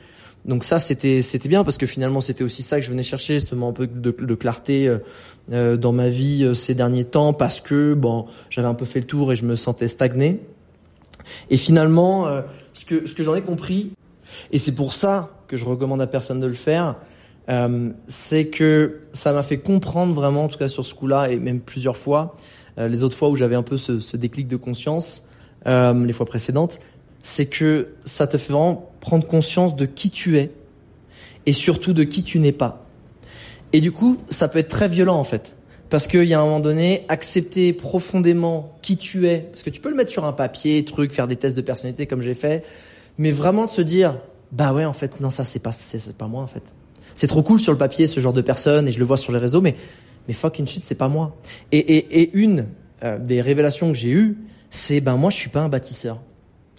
Donc 0.45 0.63
ça 0.63 0.79
c'était 0.79 1.21
c'était 1.21 1.49
bien 1.49 1.63
parce 1.63 1.77
que 1.77 1.85
finalement 1.85 2.19
c'était 2.19 2.43
aussi 2.43 2.63
ça 2.63 2.79
que 2.79 2.85
je 2.85 2.89
venais 2.89 3.03
chercher, 3.03 3.35
justement 3.35 3.69
un 3.69 3.73
peu 3.73 3.87
de, 3.87 4.11
de 4.11 4.35
clarté 4.35 4.87
euh, 4.87 4.97
euh 5.51 5.77
dans 5.77 5.91
ma 5.91 6.09
vie 6.09 6.43
euh, 6.43 6.53
ces 6.55 6.73
derniers 6.73 7.05
temps 7.05 7.33
parce 7.33 7.61
que 7.61 7.93
bon 7.93 8.25
j'avais 8.49 8.67
un 8.67 8.73
peu 8.73 8.85
fait 8.85 9.01
le 9.01 9.05
tour 9.05 9.31
et 9.31 9.35
je 9.35 9.45
me 9.45 9.55
sentais 9.55 9.87
stagné. 9.87 10.39
Et 11.51 11.57
finalement 11.57 12.25
ce 12.73 12.85
que 12.85 13.05
ce 13.07 13.13
que 13.13 13.21
j'en 13.21 13.35
ai 13.35 13.41
compris 13.41 13.91
et 14.51 14.57
c'est 14.57 14.73
pour 14.73 14.93
ça 14.93 15.29
que 15.47 15.57
je 15.57 15.65
recommande 15.65 16.01
à 16.01 16.07
personne 16.07 16.39
de 16.39 16.47
le 16.47 16.53
faire, 16.53 16.95
euh, 17.51 17.89
c'est 18.07 18.47
que 18.47 19.01
ça 19.11 19.33
m'a 19.33 19.43
fait 19.43 19.57
comprendre 19.57 20.13
vraiment, 20.13 20.45
en 20.45 20.47
tout 20.47 20.57
cas 20.57 20.69
sur 20.69 20.85
ce 20.85 20.93
coup-là, 20.93 21.31
et 21.31 21.37
même 21.37 21.59
plusieurs 21.59 21.97
fois, 21.97 22.35
euh, 22.77 22.87
les 22.87 23.03
autres 23.03 23.17
fois 23.17 23.29
où 23.29 23.35
j'avais 23.35 23.55
un 23.55 23.63
peu 23.63 23.77
ce, 23.77 23.99
ce, 23.99 24.15
déclic 24.15 24.47
de 24.47 24.55
conscience, 24.55 25.27
euh, 25.67 26.05
les 26.05 26.13
fois 26.13 26.25
précédentes, 26.25 26.79
c'est 27.23 27.47
que 27.47 27.89
ça 28.05 28.25
te 28.25 28.37
fait 28.37 28.53
vraiment 28.53 28.91
prendre 29.01 29.27
conscience 29.27 29.75
de 29.75 29.85
qui 29.85 30.09
tu 30.09 30.37
es 30.37 30.51
et 31.45 31.53
surtout 31.53 31.93
de 31.93 32.03
qui 32.03 32.23
tu 32.23 32.39
n'es 32.39 32.53
pas. 32.53 32.85
Et 33.73 33.81
du 33.81 33.91
coup, 33.91 34.17
ça 34.29 34.47
peut 34.47 34.59
être 34.59 34.69
très 34.69 34.87
violent 34.87 35.17
en 35.17 35.23
fait. 35.23 35.55
Parce 35.89 36.07
qu'il 36.07 36.23
y 36.23 36.33
a 36.33 36.39
un 36.39 36.45
moment 36.45 36.61
donné, 36.61 37.03
accepter 37.09 37.73
profondément 37.73 38.77
qui 38.81 38.95
tu 38.95 39.27
es, 39.27 39.39
parce 39.39 39.61
que 39.61 39.69
tu 39.69 39.81
peux 39.81 39.89
le 39.89 39.95
mettre 39.95 40.11
sur 40.11 40.23
un 40.23 40.31
papier, 40.31 40.85
truc, 40.85 41.11
faire 41.11 41.27
des 41.27 41.35
tests 41.35 41.57
de 41.57 41.61
personnalité 41.61 42.07
comme 42.07 42.21
j'ai 42.21 42.33
fait, 42.33 42.63
mais 43.17 43.31
vraiment 43.31 43.67
se 43.67 43.81
dire, 43.81 44.17
bah 44.53 44.71
ouais, 44.71 44.85
en 44.85 44.93
fait, 44.93 45.19
non, 45.19 45.29
ça 45.29 45.43
c'est 45.43 45.61
pas, 45.61 45.73
c'est 45.73 46.15
pas 46.15 46.27
moi 46.27 46.41
en 46.41 46.47
fait 46.47 46.73
c'est 47.15 47.27
trop 47.27 47.43
cool 47.43 47.59
sur 47.59 47.71
le 47.71 47.77
papier 47.77 48.07
ce 48.07 48.19
genre 48.19 48.33
de 48.33 48.41
personne 48.41 48.87
et 48.87 48.91
je 48.91 48.99
le 48.99 49.05
vois 49.05 49.17
sur 49.17 49.31
les 49.31 49.39
réseaux, 49.39 49.61
mais 49.61 49.75
mais 50.27 50.33
fucking 50.33 50.67
shit, 50.67 50.85
c'est 50.85 50.95
pas 50.95 51.07
moi. 51.07 51.35
Et, 51.71 51.79
et, 51.79 52.21
et 52.21 52.31
une 52.33 52.67
euh, 53.03 53.17
des 53.17 53.41
révélations 53.41 53.91
que 53.91 53.97
j'ai 53.97 54.11
eues, 54.11 54.37
c'est 54.69 55.01
ben 55.01 55.17
moi 55.17 55.31
je 55.31 55.37
suis 55.37 55.49
pas 55.49 55.61
un 55.61 55.69
bâtisseur. 55.69 56.21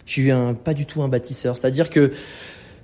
Je 0.06 0.12
suis 0.12 0.30
un 0.30 0.54
pas 0.54 0.74
du 0.74 0.86
tout 0.86 1.02
un 1.02 1.08
bâtisseur. 1.08 1.56
C'est-à-dire 1.56 1.90
que 1.90 2.12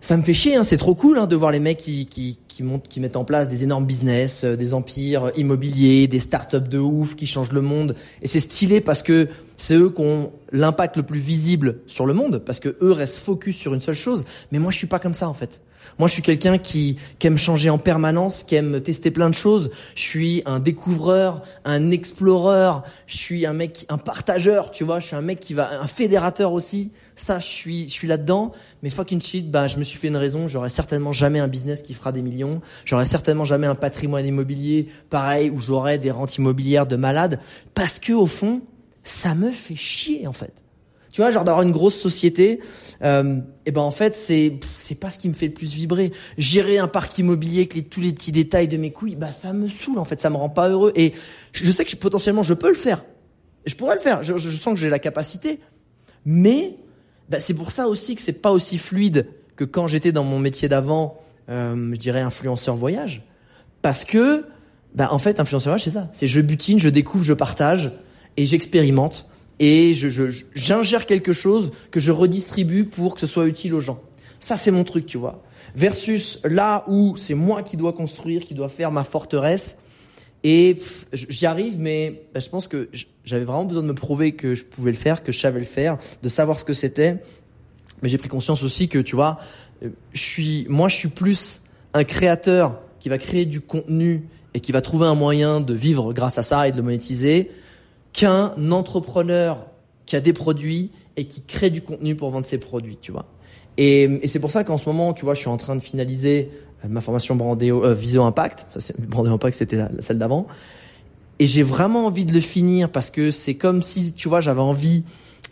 ça 0.00 0.16
me 0.16 0.22
fait 0.22 0.32
chier, 0.32 0.56
hein, 0.56 0.62
c'est 0.62 0.76
trop 0.76 0.94
cool 0.94 1.18
hein, 1.18 1.26
de 1.26 1.34
voir 1.34 1.50
les 1.50 1.58
mecs 1.58 1.78
qui, 1.78 2.06
qui, 2.06 2.38
qui, 2.46 2.62
montent, 2.62 2.86
qui 2.86 3.00
mettent 3.00 3.16
en 3.16 3.24
place 3.24 3.48
des 3.48 3.64
énormes 3.64 3.86
business, 3.86 4.44
euh, 4.44 4.56
des 4.56 4.74
empires 4.74 5.32
immobiliers, 5.36 6.06
des 6.06 6.20
startups 6.20 6.60
de 6.60 6.78
ouf 6.78 7.16
qui 7.16 7.26
changent 7.26 7.52
le 7.52 7.62
monde. 7.62 7.96
Et 8.22 8.28
c'est 8.28 8.40
stylé 8.40 8.80
parce 8.80 9.02
que 9.02 9.28
c'est 9.56 9.74
eux 9.74 9.90
qui 9.90 10.00
ont 10.00 10.32
l'impact 10.52 10.96
le 10.96 11.02
plus 11.02 11.18
visible 11.18 11.80
sur 11.86 12.06
le 12.06 12.14
monde, 12.14 12.38
parce 12.38 12.60
que 12.60 12.76
eux 12.80 12.92
restent 12.92 13.18
focus 13.18 13.56
sur 13.56 13.74
une 13.74 13.80
seule 13.80 13.96
chose. 13.96 14.24
Mais 14.52 14.58
moi, 14.58 14.70
je 14.70 14.78
suis 14.78 14.86
pas 14.86 15.00
comme 15.00 15.14
ça 15.14 15.28
en 15.28 15.34
fait. 15.34 15.60
Moi, 15.98 16.06
je 16.06 16.12
suis 16.12 16.22
quelqu'un 16.22 16.58
qui, 16.58 16.96
qui 17.18 17.26
aime 17.26 17.38
changer 17.38 17.70
en 17.70 17.78
permanence, 17.78 18.44
qui 18.44 18.54
aime 18.54 18.80
tester 18.80 19.10
plein 19.10 19.28
de 19.28 19.34
choses. 19.34 19.70
Je 19.96 20.02
suis 20.02 20.42
un 20.46 20.60
découvreur, 20.60 21.42
un 21.64 21.90
exploreur. 21.90 22.84
Je 23.06 23.16
suis 23.16 23.46
un 23.46 23.52
mec, 23.52 23.84
un 23.88 23.98
partageur, 23.98 24.70
tu 24.70 24.84
vois. 24.84 25.00
Je 25.00 25.06
suis 25.06 25.16
un 25.16 25.22
mec 25.22 25.40
qui 25.40 25.54
va, 25.54 25.80
un 25.80 25.88
fédérateur 25.88 26.52
aussi. 26.52 26.92
Ça, 27.16 27.40
je 27.40 27.46
suis, 27.46 27.88
je 27.88 27.92
suis 27.92 28.06
là-dedans. 28.06 28.52
Mais 28.84 28.90
fucking 28.90 29.20
shit, 29.20 29.50
bah, 29.50 29.66
je 29.66 29.76
me 29.76 29.82
suis 29.82 29.98
fait 29.98 30.06
une 30.06 30.16
raison. 30.16 30.46
J'aurai 30.46 30.68
certainement 30.68 31.12
jamais 31.12 31.40
un 31.40 31.48
business 31.48 31.82
qui 31.82 31.94
fera 31.94 32.12
des 32.12 32.22
millions. 32.22 32.60
J'aurai 32.84 33.04
certainement 33.04 33.44
jamais 33.44 33.66
un 33.66 33.74
patrimoine 33.74 34.24
immobilier 34.24 34.88
pareil 35.10 35.50
où 35.50 35.58
j'aurai 35.58 35.98
des 35.98 36.12
rentes 36.12 36.36
immobilières 36.36 36.86
de 36.86 36.94
malade. 36.94 37.40
Parce 37.74 37.98
que, 37.98 38.12
au 38.12 38.26
fond, 38.26 38.62
ça 39.02 39.34
me 39.34 39.50
fait 39.50 39.74
chier, 39.74 40.28
en 40.28 40.32
fait. 40.32 40.52
Tu 41.18 41.22
vois, 41.22 41.32
genre 41.32 41.42
d'avoir 41.42 41.66
une 41.66 41.72
grosse 41.72 41.98
société, 41.98 42.60
euh, 43.02 43.40
et 43.66 43.72
ben 43.72 43.80
en 43.80 43.90
fait 43.90 44.14
c'est 44.14 44.60
c'est 44.76 44.94
pas 44.94 45.10
ce 45.10 45.18
qui 45.18 45.28
me 45.28 45.34
fait 45.34 45.48
le 45.48 45.52
plus 45.52 45.74
vibrer. 45.74 46.12
Gérer 46.36 46.78
un 46.78 46.86
parc 46.86 47.18
immobilier 47.18 47.68
avec 47.68 47.90
tous 47.90 48.00
les 48.00 48.12
petits 48.12 48.30
détails 48.30 48.68
de 48.68 48.76
mes 48.76 48.92
couilles, 48.92 49.16
bah 49.16 49.32
ça 49.32 49.52
me 49.52 49.66
saoule 49.66 49.98
en 49.98 50.04
fait, 50.04 50.20
ça 50.20 50.30
me 50.30 50.36
rend 50.36 50.48
pas 50.48 50.68
heureux. 50.68 50.92
Et 50.94 51.12
je 51.50 51.68
sais 51.72 51.84
que 51.84 51.96
potentiellement 51.96 52.44
je 52.44 52.54
peux 52.54 52.68
le 52.68 52.76
faire, 52.76 53.04
je 53.66 53.74
pourrais 53.74 53.96
le 53.96 54.00
faire. 54.00 54.22
Je, 54.22 54.38
je 54.38 54.48
sens 54.48 54.74
que 54.74 54.78
j'ai 54.78 54.90
la 54.90 55.00
capacité, 55.00 55.58
mais 56.24 56.76
bah, 57.28 57.40
c'est 57.40 57.54
pour 57.54 57.72
ça 57.72 57.88
aussi 57.88 58.14
que 58.14 58.22
c'est 58.22 58.40
pas 58.40 58.52
aussi 58.52 58.78
fluide 58.78 59.26
que 59.56 59.64
quand 59.64 59.88
j'étais 59.88 60.12
dans 60.12 60.22
mon 60.22 60.38
métier 60.38 60.68
d'avant, 60.68 61.20
euh, 61.48 61.94
je 61.94 61.98
dirais 61.98 62.20
influenceur 62.20 62.76
voyage, 62.76 63.24
parce 63.82 64.04
que 64.04 64.44
bah 64.94 65.08
en 65.10 65.18
fait 65.18 65.40
influenceur 65.40 65.72
voyage 65.72 65.82
c'est 65.82 65.90
ça, 65.90 66.08
c'est 66.12 66.28
je 66.28 66.40
butine, 66.40 66.78
je 66.78 66.88
découvre, 66.88 67.24
je 67.24 67.32
partage 67.32 67.90
et 68.36 68.46
j'expérimente 68.46 69.26
et 69.60 69.92
j'ingère 69.94 71.06
quelque 71.06 71.32
chose 71.32 71.72
que 71.90 72.00
je 72.00 72.12
redistribue 72.12 72.84
pour 72.84 73.14
que 73.14 73.20
ce 73.20 73.26
soit 73.26 73.46
utile 73.46 73.74
aux 73.74 73.80
gens. 73.80 74.00
Ça, 74.40 74.56
c'est 74.56 74.70
mon 74.70 74.84
truc, 74.84 75.06
tu 75.06 75.18
vois. 75.18 75.42
Versus 75.74 76.40
là 76.44 76.84
où 76.86 77.16
c'est 77.16 77.34
moi 77.34 77.62
qui 77.62 77.76
dois 77.76 77.92
construire, 77.92 78.44
qui 78.44 78.54
dois 78.54 78.68
faire 78.68 78.92
ma 78.92 79.04
forteresse. 79.04 79.78
Et 80.44 80.78
j'y 81.12 81.46
arrive, 81.46 81.78
mais 81.78 82.22
bah, 82.32 82.40
je 82.40 82.48
pense 82.48 82.68
que 82.68 82.88
j'avais 83.24 83.44
vraiment 83.44 83.64
besoin 83.64 83.82
de 83.82 83.88
me 83.88 83.94
prouver 83.94 84.32
que 84.32 84.54
je 84.54 84.64
pouvais 84.64 84.92
le 84.92 84.96
faire, 84.96 85.24
que 85.24 85.32
je 85.32 85.40
savais 85.40 85.58
le 85.58 85.66
faire, 85.66 85.98
de 86.22 86.28
savoir 86.28 86.60
ce 86.60 86.64
que 86.64 86.74
c'était. 86.74 87.16
Mais 88.02 88.08
j'ai 88.08 88.18
pris 88.18 88.28
conscience 88.28 88.62
aussi 88.62 88.88
que, 88.88 89.00
tu 89.00 89.16
vois, 89.16 89.40
euh, 89.82 89.90
je 90.12 90.22
suis, 90.22 90.66
moi, 90.68 90.88
je 90.88 90.94
suis 90.94 91.08
plus 91.08 91.62
un 91.92 92.04
créateur 92.04 92.80
qui 93.00 93.08
va 93.08 93.18
créer 93.18 93.46
du 93.46 93.60
contenu 93.60 94.28
et 94.54 94.60
qui 94.60 94.70
va 94.70 94.80
trouver 94.80 95.06
un 95.06 95.16
moyen 95.16 95.60
de 95.60 95.74
vivre 95.74 96.12
grâce 96.12 96.38
à 96.38 96.42
ça 96.42 96.68
et 96.68 96.72
de 96.72 96.76
le 96.76 96.84
monétiser 96.84 97.50
qu'un 98.12 98.52
entrepreneur 98.70 99.66
qui 100.06 100.16
a 100.16 100.20
des 100.20 100.32
produits 100.32 100.90
et 101.16 101.26
qui 101.26 101.42
crée 101.42 101.70
du 101.70 101.82
contenu 101.82 102.16
pour 102.16 102.30
vendre 102.30 102.46
ses 102.46 102.58
produits, 102.58 102.98
tu 103.00 103.12
vois. 103.12 103.26
Et, 103.76 104.02
et 104.22 104.26
c'est 104.26 104.40
pour 104.40 104.50
ça 104.50 104.64
qu'en 104.64 104.78
ce 104.78 104.88
moment, 104.88 105.12
tu 105.12 105.24
vois, 105.24 105.34
je 105.34 105.40
suis 105.40 105.48
en 105.48 105.56
train 105.56 105.76
de 105.76 105.80
finaliser 105.80 106.50
euh, 106.84 106.88
ma 106.88 107.00
formation 107.00 107.36
Brandéo, 107.36 107.84
euh, 107.84 107.94
Visio 107.94 108.22
Impact. 108.24 108.66
Brandéo 108.98 109.34
Impact, 109.34 109.56
c'était 109.56 109.76
la, 109.76 109.90
celle 110.00 110.18
d'avant. 110.18 110.46
Et 111.38 111.46
j'ai 111.46 111.62
vraiment 111.62 112.06
envie 112.06 112.24
de 112.24 112.32
le 112.32 112.40
finir 112.40 112.90
parce 112.90 113.10
que 113.10 113.30
c'est 113.30 113.54
comme 113.54 113.82
si, 113.82 114.12
tu 114.12 114.28
vois, 114.28 114.40
j'avais 114.40 114.60
envie 114.60 115.04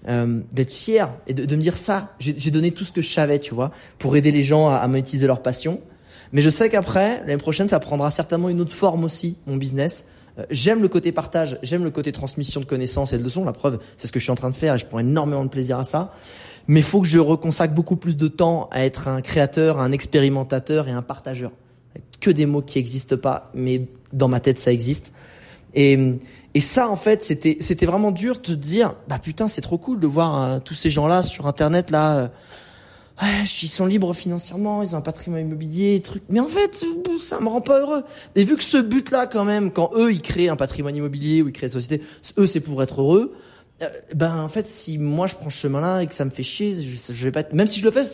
euh, 0.09 0.41
d'être 0.53 0.73
fier 0.73 1.11
et 1.29 1.35
de, 1.35 1.45
de, 1.45 1.57
me 1.57 1.63
dire 1.63 1.77
ça. 1.77 2.15
J'ai 2.19 2.51
donné 2.51 2.73
tout 2.73 2.85
ce 2.85 2.93
que 2.93 3.03
je 3.03 3.13
savais, 3.13 3.39
tu 3.39 3.55
vois, 3.55 3.71
pour 3.99 4.17
aider 4.17 4.33
les 4.33 4.43
gens 4.43 4.69
à, 4.69 4.77
à 4.77 4.89
monétiser 4.89 5.27
leur 5.27 5.43
passion. 5.43 5.81
Mais 6.33 6.43
je 6.43 6.51
sais 6.51 6.71
qu'après, 6.71 7.21
l'année 7.21 7.37
prochaine, 7.37 7.69
ça 7.69 7.79
prendra 7.79 8.11
certainement 8.11 8.49
une 8.49 8.61
autre 8.61 8.75
forme 8.75 9.05
aussi, 9.05 9.37
mon 9.47 9.57
business. 9.57 10.09
J'aime 10.51 10.83
le 10.83 10.89
côté 10.89 11.13
partage, 11.13 11.59
j'aime 11.63 11.85
le 11.85 11.91
côté 11.91 12.13
transmission 12.13 12.61
de 12.61 12.67
connaissances 12.67 13.13
et 13.13 13.19
de 13.19 13.23
leçons. 13.23 13.45
La 13.45 13.53
preuve, 13.53 13.79
c'est 13.97 14.07
ce 14.07 14.13
que 14.13 14.19
je 14.19 14.25
suis 14.25 14.33
en 14.33 14.37
train 14.37 14.51
de 14.51 14.55
faire 14.55 14.75
et 14.75 14.79
je 14.79 14.87
prends 14.87 14.99
énormément 14.99 15.45
de 15.45 15.49
plaisir 15.49 15.79
à 15.79 15.85
ça. 15.85 16.13
Mais 16.69 16.83
faut 16.83 17.01
que 17.01 17.07
je 17.07 17.19
reconsacre 17.19 17.75
beaucoup 17.75 17.97
plus 17.97 18.17
de 18.17 18.29
temps 18.29 18.69
à 18.73 18.85
être 18.85 19.09
un 19.09 19.23
créateur, 19.23 19.79
un 19.79 19.93
expérimentateur 19.93 20.89
et 20.89 20.93
un 20.93 21.03
partageur. 21.03 21.53
Que 22.21 22.31
des 22.31 22.45
mots 22.45 22.63
qui 22.63 22.79
n'existent 22.79 23.17
pas, 23.17 23.51
mais 23.55 23.87
dans 24.13 24.29
ma 24.29 24.41
tête, 24.41 24.59
ça 24.59 24.73
existe. 24.73 25.13
Et, 25.75 25.99
et 26.55 26.61
ça, 26.61 26.89
en 26.89 26.97
fait, 26.97 27.23
c'était, 27.23 27.59
c'était 27.61 27.87
vraiment 27.87 28.11
dur 28.11 28.39
de 28.43 28.55
dire, 28.55 28.95
bah 29.09 29.19
putain, 29.19 29.49
c'est 29.49 29.61
trop 29.61 29.79
cool 29.79 30.01
de 30.01 30.07
voir 30.07 30.43
euh, 30.43 30.59
tous 30.59 30.75
ces 30.75 30.91
gens-là 30.91 31.23
sur 31.23 31.47
Internet, 31.47 31.91
là, 31.91 32.17
euh, 32.17 32.29
ouais, 33.23 33.45
ils 33.63 33.69
sont 33.69 33.87
libres 33.87 34.15
financièrement, 34.15 34.83
ils 34.83 34.95
ont 34.95 34.99
un 34.99 35.03
patrimoine 35.03 35.43
immobilier, 35.43 36.01
truc. 36.03 36.23
Mais 36.29 36.41
en 36.41 36.49
fait, 36.49 36.85
ça 37.21 37.41
me 37.41 37.49
rend 37.49 37.61
pas 37.61 37.81
heureux. 37.81 38.05
Et 38.35 38.45
vu 38.45 38.57
que 38.57 38.63
ce 38.63 38.79
but-là, 38.79 39.27
quand 39.27 39.45
même, 39.45 39.71
quand 39.71 39.91
eux, 39.95 40.13
ils 40.13 40.23
créent 40.23 40.49
un 40.49 40.57
patrimoine 40.57 40.97
immobilier 40.97 41.43
ou 41.43 41.49
ils 41.49 41.53
créent 41.53 41.67
une 41.67 41.73
société, 41.73 42.05
eux, 42.39 42.47
c'est 42.47 42.61
pour 42.61 42.83
être 42.83 43.01
heureux. 43.01 43.35
Euh, 43.83 43.89
ben, 44.15 44.37
en 44.37 44.49
fait, 44.49 44.67
si 44.67 44.99
moi 44.99 45.27
je 45.27 45.35
prends 45.35 45.51
ce 45.51 45.59
chemin-là 45.59 46.03
et 46.03 46.07
que 46.07 46.15
ça 46.15 46.25
me 46.25 46.31
fait 46.31 46.43
chier, 46.43 46.75
je, 46.75 47.25
vais 47.25 47.33
pas, 47.33 47.43
même 47.53 47.69
si 47.69 47.81
je 47.81 47.85
le 47.85 47.91
fais, 47.91 48.05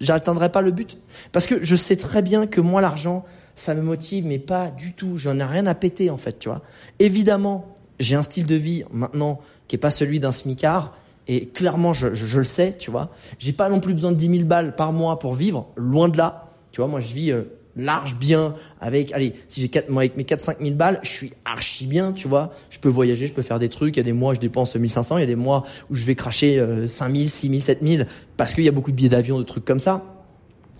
j'atteindrai 0.00 0.50
pas 0.50 0.60
le 0.60 0.70
but. 0.70 0.98
Parce 1.32 1.46
que 1.46 1.62
je 1.64 1.76
sais 1.76 1.96
très 1.96 2.22
bien 2.22 2.46
que 2.46 2.60
moi, 2.60 2.80
l'argent, 2.80 3.24
ça 3.54 3.74
me 3.74 3.82
motive, 3.82 4.26
mais 4.26 4.38
pas 4.38 4.70
du 4.70 4.92
tout. 4.92 5.16
J'en 5.16 5.38
ai 5.38 5.44
rien 5.44 5.66
à 5.66 5.74
péter, 5.74 6.10
en 6.10 6.16
fait, 6.16 6.38
tu 6.38 6.48
vois. 6.48 6.62
Évidemment, 6.98 7.74
j'ai 8.00 8.16
un 8.16 8.22
style 8.22 8.46
de 8.46 8.54
vie 8.54 8.84
maintenant 8.90 9.40
qui 9.68 9.76
est 9.76 9.78
pas 9.78 9.90
celui 9.90 10.20
d'un 10.20 10.32
smicard 10.32 10.94
et 11.28 11.46
clairement, 11.46 11.92
je, 11.92 12.14
je, 12.14 12.26
je, 12.26 12.38
le 12.38 12.44
sais, 12.44 12.76
tu 12.78 12.90
vois. 12.90 13.10
J'ai 13.38 13.52
pas 13.52 13.68
non 13.68 13.80
plus 13.80 13.94
besoin 13.94 14.12
de 14.12 14.16
10 14.16 14.28
000 14.38 14.44
balles 14.44 14.76
par 14.76 14.92
mois 14.92 15.18
pour 15.18 15.34
vivre, 15.34 15.68
loin 15.76 16.08
de 16.08 16.16
là. 16.16 16.50
Tu 16.70 16.80
vois, 16.80 16.88
moi, 16.88 17.00
je 17.00 17.12
vis 17.12 17.32
euh, 17.32 17.42
large, 17.74 18.16
bien, 18.16 18.54
avec, 18.80 19.12
allez, 19.12 19.32
si 19.48 19.60
j'ai 19.60 19.68
quatre, 19.68 19.88
moi, 19.88 20.02
avec 20.02 20.16
mes 20.16 20.22
4-5 20.22 20.60
000 20.60 20.74
balles, 20.76 21.00
je 21.02 21.08
suis 21.08 21.32
archi 21.44 21.86
bien, 21.86 22.12
tu 22.12 22.28
vois. 22.28 22.52
Je 22.70 22.78
peux 22.78 22.88
voyager, 22.88 23.26
je 23.26 23.32
peux 23.32 23.42
faire 23.42 23.58
des 23.58 23.68
trucs. 23.68 23.96
Il 23.96 23.98
y 23.98 24.00
a 24.00 24.04
des 24.04 24.12
mois, 24.12 24.34
je 24.34 24.40
dépense 24.40 24.76
1500. 24.76 25.18
Il 25.18 25.20
y 25.20 25.24
a 25.24 25.26
des 25.26 25.34
mois 25.34 25.64
où 25.90 25.94
je 25.94 26.04
vais 26.04 26.14
cracher 26.14 26.58
euh, 26.58 26.86
5 26.86 27.14
000, 27.14 27.26
6 27.28 27.48
000, 27.48 27.60
7 27.60 27.82
000 27.82 28.04
parce 28.36 28.54
qu'il 28.54 28.64
y 28.64 28.68
a 28.68 28.72
beaucoup 28.72 28.92
de 28.92 28.96
billets 28.96 29.08
d'avion, 29.08 29.38
de 29.38 29.44
trucs 29.44 29.64
comme 29.64 29.80
ça. 29.80 30.04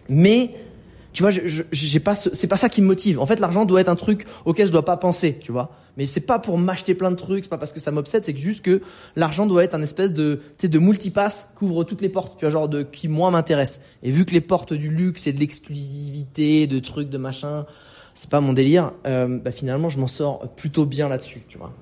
Mais 0.08 0.52
tu 1.16 1.22
vois, 1.22 1.30
j'ai 1.30 2.00
pas, 2.00 2.14
c'est 2.14 2.46
pas 2.46 2.58
ça 2.58 2.68
qui 2.68 2.82
me 2.82 2.86
motive. 2.86 3.20
En 3.20 3.24
fait, 3.24 3.40
l'argent 3.40 3.64
doit 3.64 3.80
être 3.80 3.88
un 3.88 3.96
truc 3.96 4.26
auquel 4.44 4.66
je 4.66 4.72
dois 4.72 4.84
pas 4.84 4.98
penser, 4.98 5.38
tu 5.42 5.50
vois. 5.50 5.70
Mais 5.96 6.04
c'est 6.04 6.20
pas 6.20 6.38
pour 6.38 6.58
m'acheter 6.58 6.94
plein 6.94 7.10
de 7.10 7.16
trucs, 7.16 7.44
c'est 7.44 7.48
pas 7.48 7.56
parce 7.56 7.72
que 7.72 7.80
ça 7.80 7.90
m'obsède, 7.90 8.22
c'est 8.26 8.36
juste 8.36 8.62
que 8.62 8.82
l'argent 9.16 9.46
doit 9.46 9.64
être 9.64 9.74
un 9.74 9.80
espèce 9.80 10.12
de, 10.12 10.42
tu 10.58 10.66
sais, 10.66 10.68
de 10.68 10.78
multipass, 10.78 11.54
couvre 11.56 11.84
toutes 11.84 12.02
les 12.02 12.10
portes, 12.10 12.38
tu 12.38 12.44
vois, 12.44 12.50
genre 12.50 12.68
de 12.68 12.82
qui 12.82 13.08
moi 13.08 13.30
m'intéresse. 13.30 13.80
Et 14.02 14.10
vu 14.10 14.26
que 14.26 14.32
les 14.32 14.42
portes 14.42 14.74
du 14.74 14.90
luxe 14.90 15.26
et 15.26 15.32
de 15.32 15.40
l'exclusivité, 15.40 16.66
de 16.66 16.78
trucs, 16.80 17.08
de 17.08 17.16
machin, 17.16 17.64
c'est 18.12 18.28
pas 18.28 18.42
mon 18.42 18.52
délire, 18.52 18.92
euh, 19.06 19.38
bah 19.38 19.52
finalement 19.52 19.88
je 19.88 19.98
m'en 19.98 20.08
sors 20.08 20.46
plutôt 20.50 20.84
bien 20.84 21.08
là-dessus, 21.08 21.44
tu 21.48 21.56
vois. 21.56 21.72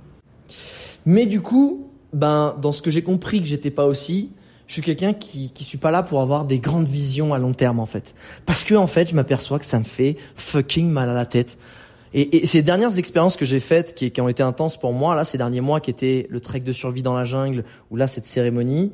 Mais 1.07 1.27
du 1.27 1.41
coup, 1.41 1.91
ben 2.13 2.55
dans 2.63 2.71
ce 2.71 2.83
que 2.83 2.93
j'ai 2.93 3.03
compris 3.03 3.41
que 3.41 3.47
j'étais 3.47 3.73
pas 3.73 3.87
aussi, 3.87 4.31
suis 4.75 4.83
quelqu'un 4.83 5.13
qui 5.13 5.51
qui 5.51 5.65
suis 5.65 5.79
pas 5.79 5.91
là 5.91 6.03
pour 6.03 6.21
avoir 6.21 6.45
des 6.45 6.59
grandes 6.59 6.87
visions 6.87 7.35
à 7.35 7.39
long 7.39 7.53
terme 7.53 7.81
en 7.81 7.87
fait. 7.87 8.15
Parce 8.47 8.65
que 8.65 8.75
en 8.75 8.87
fait, 8.87 9.09
je 9.09 9.15
m'aperçois 9.15 9.59
que 9.59 9.67
ça 9.67 9.79
me 9.79 9.85
fait 9.85 10.17
fucking 10.37 10.89
mal 10.89 11.09
à 11.09 11.15
la 11.15 11.27
tête. 11.27 11.59
Et, 12.13 12.37
et 12.37 12.47
ces 12.47 12.63
dernières 12.63 12.97
expériences 12.97 13.37
que 13.37 13.45
j'ai 13.45 13.59
faites, 13.59 13.95
qui, 13.95 14.13
qui, 14.13 14.21
ont 14.21 14.29
été 14.29 14.43
intenses 14.43 14.77
pour 14.77 14.93
moi, 14.93 15.17
là, 15.17 15.25
ces 15.25 15.37
derniers 15.37 15.61
mois, 15.61 15.81
qui 15.81 15.91
étaient 15.91 16.29
le 16.31 16.39
trek 16.39 16.61
de 16.61 16.73
survie 16.73 17.03
dans 17.03 17.15
la 17.15 17.25
jungle, 17.25 17.65
ou 17.91 17.97
là, 17.97 18.07
cette 18.07 18.25
cérémonie, 18.25 18.93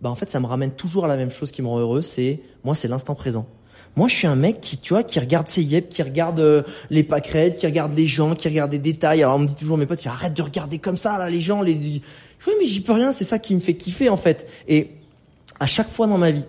bah 0.00 0.08
en 0.08 0.14
fait, 0.14 0.30
ça 0.30 0.40
me 0.40 0.46
ramène 0.46 0.72
toujours 0.72 1.04
à 1.04 1.08
la 1.08 1.16
même 1.16 1.30
chose 1.30 1.52
qui 1.52 1.60
me 1.60 1.68
rend 1.68 1.78
heureux, 1.78 2.00
c'est 2.00 2.40
moi, 2.64 2.74
c'est 2.74 2.88
l'instant 2.88 3.14
présent. 3.14 3.46
Moi, 3.94 4.08
je 4.08 4.14
suis 4.14 4.26
un 4.26 4.36
mec 4.36 4.62
qui, 4.62 4.78
tu 4.78 4.94
vois, 4.94 5.02
qui 5.02 5.20
regarde 5.20 5.48
ses 5.48 5.62
yep, 5.62 5.90
qui 5.90 6.02
regarde 6.02 6.40
euh, 6.40 6.62
les 6.88 7.02
pâquerettes, 7.02 7.58
qui 7.58 7.66
regarde 7.66 7.94
les 7.94 8.06
gens, 8.06 8.34
qui 8.34 8.48
regarde 8.48 8.70
des 8.70 8.78
détails. 8.78 9.22
Alors, 9.22 9.36
on 9.36 9.40
me 9.40 9.46
dit 9.46 9.54
toujours, 9.54 9.76
mes 9.76 9.84
potes, 9.84 10.06
arrête 10.06 10.32
de 10.32 10.40
regarder 10.40 10.78
comme 10.78 10.96
ça, 10.96 11.18
là, 11.18 11.28
les 11.28 11.42
gens, 11.42 11.60
les. 11.60 11.74
Oui, 11.74 12.52
mais 12.58 12.66
j'y 12.66 12.80
peux 12.80 12.92
rien. 12.92 13.12
C'est 13.12 13.24
ça 13.24 13.38
qui 13.38 13.54
me 13.54 13.60
fait 13.60 13.74
kiffer, 13.74 14.08
en 14.08 14.16
fait. 14.16 14.48
Et 14.66 14.92
à 15.62 15.66
chaque 15.66 15.88
fois 15.88 16.08
dans 16.08 16.18
ma 16.18 16.32
vie 16.32 16.44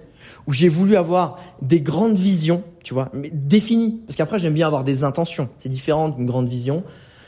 où 0.48 0.54
j'ai 0.54 0.68
voulu 0.68 0.96
avoir 0.96 1.40
des 1.62 1.82
grandes 1.82 2.18
visions, 2.18 2.64
tu 2.84 2.94
vois, 2.96 3.10
mais 3.14 3.30
définies, 3.32 4.02
parce 4.08 4.18
qu'après 4.18 4.40
j'aime 4.40 4.56
bien 4.56 4.66
avoir 4.66 4.84
des 4.84 5.04
intentions, 5.04 5.50
c'est 5.60 5.70
différent 5.70 6.10
d'une 6.10 6.26
grande 6.26 6.50
vision, 6.50 6.84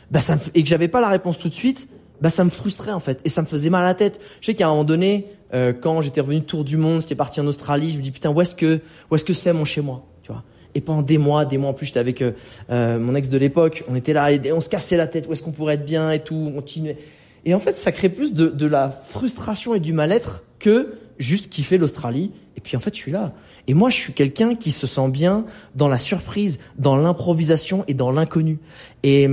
bah 0.10 0.19
ça 0.19 0.36
me, 0.36 0.41
et 0.56 0.63
que 0.63 0.67
j'avais 0.67 0.88
pas 0.88 1.00
la 1.00 1.10
réponse 1.10 1.38
tout 1.38 1.48
de 1.48 1.54
suite, 1.54 1.88
bah 2.21 2.32
ça 2.32 2.43
me 2.43 2.50
frustrait 2.50 2.91
en 2.91 3.00
fait, 3.00 3.21
et 3.24 3.30
ça 3.30 3.43
me 3.43 3.48
faisait 3.48 3.69
mal 3.69 3.84
à 3.84 3.88
la 3.88 3.93
tête. 3.93 4.19
Je 4.41 4.48
sais 4.48 4.54
qu'à 4.56 4.65
un 4.65 4.71
moment 4.71 4.84
donné, 4.84 5.28
euh, 5.54 5.74
quand 5.74 6.02
j'étais 6.02 6.21
revenu 6.21 6.41
tour 6.41 6.65
du 6.65 6.76
monde, 6.76 7.02
j'étais 7.02 7.15
parti 7.15 7.39
en 7.39 7.45
Australie, 7.45 7.91
je 7.91 7.98
me 7.98 8.02
dis 8.02 8.12
putain 8.12 8.32
où 8.32 8.41
est-ce 8.41 8.56
que 8.56 8.82
où 9.12 9.15
est-ce 9.15 9.24
que 9.24 9.36
c'est 9.36 9.54
mon 9.54 9.63
chez 9.63 9.82
moi, 9.82 10.04
tu 10.24 10.32
vois? 10.32 10.43
Et 10.74 10.82
pendant 10.82 11.04
des 11.04 11.19
mois, 11.19 11.45
des 11.45 11.58
mois 11.60 11.69
en 11.69 11.74
plus, 11.74 11.86
j'étais 11.86 12.00
avec 12.00 12.21
euh, 12.21 12.32
euh, 12.71 13.00
mon 13.00 13.13
ex 13.15 13.30
de 13.30 13.38
l'époque, 13.38 13.84
on 13.88 13.95
était 13.95 14.13
là, 14.13 14.32
et 14.32 14.52
on 14.52 14.60
se 14.60 14.69
cassait 14.69 14.98
la 14.98 15.08
tête, 15.08 15.28
où 15.30 15.34
est-ce 15.34 15.43
qu'on 15.43 15.52
pourrait 15.52 15.76
être 15.76 15.86
bien 15.86 16.12
et 16.12 16.19
tout, 16.19 16.36
on 16.36 16.52
continuait. 16.52 16.98
Et 17.45 17.54
en 17.54 17.60
fait, 17.60 17.78
ça 17.78 17.91
crée 17.91 18.10
plus 18.10 18.34
de, 18.34 18.48
de 18.48 18.65
la 18.65 18.89
frustration 18.89 19.76
et 19.76 19.80
du 19.80 19.93
mal-être 19.93 20.43
que 20.58 20.95
juste 21.17 21.49
kiffer 21.49 21.78
l'Australie. 21.78 22.32
Et 22.58 22.62
puis 22.62 22.78
en 22.78 22.80
fait, 22.80 22.93
je 22.93 22.99
suis 22.99 23.12
là. 23.12 23.34
Et 23.67 23.73
moi, 23.73 23.89
je 23.89 23.95
suis 23.95 24.13
quelqu'un 24.13 24.56
qui 24.56 24.71
se 24.71 24.88
sent 24.88 25.10
bien 25.10 25.45
dans 25.75 25.88
la 25.88 25.97
surprise, 25.97 26.60
dans 26.78 26.95
l'improvisation 26.95 27.84
et 27.88 27.93
dans 27.93 28.12
l'inconnu. 28.12 28.60
Et 29.04 29.28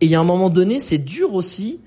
il 0.00 0.08
y 0.08 0.14
a 0.14 0.20
un 0.20 0.24
moment 0.24 0.50
donné, 0.50 0.78
c'est 0.78 0.98
dur 0.98 1.34
aussi 1.34 1.80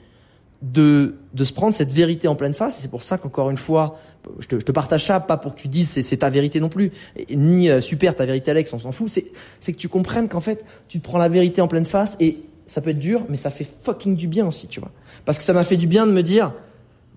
de, 0.62 1.16
de 1.34 1.44
se 1.44 1.54
prendre 1.54 1.74
cette 1.74 1.94
vérité 1.94 2.28
en 2.28 2.36
pleine 2.36 2.54
face. 2.54 2.80
C'est 2.80 2.92
pour 2.92 3.04
ça 3.04 3.18
qu'encore 3.18 3.50
une 3.50 3.58
fois, 3.58 3.98
je 4.40 4.48
te, 4.48 4.60
je 4.60 4.66
te, 4.66 4.72
partage 4.72 5.06
ça, 5.06 5.20
pas 5.20 5.38
pour 5.38 5.56
que 5.56 5.62
tu 5.62 5.68
dises 5.68 5.90
c'est, 5.90 6.02
c'est 6.02 6.18
ta 6.18 6.30
vérité 6.30 6.60
non 6.60 6.70
plus, 6.70 6.92
ni 7.30 7.70
euh, 7.70 7.82
super 7.82 8.16
ta 8.16 8.26
vérité 8.26 8.52
Alex, 8.52 8.74
on 8.74 8.80
s'en 8.80 8.92
fout. 8.92 9.10
C'est, 9.10 9.26
c'est 9.60 9.74
que 9.74 9.78
tu 9.78 9.88
comprennes 9.88 10.28
qu'en 10.28 10.42
fait, 10.42 10.66
tu 10.88 11.00
te 11.00 11.04
prends 11.04 11.18
la 11.18 11.30
vérité 11.30 11.62
en 11.62 11.68
pleine 11.68 11.86
face 11.86 12.18
et 12.20 12.40
ça 12.68 12.82
peut 12.82 12.92
être 12.92 13.00
dur, 13.00 13.26
mais 13.30 13.38
ça 13.38 13.50
fait 13.50 13.68
fucking 13.84 14.16
du 14.16 14.28
bien 14.28 14.46
aussi, 14.46 14.68
tu 14.68 14.80
vois. 14.80 14.92
Parce 15.26 15.38
que 15.38 15.44
ça 15.44 15.54
m'a 15.54 15.64
fait 15.64 15.78
du 15.78 15.88
bien 15.88 16.06
de 16.06 16.12
me 16.12 16.24
dire, 16.24 16.54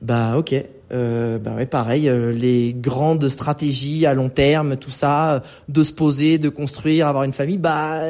bah 0.01 0.39
ok, 0.39 0.55
euh, 0.93 1.39
bah 1.39 1.53
ouais, 1.57 1.67
pareil, 1.67 2.09
euh, 2.09 2.33
les 2.33 2.75
grandes 2.75 3.29
stratégies 3.29 4.05
à 4.05 4.15
long 4.15 4.29
terme, 4.29 4.77
tout 4.77 4.91
ça, 4.91 5.35
euh, 5.35 5.41
de 5.69 5.83
se 5.83 5.93
poser, 5.93 6.39
de 6.39 6.49
construire, 6.49 7.07
avoir 7.07 7.25
une 7.25 7.33
famille, 7.33 7.59
bah 7.59 8.01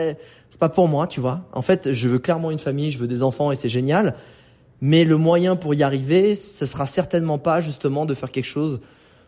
c'est 0.51 0.59
pas 0.59 0.69
pour 0.69 0.89
moi, 0.89 1.07
tu 1.07 1.21
vois. 1.21 1.43
En 1.53 1.63
fait, 1.63 1.93
je 1.93 2.09
veux 2.09 2.19
clairement 2.19 2.51
une 2.51 2.59
famille, 2.59 2.91
je 2.91 2.99
veux 2.99 3.07
des 3.07 3.23
enfants 3.23 3.53
et 3.53 3.57
c'est 3.57 3.69
génial. 3.69 4.15
Mais 4.81 5.05
le 5.05 5.17
moyen 5.17 5.55
pour 5.55 5.75
y 5.75 5.83
arriver, 5.85 6.35
ce 6.35 6.67
sera 6.67 6.87
certainement 6.87 7.39
pas 7.39 7.61
justement 7.61 8.05
de 8.05 8.15
faire 8.15 8.33
quelque 8.33 8.47
chose 8.47 8.81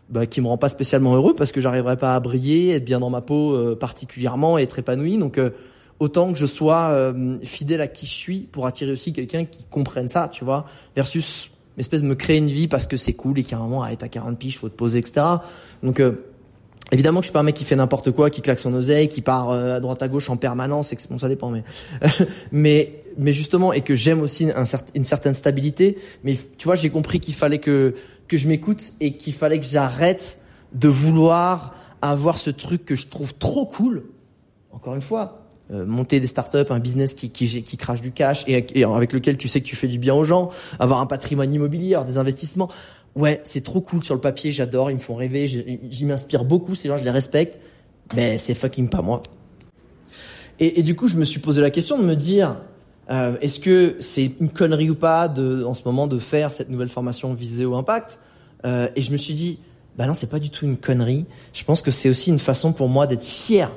bah, 0.09 0.25
qui 0.25 0.41
me 0.41 0.47
rend 0.47 0.57
pas 0.57 0.69
spécialement 0.69 1.15
heureux 1.15 1.33
parce 1.33 1.53
que 1.53 1.61
j'arriverai 1.61 1.95
pas 1.95 2.13
à 2.13 2.19
briller, 2.19 2.71
être 2.71 2.85
bien 2.85 2.99
dans 2.99 3.09
ma 3.09 3.21
peau 3.21 3.53
euh, 3.53 3.75
particulièrement 3.75 4.59
et 4.59 4.63
être 4.63 4.79
épanoui. 4.79 5.17
Donc 5.17 5.39
autant 5.99 6.33
que 6.33 6.37
je 6.37 6.45
sois 6.45 7.13
fidèle 7.43 7.79
à 7.79 7.87
qui 7.87 8.05
je 8.05 8.13
suis 8.13 8.39
pour 8.41 8.65
attirer 8.67 8.91
aussi 8.91 9.13
quelqu'un 9.13 9.45
qui 9.45 9.63
comprenne 9.63 10.09
ça, 10.09 10.27
tu 10.27 10.43
vois, 10.43 10.65
versus 10.93 11.51
espèce 11.77 12.01
de 12.01 12.07
me 12.07 12.15
créer 12.15 12.37
une 12.37 12.47
vie 12.47 12.67
parce 12.67 12.87
que 12.87 12.97
c'est 12.97 13.13
cool 13.13 13.39
et 13.39 13.43
qu'à 13.43 13.57
un 13.57 13.59
moment, 13.59 13.83
allez, 13.83 13.97
t'as 13.97 14.07
40 14.07 14.37
piges, 14.37 14.57
faut 14.57 14.69
te 14.69 14.75
poser, 14.75 14.99
etc. 14.99 15.25
Donc, 15.83 15.99
euh, 15.99 16.13
évidemment 16.91 17.19
que 17.19 17.23
je 17.23 17.29
suis 17.29 17.33
pas 17.33 17.39
un 17.39 17.43
mec 17.43 17.55
qui 17.55 17.65
fait 17.65 17.75
n'importe 17.75 18.11
quoi, 18.11 18.29
qui 18.29 18.41
claque 18.41 18.59
son 18.59 18.73
oseille, 18.73 19.07
qui 19.07 19.21
part 19.21 19.49
euh, 19.49 19.77
à 19.77 19.79
droite 19.79 20.01
à 20.01 20.07
gauche 20.07 20.29
en 20.29 20.37
permanence, 20.37 20.93
et 20.93 20.97
bon, 21.09 21.17
ça 21.17 21.27
dépend, 21.27 21.49
mais, 21.49 21.63
mais, 22.51 23.03
mais 23.17 23.33
justement, 23.33 23.73
et 23.73 23.81
que 23.81 23.95
j'aime 23.95 24.21
aussi 24.21 24.49
un, 24.51 24.65
une 24.93 25.03
certaine 25.03 25.33
stabilité. 25.33 25.97
Mais 26.23 26.37
tu 26.57 26.65
vois, 26.65 26.75
j'ai 26.75 26.89
compris 26.89 27.19
qu'il 27.19 27.33
fallait 27.33 27.59
que, 27.59 27.93
que 28.27 28.37
je 28.37 28.47
m'écoute 28.47 28.93
et 28.99 29.17
qu'il 29.17 29.33
fallait 29.33 29.59
que 29.59 29.65
j'arrête 29.65 30.41
de 30.73 30.87
vouloir 30.87 31.75
avoir 32.01 32.37
ce 32.37 32.49
truc 32.49 32.85
que 32.85 32.95
je 32.95 33.07
trouve 33.07 33.33
trop 33.35 33.65
cool. 33.65 34.03
Encore 34.71 34.95
une 34.95 35.01
fois, 35.01 35.44
euh, 35.71 35.85
monter 35.85 36.19
des 36.19 36.27
startups, 36.27 36.69
un 36.69 36.79
business 36.79 37.13
qui, 37.13 37.29
qui, 37.31 37.63
qui 37.63 37.77
crache 37.77 38.01
du 38.01 38.11
cash 38.11 38.43
et, 38.47 38.83
avec 38.83 39.13
lequel 39.13 39.37
tu 39.37 39.47
sais 39.47 39.61
que 39.61 39.65
tu 39.65 39.75
fais 39.75 39.87
du 39.87 39.99
bien 39.99 40.13
aux 40.13 40.23
gens, 40.23 40.51
avoir 40.79 40.99
un 40.99 41.05
patrimoine 41.07 41.53
immobilier, 41.53 41.99
des 42.05 42.17
investissements. 42.17 42.69
Ouais, 43.15 43.39
c'est 43.43 43.63
trop 43.63 43.81
cool 43.81 44.03
sur 44.03 44.13
le 44.13 44.21
papier, 44.21 44.51
j'adore, 44.51 44.91
ils 44.91 44.95
me 44.95 44.99
font 44.99 45.15
rêver, 45.15 45.47
j'y 45.47 46.05
m'inspire 46.05 46.43
beaucoup, 46.43 46.75
ces 46.75 46.89
gens, 46.89 46.97
je 46.97 47.03
les 47.03 47.09
respecte, 47.09 47.59
mais 48.15 48.37
c'est 48.37 48.53
fucking 48.53 48.89
pas 48.89 49.01
moi. 49.01 49.23
Et, 50.59 50.79
et, 50.79 50.83
du 50.83 50.95
coup, 50.95 51.07
je 51.07 51.15
me 51.15 51.25
suis 51.25 51.39
posé 51.39 51.61
la 51.61 51.69
question 51.69 51.97
de 51.97 52.03
me 52.03 52.15
dire, 52.15 52.57
euh, 53.09 53.37
est-ce 53.41 53.59
que 53.59 53.97
c'est 53.99 54.31
une 54.39 54.49
connerie 54.49 54.89
ou 54.89 54.95
pas 54.95 55.27
de, 55.27 55.63
en 55.63 55.73
ce 55.73 55.83
moment 55.85 56.07
de 56.07 56.19
faire 56.19 56.51
cette 56.51 56.69
nouvelle 56.69 56.89
formation 56.89 57.33
visée 57.33 57.65
au 57.65 57.75
impact? 57.75 58.19
Euh, 58.65 58.87
Et 58.95 59.01
je 59.01 59.11
me 59.11 59.17
suis 59.17 59.33
dit, 59.33 59.59
bah 59.97 60.07
non, 60.07 60.13
c'est 60.13 60.29
pas 60.29 60.39
du 60.39 60.49
tout 60.49 60.65
une 60.65 60.77
connerie. 60.77 61.25
Je 61.53 61.63
pense 61.63 61.81
que 61.81 61.91
c'est 61.91 62.09
aussi 62.09 62.29
une 62.29 62.39
façon 62.39 62.73
pour 62.73 62.89
moi 62.89 63.07
d'être 63.07 63.23
fier 63.23 63.71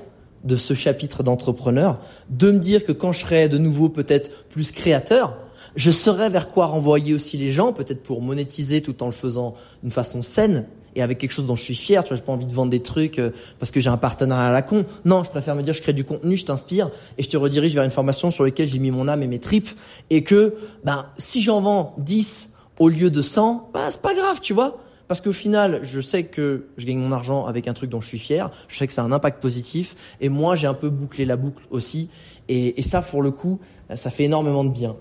de 0.44 0.56
ce 0.56 0.74
chapitre 0.74 1.22
d'entrepreneur, 1.22 2.00
de 2.30 2.50
me 2.50 2.58
dire 2.58 2.84
que 2.84 2.92
quand 2.92 3.12
je 3.12 3.20
serai 3.20 3.48
de 3.48 3.58
nouveau 3.58 3.88
peut-être 3.88 4.46
plus 4.48 4.70
créateur, 4.72 5.36
Je 5.76 5.90
saurais 5.90 6.30
vers 6.30 6.48
quoi 6.48 6.66
renvoyer 6.66 7.14
aussi 7.14 7.36
les 7.36 7.52
gens, 7.52 7.72
peut-être 7.72 8.02
pour 8.02 8.22
monétiser 8.22 8.80
tout 8.82 9.02
en 9.02 9.06
le 9.06 9.12
faisant 9.12 9.54
d'une 9.82 9.92
façon 9.92 10.22
saine 10.22 10.66
et 10.96 11.02
avec 11.02 11.18
quelque 11.18 11.30
chose 11.30 11.46
dont 11.46 11.56
je 11.56 11.62
suis 11.62 11.74
fier. 11.74 12.02
Tu 12.02 12.08
vois, 12.08 12.16
j'ai 12.16 12.22
pas 12.22 12.32
envie 12.32 12.46
de 12.46 12.52
vendre 12.52 12.70
des 12.70 12.80
trucs 12.80 13.18
euh, 13.18 13.30
parce 13.58 13.70
que 13.70 13.78
j'ai 13.78 13.90
un 13.90 13.96
partenariat 13.96 14.48
à 14.48 14.52
la 14.52 14.62
con. 14.62 14.84
Non, 15.04 15.22
je 15.22 15.30
préfère 15.30 15.54
me 15.54 15.62
dire 15.62 15.74
je 15.74 15.82
crée 15.82 15.92
du 15.92 16.04
contenu, 16.04 16.36
je 16.36 16.46
t'inspire 16.46 16.90
et 17.16 17.22
je 17.22 17.28
te 17.28 17.36
redirige 17.36 17.74
vers 17.74 17.84
une 17.84 17.90
formation 17.90 18.30
sur 18.30 18.44
laquelle 18.44 18.68
j'ai 18.68 18.78
mis 18.78 18.90
mon 18.90 19.06
âme 19.06 19.22
et 19.22 19.26
mes 19.26 19.38
tripes 19.38 19.68
et 20.10 20.24
que 20.24 20.54
ben 20.84 21.06
si 21.16 21.42
j'en 21.42 21.60
vends 21.60 21.94
10 21.98 22.54
au 22.78 22.88
lieu 22.88 23.10
de 23.10 23.22
100, 23.22 23.70
bah 23.72 23.88
c'est 23.90 24.02
pas 24.02 24.14
grave, 24.14 24.40
tu 24.40 24.54
vois. 24.54 24.78
Parce 25.08 25.22
qu'au 25.22 25.32
final, 25.32 25.80
je 25.82 26.00
sais 26.00 26.24
que 26.24 26.66
je 26.76 26.86
gagne 26.86 26.98
mon 26.98 27.12
argent 27.12 27.46
avec 27.46 27.66
un 27.66 27.72
truc 27.72 27.90
dont 27.90 28.00
je 28.00 28.08
suis 28.08 28.18
fier. 28.18 28.50
Je 28.68 28.76
sais 28.76 28.86
que 28.86 28.92
ça 28.92 29.02
a 29.02 29.04
un 29.06 29.12
impact 29.12 29.40
positif. 29.40 29.96
Et 30.20 30.28
moi, 30.28 30.54
j'ai 30.54 30.66
un 30.66 30.74
peu 30.74 30.90
bouclé 30.90 31.24
la 31.24 31.36
boucle 31.36 31.64
aussi. 31.70 32.10
Et, 32.48 32.80
ça, 32.82 33.02
pour 33.02 33.22
le 33.22 33.30
coup, 33.30 33.58
ça 33.94 34.10
fait 34.10 34.24
énormément 34.24 34.64
de 34.64 34.70
bien. 34.70 34.96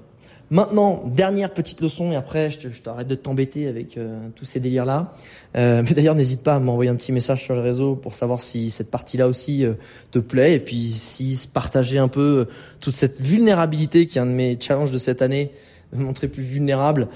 Maintenant, 0.49 1.03
dernière 1.05 1.53
petite 1.53 1.81
leçon, 1.81 2.13
et 2.13 2.15
après, 2.15 2.49
je, 2.51 2.69
t'arrête 2.81 3.07
de 3.07 3.15
t'embêter 3.15 3.67
avec 3.67 3.97
euh, 3.97 4.29
tous 4.33 4.45
ces 4.45 4.61
délires-là. 4.61 5.13
Euh, 5.57 5.83
mais 5.87 5.93
d'ailleurs, 5.93 6.15
n'hésite 6.15 6.41
pas 6.41 6.55
à 6.55 6.59
m'envoyer 6.59 6.89
un 6.89 6.95
petit 6.95 7.11
message 7.11 7.43
sur 7.43 7.55
le 7.55 7.61
réseau 7.61 7.95
pour 7.95 8.15
savoir 8.15 8.41
si 8.41 8.69
cette 8.69 8.89
partie-là 8.89 9.27
aussi 9.27 9.65
euh, 9.65 9.73
te 10.11 10.19
plaît, 10.19 10.53
et 10.53 10.59
puis 10.59 10.87
si 10.87 11.37
partager 11.53 11.97
un 11.97 12.07
peu 12.07 12.47
toute 12.79 12.95
cette 12.95 13.19
vulnérabilité 13.19 14.07
qui 14.07 14.19
est 14.19 14.21
un 14.21 14.25
de 14.25 14.31
mes 14.31 14.57
challenges 14.59 14.91
de 14.91 14.97
cette 14.97 15.21
année, 15.21 15.51
me 15.91 16.03
montrer 16.05 16.29
plus 16.29 16.43
vulnérable. 16.43 17.09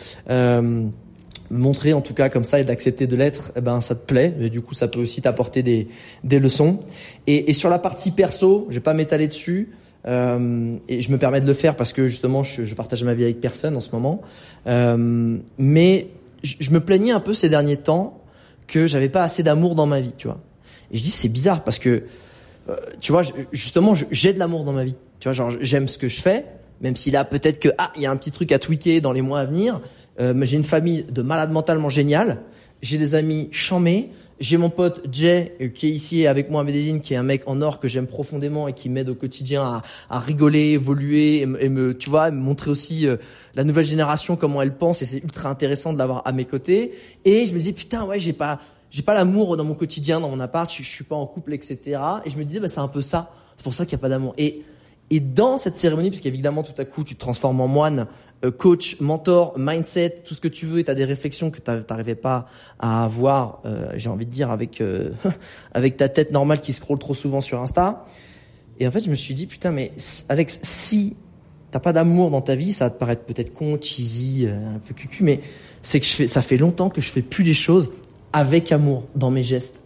Montrer 1.51 1.93
en 1.93 2.01
tout 2.01 2.13
cas 2.13 2.29
comme 2.29 2.43
ça 2.43 2.59
et 2.59 2.63
d'accepter 2.63 3.07
de 3.07 3.15
l'être, 3.15 3.51
eh 3.55 3.61
ben 3.61 3.81
ça 3.81 3.95
te 3.95 4.05
plaît. 4.05 4.33
Et 4.39 4.49
du 4.49 4.61
coup, 4.61 4.73
ça 4.73 4.87
peut 4.87 4.99
aussi 4.99 5.21
t'apporter 5.21 5.63
des, 5.63 5.87
des 6.23 6.39
leçons. 6.39 6.79
Et, 7.27 7.49
et 7.49 7.53
sur 7.53 7.69
la 7.69 7.79
partie 7.79 8.11
perso, 8.11 8.67
je 8.69 8.75
vais 8.75 8.81
pas 8.81 8.93
m'étaler 8.93 9.27
dessus. 9.27 9.71
Euh, 10.07 10.75
et 10.87 11.01
je 11.01 11.11
me 11.11 11.17
permets 11.17 11.41
de 11.41 11.45
le 11.45 11.53
faire 11.53 11.75
parce 11.75 11.93
que 11.93 12.07
justement, 12.07 12.43
je, 12.43 12.65
je 12.65 12.75
partage 12.75 13.03
ma 13.03 13.13
vie 13.13 13.23
avec 13.23 13.39
personne 13.39 13.75
en 13.75 13.81
ce 13.81 13.91
moment. 13.91 14.21
Euh, 14.67 15.37
mais 15.57 16.07
je, 16.43 16.55
je, 16.59 16.71
me 16.71 16.79
plaignais 16.79 17.11
un 17.11 17.19
peu 17.19 17.33
ces 17.33 17.49
derniers 17.49 17.77
temps 17.77 18.19
que 18.67 18.87
j'avais 18.87 19.09
pas 19.09 19.23
assez 19.23 19.43
d'amour 19.43 19.75
dans 19.75 19.85
ma 19.85 19.99
vie, 19.99 20.13
tu 20.17 20.27
vois. 20.27 20.39
Et 20.91 20.97
je 20.97 21.03
dis 21.03 21.11
c'est 21.11 21.29
bizarre 21.29 21.63
parce 21.63 21.77
que 21.77 22.03
euh, 22.69 22.75
tu 22.99 23.11
vois, 23.11 23.21
justement, 23.51 23.93
j'ai 24.11 24.33
de 24.33 24.39
l'amour 24.39 24.63
dans 24.63 24.73
ma 24.73 24.83
vie. 24.83 24.95
Tu 25.19 25.27
vois, 25.27 25.33
genre 25.33 25.51
j'aime 25.61 25.87
ce 25.87 25.97
que 25.97 26.07
je 26.07 26.21
fais, 26.21 26.45
même 26.81 26.95
si 26.95 27.11
là 27.11 27.25
peut-être 27.25 27.59
que 27.59 27.69
ah 27.77 27.91
il 27.95 28.01
y 28.01 28.05
a 28.05 28.11
un 28.11 28.17
petit 28.17 28.31
truc 28.31 28.51
à 28.51 28.59
tweaker 28.59 29.01
dans 29.01 29.11
les 29.11 29.21
mois 29.21 29.39
à 29.39 29.45
venir. 29.45 29.81
Euh, 30.21 30.33
j'ai 30.43 30.57
une 30.57 30.63
famille 30.63 31.03
de 31.09 31.21
malades 31.21 31.51
mentalement 31.51 31.89
génial. 31.89 32.41
J'ai 32.81 32.97
des 32.97 33.15
amis 33.15 33.49
chamés. 33.51 34.11
J'ai 34.39 34.57
mon 34.57 34.71
pote 34.71 35.03
Jay 35.11 35.55
euh, 35.61 35.67
qui 35.67 35.87
est 35.87 35.91
ici 35.91 36.25
avec 36.25 36.49
moi 36.49 36.61
à 36.61 36.63
Medellin, 36.63 36.99
qui 36.99 37.13
est 37.13 37.17
un 37.17 37.23
mec 37.23 37.43
en 37.45 37.61
or 37.61 37.79
que 37.79 37.87
j'aime 37.87 38.07
profondément 38.07 38.67
et 38.67 38.73
qui 38.73 38.89
m'aide 38.89 39.09
au 39.09 39.15
quotidien 39.15 39.63
à, 39.63 39.81
à, 40.09 40.19
rigoler, 40.19 40.71
évoluer 40.71 41.41
et, 41.41 41.45
me, 41.45 41.95
tu 41.95 42.09
vois, 42.09 42.31
me 42.31 42.39
montrer 42.39 42.71
aussi 42.71 43.07
euh, 43.07 43.17
la 43.53 43.63
nouvelle 43.63 43.85
génération 43.85 44.35
comment 44.35 44.61
elle 44.61 44.75
pense 44.75 45.03
et 45.03 45.05
c'est 45.05 45.19
ultra 45.19 45.49
intéressant 45.49 45.93
de 45.93 45.99
l'avoir 45.99 46.23
à 46.25 46.31
mes 46.31 46.45
côtés. 46.45 46.93
Et 47.23 47.45
je 47.45 47.53
me 47.53 47.59
dis 47.59 47.73
putain 47.73 48.05
ouais 48.05 48.17
j'ai 48.17 48.33
pas 48.33 48.59
j'ai 48.89 49.03
pas 49.03 49.13
l'amour 49.13 49.57
dans 49.57 49.63
mon 49.63 49.75
quotidien, 49.75 50.19
dans 50.19 50.29
mon 50.29 50.39
appart, 50.39 50.69
je, 50.71 50.81
je 50.81 50.89
suis 50.89 51.03
pas 51.03 51.15
en 51.15 51.25
couple, 51.27 51.53
etc. 51.53 51.99
Et 52.25 52.29
je 52.29 52.37
me 52.37 52.43
disais 52.43 52.59
bah 52.59 52.67
c'est 52.67 52.79
un 52.79 52.87
peu 52.87 53.01
ça. 53.01 53.31
C'est 53.57 53.63
pour 53.63 53.75
ça 53.75 53.85
qu'il 53.85 53.93
y 53.93 53.95
a 53.95 54.01
pas 54.01 54.09
d'amour. 54.09 54.33
Et 54.37 54.63
et 55.11 55.19
dans 55.19 55.57
cette 55.57 55.75
cérémonie, 55.75 56.09
puisqu'évidemment 56.09 56.63
tout 56.63 56.73
à 56.77 56.85
coup 56.85 57.03
tu 57.03 57.15
te 57.15 57.19
transformes 57.19 57.61
en 57.61 57.67
moine, 57.67 58.07
coach, 58.49 58.99
mentor, 58.99 59.53
mindset, 59.57 60.23
tout 60.25 60.33
ce 60.33 60.41
que 60.41 60.47
tu 60.47 60.65
veux, 60.65 60.79
et 60.79 60.83
tu 60.83 60.89
as 60.89 60.95
des 60.95 61.05
réflexions 61.05 61.51
que 61.51 61.59
tu 61.59 61.71
n'arrivais 61.89 62.15
pas 62.15 62.47
à 62.79 63.03
avoir, 63.03 63.61
euh, 63.65 63.91
j'ai 63.95 64.09
envie 64.09 64.25
de 64.25 64.31
dire, 64.31 64.49
avec, 64.49 64.81
euh, 64.81 65.11
avec 65.73 65.97
ta 65.97 66.09
tête 66.09 66.31
normale 66.31 66.61
qui 66.61 66.73
scrolle 66.73 66.97
trop 66.97 67.13
souvent 67.13 67.41
sur 67.41 67.61
Insta. 67.61 68.05
Et 68.79 68.87
en 68.87 68.91
fait, 68.91 69.01
je 69.01 69.11
me 69.11 69.15
suis 69.15 69.35
dit, 69.35 69.45
putain, 69.45 69.71
mais 69.71 69.91
Alex, 70.29 70.59
si 70.63 71.15
t'as 71.69 71.79
pas 71.79 71.93
d'amour 71.93 72.31
dans 72.31 72.41
ta 72.41 72.55
vie, 72.55 72.71
ça 72.71 72.85
va 72.85 72.89
te 72.89 72.97
paraître 72.97 73.23
peut-être 73.23 73.53
con, 73.53 73.77
cheesy, 73.79 74.47
un 74.47 74.79
peu 74.79 74.93
cucu, 74.93 75.23
mais 75.23 75.39
c'est 75.83 75.99
que 75.99 76.05
je 76.05 76.11
fais, 76.11 76.27
ça 76.27 76.41
fait 76.41 76.57
longtemps 76.57 76.89
que 76.89 77.01
je 77.01 77.09
fais 77.09 77.21
plus 77.21 77.43
les 77.43 77.53
choses 77.53 77.91
avec 78.33 78.71
amour 78.71 79.03
dans 79.15 79.29
mes 79.29 79.43
gestes 79.43 79.81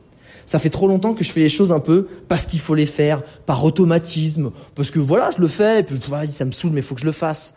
ça 0.45 0.59
fait 0.59 0.69
trop 0.69 0.87
longtemps 0.87 1.13
que 1.13 1.23
je 1.23 1.31
fais 1.31 1.41
les 1.41 1.49
choses 1.49 1.71
un 1.71 1.79
peu 1.79 2.07
parce 2.27 2.45
qu'il 2.45 2.59
faut 2.59 2.75
les 2.75 2.85
faire, 2.85 3.23
par 3.45 3.63
automatisme, 3.65 4.51
parce 4.75 4.91
que 4.91 4.99
voilà, 4.99 5.31
je 5.31 5.41
le 5.41 5.47
fais, 5.47 5.79
et 5.79 5.83
puis 5.83 5.97
vas-y, 6.07 6.27
ça 6.27 6.45
me 6.45 6.51
saoule, 6.51 6.71
mais 6.71 6.81
faut 6.81 6.95
que 6.95 7.01
je 7.01 7.05
le 7.05 7.11
fasse. 7.11 7.55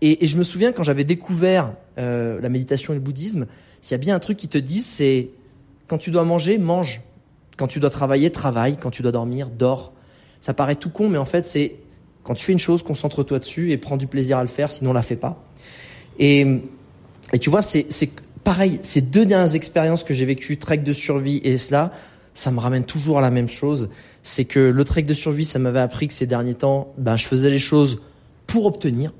Et, 0.00 0.24
et 0.24 0.26
je 0.26 0.36
me 0.36 0.42
souviens 0.42 0.72
quand 0.72 0.82
j'avais 0.82 1.04
découvert 1.04 1.72
euh, 1.98 2.40
la 2.40 2.48
méditation 2.48 2.92
et 2.92 2.96
le 2.96 3.02
bouddhisme, 3.02 3.46
s'il 3.80 3.92
y 3.92 3.94
a 3.94 3.98
bien 3.98 4.14
un 4.14 4.18
truc 4.18 4.36
qui 4.36 4.48
te 4.48 4.58
dit, 4.58 4.80
c'est 4.80 5.30
quand 5.86 5.98
tu 5.98 6.10
dois 6.10 6.24
manger, 6.24 6.58
mange. 6.58 7.02
Quand 7.56 7.66
tu 7.66 7.80
dois 7.80 7.90
travailler, 7.90 8.30
travaille. 8.30 8.76
Quand 8.76 8.90
tu 8.90 9.02
dois 9.02 9.12
dormir, 9.12 9.48
dors. 9.50 9.92
Ça 10.40 10.54
paraît 10.54 10.76
tout 10.76 10.90
con, 10.90 11.08
mais 11.08 11.18
en 11.18 11.24
fait, 11.24 11.46
c'est 11.46 11.76
quand 12.22 12.34
tu 12.34 12.44
fais 12.44 12.52
une 12.52 12.58
chose, 12.58 12.82
concentre-toi 12.82 13.38
dessus 13.38 13.70
et 13.70 13.78
prends 13.78 13.96
du 13.96 14.08
plaisir 14.08 14.38
à 14.38 14.42
le 14.42 14.48
faire, 14.48 14.70
sinon 14.70 14.92
la 14.92 15.02
fais 15.02 15.16
pas. 15.16 15.44
Et, 16.18 16.44
et 17.32 17.38
tu 17.38 17.50
vois, 17.50 17.62
c'est 17.62 17.86
pareil. 18.42 18.80
Ces 18.82 19.00
deux 19.00 19.24
dernières 19.24 19.54
expériences 19.54 20.02
que 20.02 20.12
j'ai 20.12 20.24
vécues, 20.24 20.58
trek 20.58 20.78
de 20.78 20.92
survie 20.92 21.40
et 21.44 21.56
cela, 21.56 21.92
ça 22.34 22.50
me 22.50 22.58
ramène 22.58 22.84
toujours 22.84 23.18
à 23.18 23.20
la 23.20 23.30
même 23.30 23.48
chose. 23.48 23.90
C'est 24.22 24.44
que 24.44 24.58
le 24.58 24.84
trek 24.84 25.02
de 25.02 25.14
survie, 25.14 25.44
ça 25.44 25.58
m'avait 25.58 25.80
appris 25.80 26.08
que 26.08 26.14
ces 26.14 26.26
derniers 26.26 26.54
temps, 26.54 26.92
ben, 26.98 27.16
je 27.16 27.26
faisais 27.26 27.48
les 27.48 27.60
choses 27.60 28.00
pour 28.46 28.66
obtenir 28.66 29.12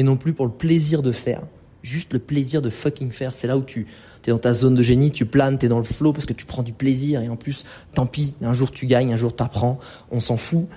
et 0.00 0.02
non 0.02 0.16
plus 0.16 0.32
pour 0.32 0.46
le 0.46 0.52
plaisir 0.52 1.02
de 1.02 1.12
faire. 1.12 1.42
Juste 1.82 2.14
le 2.14 2.18
plaisir 2.18 2.62
de 2.62 2.70
fucking 2.70 3.10
faire. 3.10 3.32
C'est 3.32 3.46
là 3.46 3.58
où 3.58 3.62
tu 3.62 3.86
es 4.26 4.30
dans 4.30 4.38
ta 4.38 4.54
zone 4.54 4.74
de 4.74 4.82
génie, 4.82 5.10
tu 5.10 5.26
planes, 5.26 5.58
tu 5.58 5.66
es 5.66 5.68
dans 5.68 5.76
le 5.76 5.84
flow 5.84 6.14
parce 6.14 6.24
que 6.24 6.32
tu 6.32 6.46
prends 6.46 6.62
du 6.62 6.72
plaisir 6.72 7.20
et 7.20 7.28
en 7.28 7.36
plus, 7.36 7.66
tant 7.94 8.06
pis, 8.06 8.34
un 8.40 8.54
jour 8.54 8.70
tu 8.70 8.86
gagnes, 8.86 9.12
un 9.12 9.18
jour 9.18 9.36
tu 9.36 9.42
apprends, 9.42 9.78
on 10.10 10.18
s'en 10.18 10.38
fout. 10.38 10.68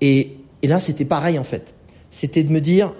Et, 0.00 0.38
et 0.62 0.66
là, 0.66 0.80
c'était 0.80 1.04
pareil 1.04 1.38
en 1.38 1.44
fait. 1.44 1.72
C'était 2.10 2.42
de 2.42 2.50
me 2.50 2.60
dire, 2.60 2.92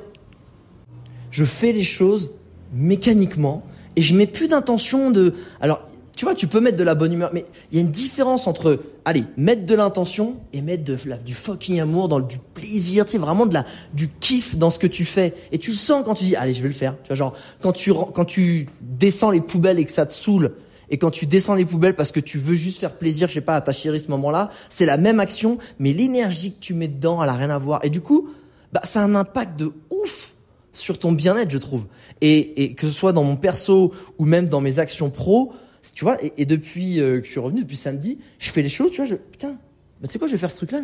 je 1.33 1.45
fais 1.45 1.73
les 1.73 1.83
choses 1.83 2.31
mécaniquement 2.73 3.65
et 3.97 4.01
je 4.03 4.15
mets 4.15 4.29
plus 4.29 4.47
d'intention 4.47 5.11
de. 5.11 5.35
Alors, 5.61 5.89
tu 6.25 6.27
vois, 6.27 6.35
tu 6.35 6.47
peux 6.47 6.61
mettre 6.61 6.79
de 6.79 6.85
la 6.85 6.95
bonne 6.95 7.13
humeur, 7.13 7.29
mais 7.35 7.45
il 7.71 7.77
y 7.77 7.79
a 7.79 7.85
une 7.85 7.91
différence 7.91 8.47
entre, 8.47 8.81
allez, 9.05 9.25
mettre 9.37 9.67
de 9.67 9.75
l'intention 9.75 10.37
et 10.55 10.63
mettre 10.63 10.83
du 11.23 11.35
fucking 11.35 11.81
amour, 11.81 12.09
dans 12.09 12.17
le, 12.17 12.25
du 12.25 12.39
plaisir, 12.39 13.05
tu 13.05 13.13
sais, 13.13 13.19
vraiment 13.19 13.45
de 13.45 13.53
la, 13.53 13.67
du 13.93 14.09
kiff 14.09 14.57
dans 14.57 14.71
ce 14.71 14.79
que 14.79 14.87
tu 14.87 15.05
fais. 15.05 15.35
Et 15.53 15.59
tu 15.59 15.73
le 15.73 15.77
sens 15.77 16.03
quand 16.03 16.15
tu 16.15 16.25
dis, 16.25 16.35
allez, 16.35 16.55
je 16.55 16.63
vais 16.63 16.69
le 16.69 16.75
faire. 16.75 16.97
Tu 17.03 17.09
vois, 17.09 17.17
genre, 17.17 17.37
quand 17.61 17.73
tu, 17.75 17.93
quand 17.93 18.25
tu 18.25 18.65
descends 18.81 19.33
les 19.33 19.43
poubelles 19.43 19.79
et 19.79 19.85
que 19.85 19.93
ça 19.93 20.07
te 20.07 20.15
saoule, 20.15 20.55
et 20.89 20.97
quand 20.97 21.11
tu 21.11 21.27
descends 21.27 21.57
les 21.57 21.67
poubelles 21.67 21.95
parce 21.95 22.11
que 22.11 22.21
tu 22.21 22.39
veux 22.39 22.55
juste 22.55 22.79
faire 22.79 22.93
plaisir, 22.93 23.29
je 23.29 23.35
sais 23.35 23.43
pas, 23.43 23.57
à 23.57 23.61
ta 23.61 23.73
chérie 23.73 24.01
ce 24.01 24.11
moment-là, 24.13 24.49
c'est 24.71 24.87
la 24.87 24.97
même 24.97 25.21
action, 25.21 25.59
mais 25.79 25.93
l'énergie 25.93 26.53
que 26.53 26.61
tu 26.61 26.73
mets 26.73 26.89
dedans, 26.89 27.23
elle 27.23 27.29
a 27.29 27.35
rien 27.35 27.51
à 27.51 27.59
voir. 27.59 27.85
Et 27.85 27.91
du 27.91 28.01
coup, 28.01 28.31
bah, 28.73 28.81
ça 28.85 29.03
a 29.03 29.05
un 29.05 29.15
impact 29.15 29.59
de 29.59 29.73
ouf 29.91 30.37
sur 30.73 30.99
ton 30.99 31.13
bien-être, 31.13 31.51
je 31.51 31.59
trouve. 31.59 31.85
Et, 32.23 32.65
et 32.65 32.75
que 32.75 32.87
ce 32.87 32.95
soit 32.95 33.13
dans 33.13 33.25
mon 33.25 33.37
perso 33.37 33.93
ou 34.19 34.25
même 34.25 34.49
dans 34.49 34.63
mes 34.63 34.79
actions 34.79 35.11
pro, 35.11 35.53
tu 35.93 36.05
vois, 36.05 36.17
et, 36.21 36.47
depuis 36.47 37.01
euh, 37.01 37.21
que 37.21 37.27
je 37.27 37.31
suis 37.31 37.41
revenu, 37.41 37.63
depuis 37.63 37.77
samedi, 37.77 38.19
je 38.39 38.51
fais 38.51 38.63
les 38.63 38.69
choses, 38.69 38.91
tu 38.91 38.99
vois, 38.99 39.07
je, 39.07 39.17
putain, 39.17 39.59
tu 40.03 40.11
sais 40.11 40.19
quoi, 40.19 40.29
je 40.29 40.33
vais 40.33 40.39
faire 40.39 40.51
ce 40.51 40.57
truc-là. 40.57 40.81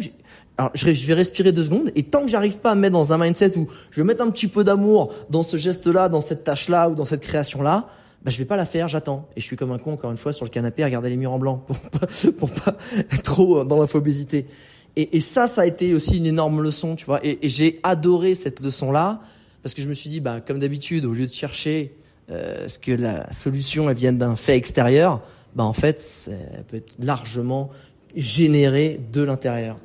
Alors, 0.58 0.70
je, 0.74 0.84
vais 1.06 1.14
respirer 1.14 1.52
deux 1.52 1.64
secondes, 1.64 1.90
et 1.94 2.02
tant 2.02 2.22
que 2.22 2.28
j'arrive 2.28 2.58
pas 2.58 2.72
à 2.72 2.74
me 2.74 2.80
mettre 2.80 2.92
dans 2.92 3.12
un 3.12 3.18
mindset 3.18 3.56
où 3.56 3.66
je 3.90 4.00
vais 4.00 4.06
mettre 4.06 4.22
un 4.22 4.30
petit 4.30 4.48
peu 4.48 4.64
d'amour 4.64 5.14
dans 5.30 5.42
ce 5.42 5.56
geste-là, 5.56 6.08
dans 6.08 6.20
cette 6.20 6.44
tâche-là 6.44 6.90
ou 6.90 6.94
dans 6.94 7.04
cette 7.04 7.22
création-là, 7.22 7.88
bah, 8.22 8.30
je 8.30 8.38
vais 8.38 8.44
pas 8.44 8.56
la 8.56 8.66
faire, 8.66 8.88
j'attends. 8.88 9.28
Et 9.36 9.40
je 9.40 9.46
suis 9.46 9.56
comme 9.56 9.72
un 9.72 9.78
con, 9.78 9.92
encore 9.92 10.10
une 10.10 10.18
fois, 10.18 10.32
sur 10.32 10.44
le 10.44 10.50
canapé 10.50 10.82
à 10.82 10.86
regarder 10.86 11.08
les 11.08 11.16
murs 11.16 11.32
en 11.32 11.38
blanc 11.38 11.56
pour 11.66 11.78
pas, 11.78 12.06
pour 12.38 12.50
pas 12.50 12.76
être 12.98 13.22
trop 13.22 13.64
dans 13.64 13.78
l'infobésité. 13.78 14.46
Et, 14.96 15.16
et 15.16 15.20
ça, 15.20 15.46
ça 15.46 15.62
a 15.62 15.66
été 15.66 15.94
aussi 15.94 16.18
une 16.18 16.26
énorme 16.26 16.62
leçon, 16.62 16.96
tu 16.96 17.06
vois. 17.06 17.24
Et, 17.24 17.38
et 17.46 17.48
j'ai 17.48 17.80
adoré 17.82 18.34
cette 18.34 18.60
leçon-là 18.60 19.20
parce 19.62 19.74
que 19.74 19.82
je 19.82 19.88
me 19.88 19.94
suis 19.94 20.10
dit, 20.10 20.20
bah, 20.20 20.40
comme 20.40 20.58
d'habitude, 20.58 21.04
au 21.04 21.12
lieu 21.12 21.26
de 21.26 21.32
chercher 21.32 21.94
euh, 22.30 22.68
ce 22.68 22.78
que 22.78 22.92
la 22.92 23.32
solution 23.32 23.90
elle 23.90 23.96
vienne 23.96 24.18
d'un 24.18 24.36
fait 24.36 24.56
extérieur, 24.56 25.20
bah 25.54 25.64
en 25.64 25.72
fait, 25.72 26.00
ça 26.00 26.32
peut 26.68 26.76
être 26.76 26.94
largement 26.98 27.70
généré 28.14 29.00
de 29.12 29.22
l'intérieur. 29.22 29.78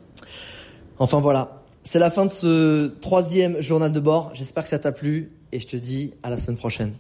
Enfin 1.00 1.20
voilà, 1.20 1.64
c'est 1.84 2.00
la 2.00 2.10
fin 2.10 2.26
de 2.26 2.32
ce 2.32 2.88
troisième 3.00 3.62
journal 3.62 3.94
de 3.94 4.00
bord. 4.00 4.32
J'espère 4.34 4.64
que 4.64 4.70
ça 4.70 4.80
t'a 4.80 4.92
plu 4.92 5.32
et 5.52 5.60
je 5.60 5.68
te 5.68 5.78
dis 5.78 6.14
à 6.24 6.30
la 6.30 6.38
semaine 6.38 6.58
prochaine. 6.58 6.94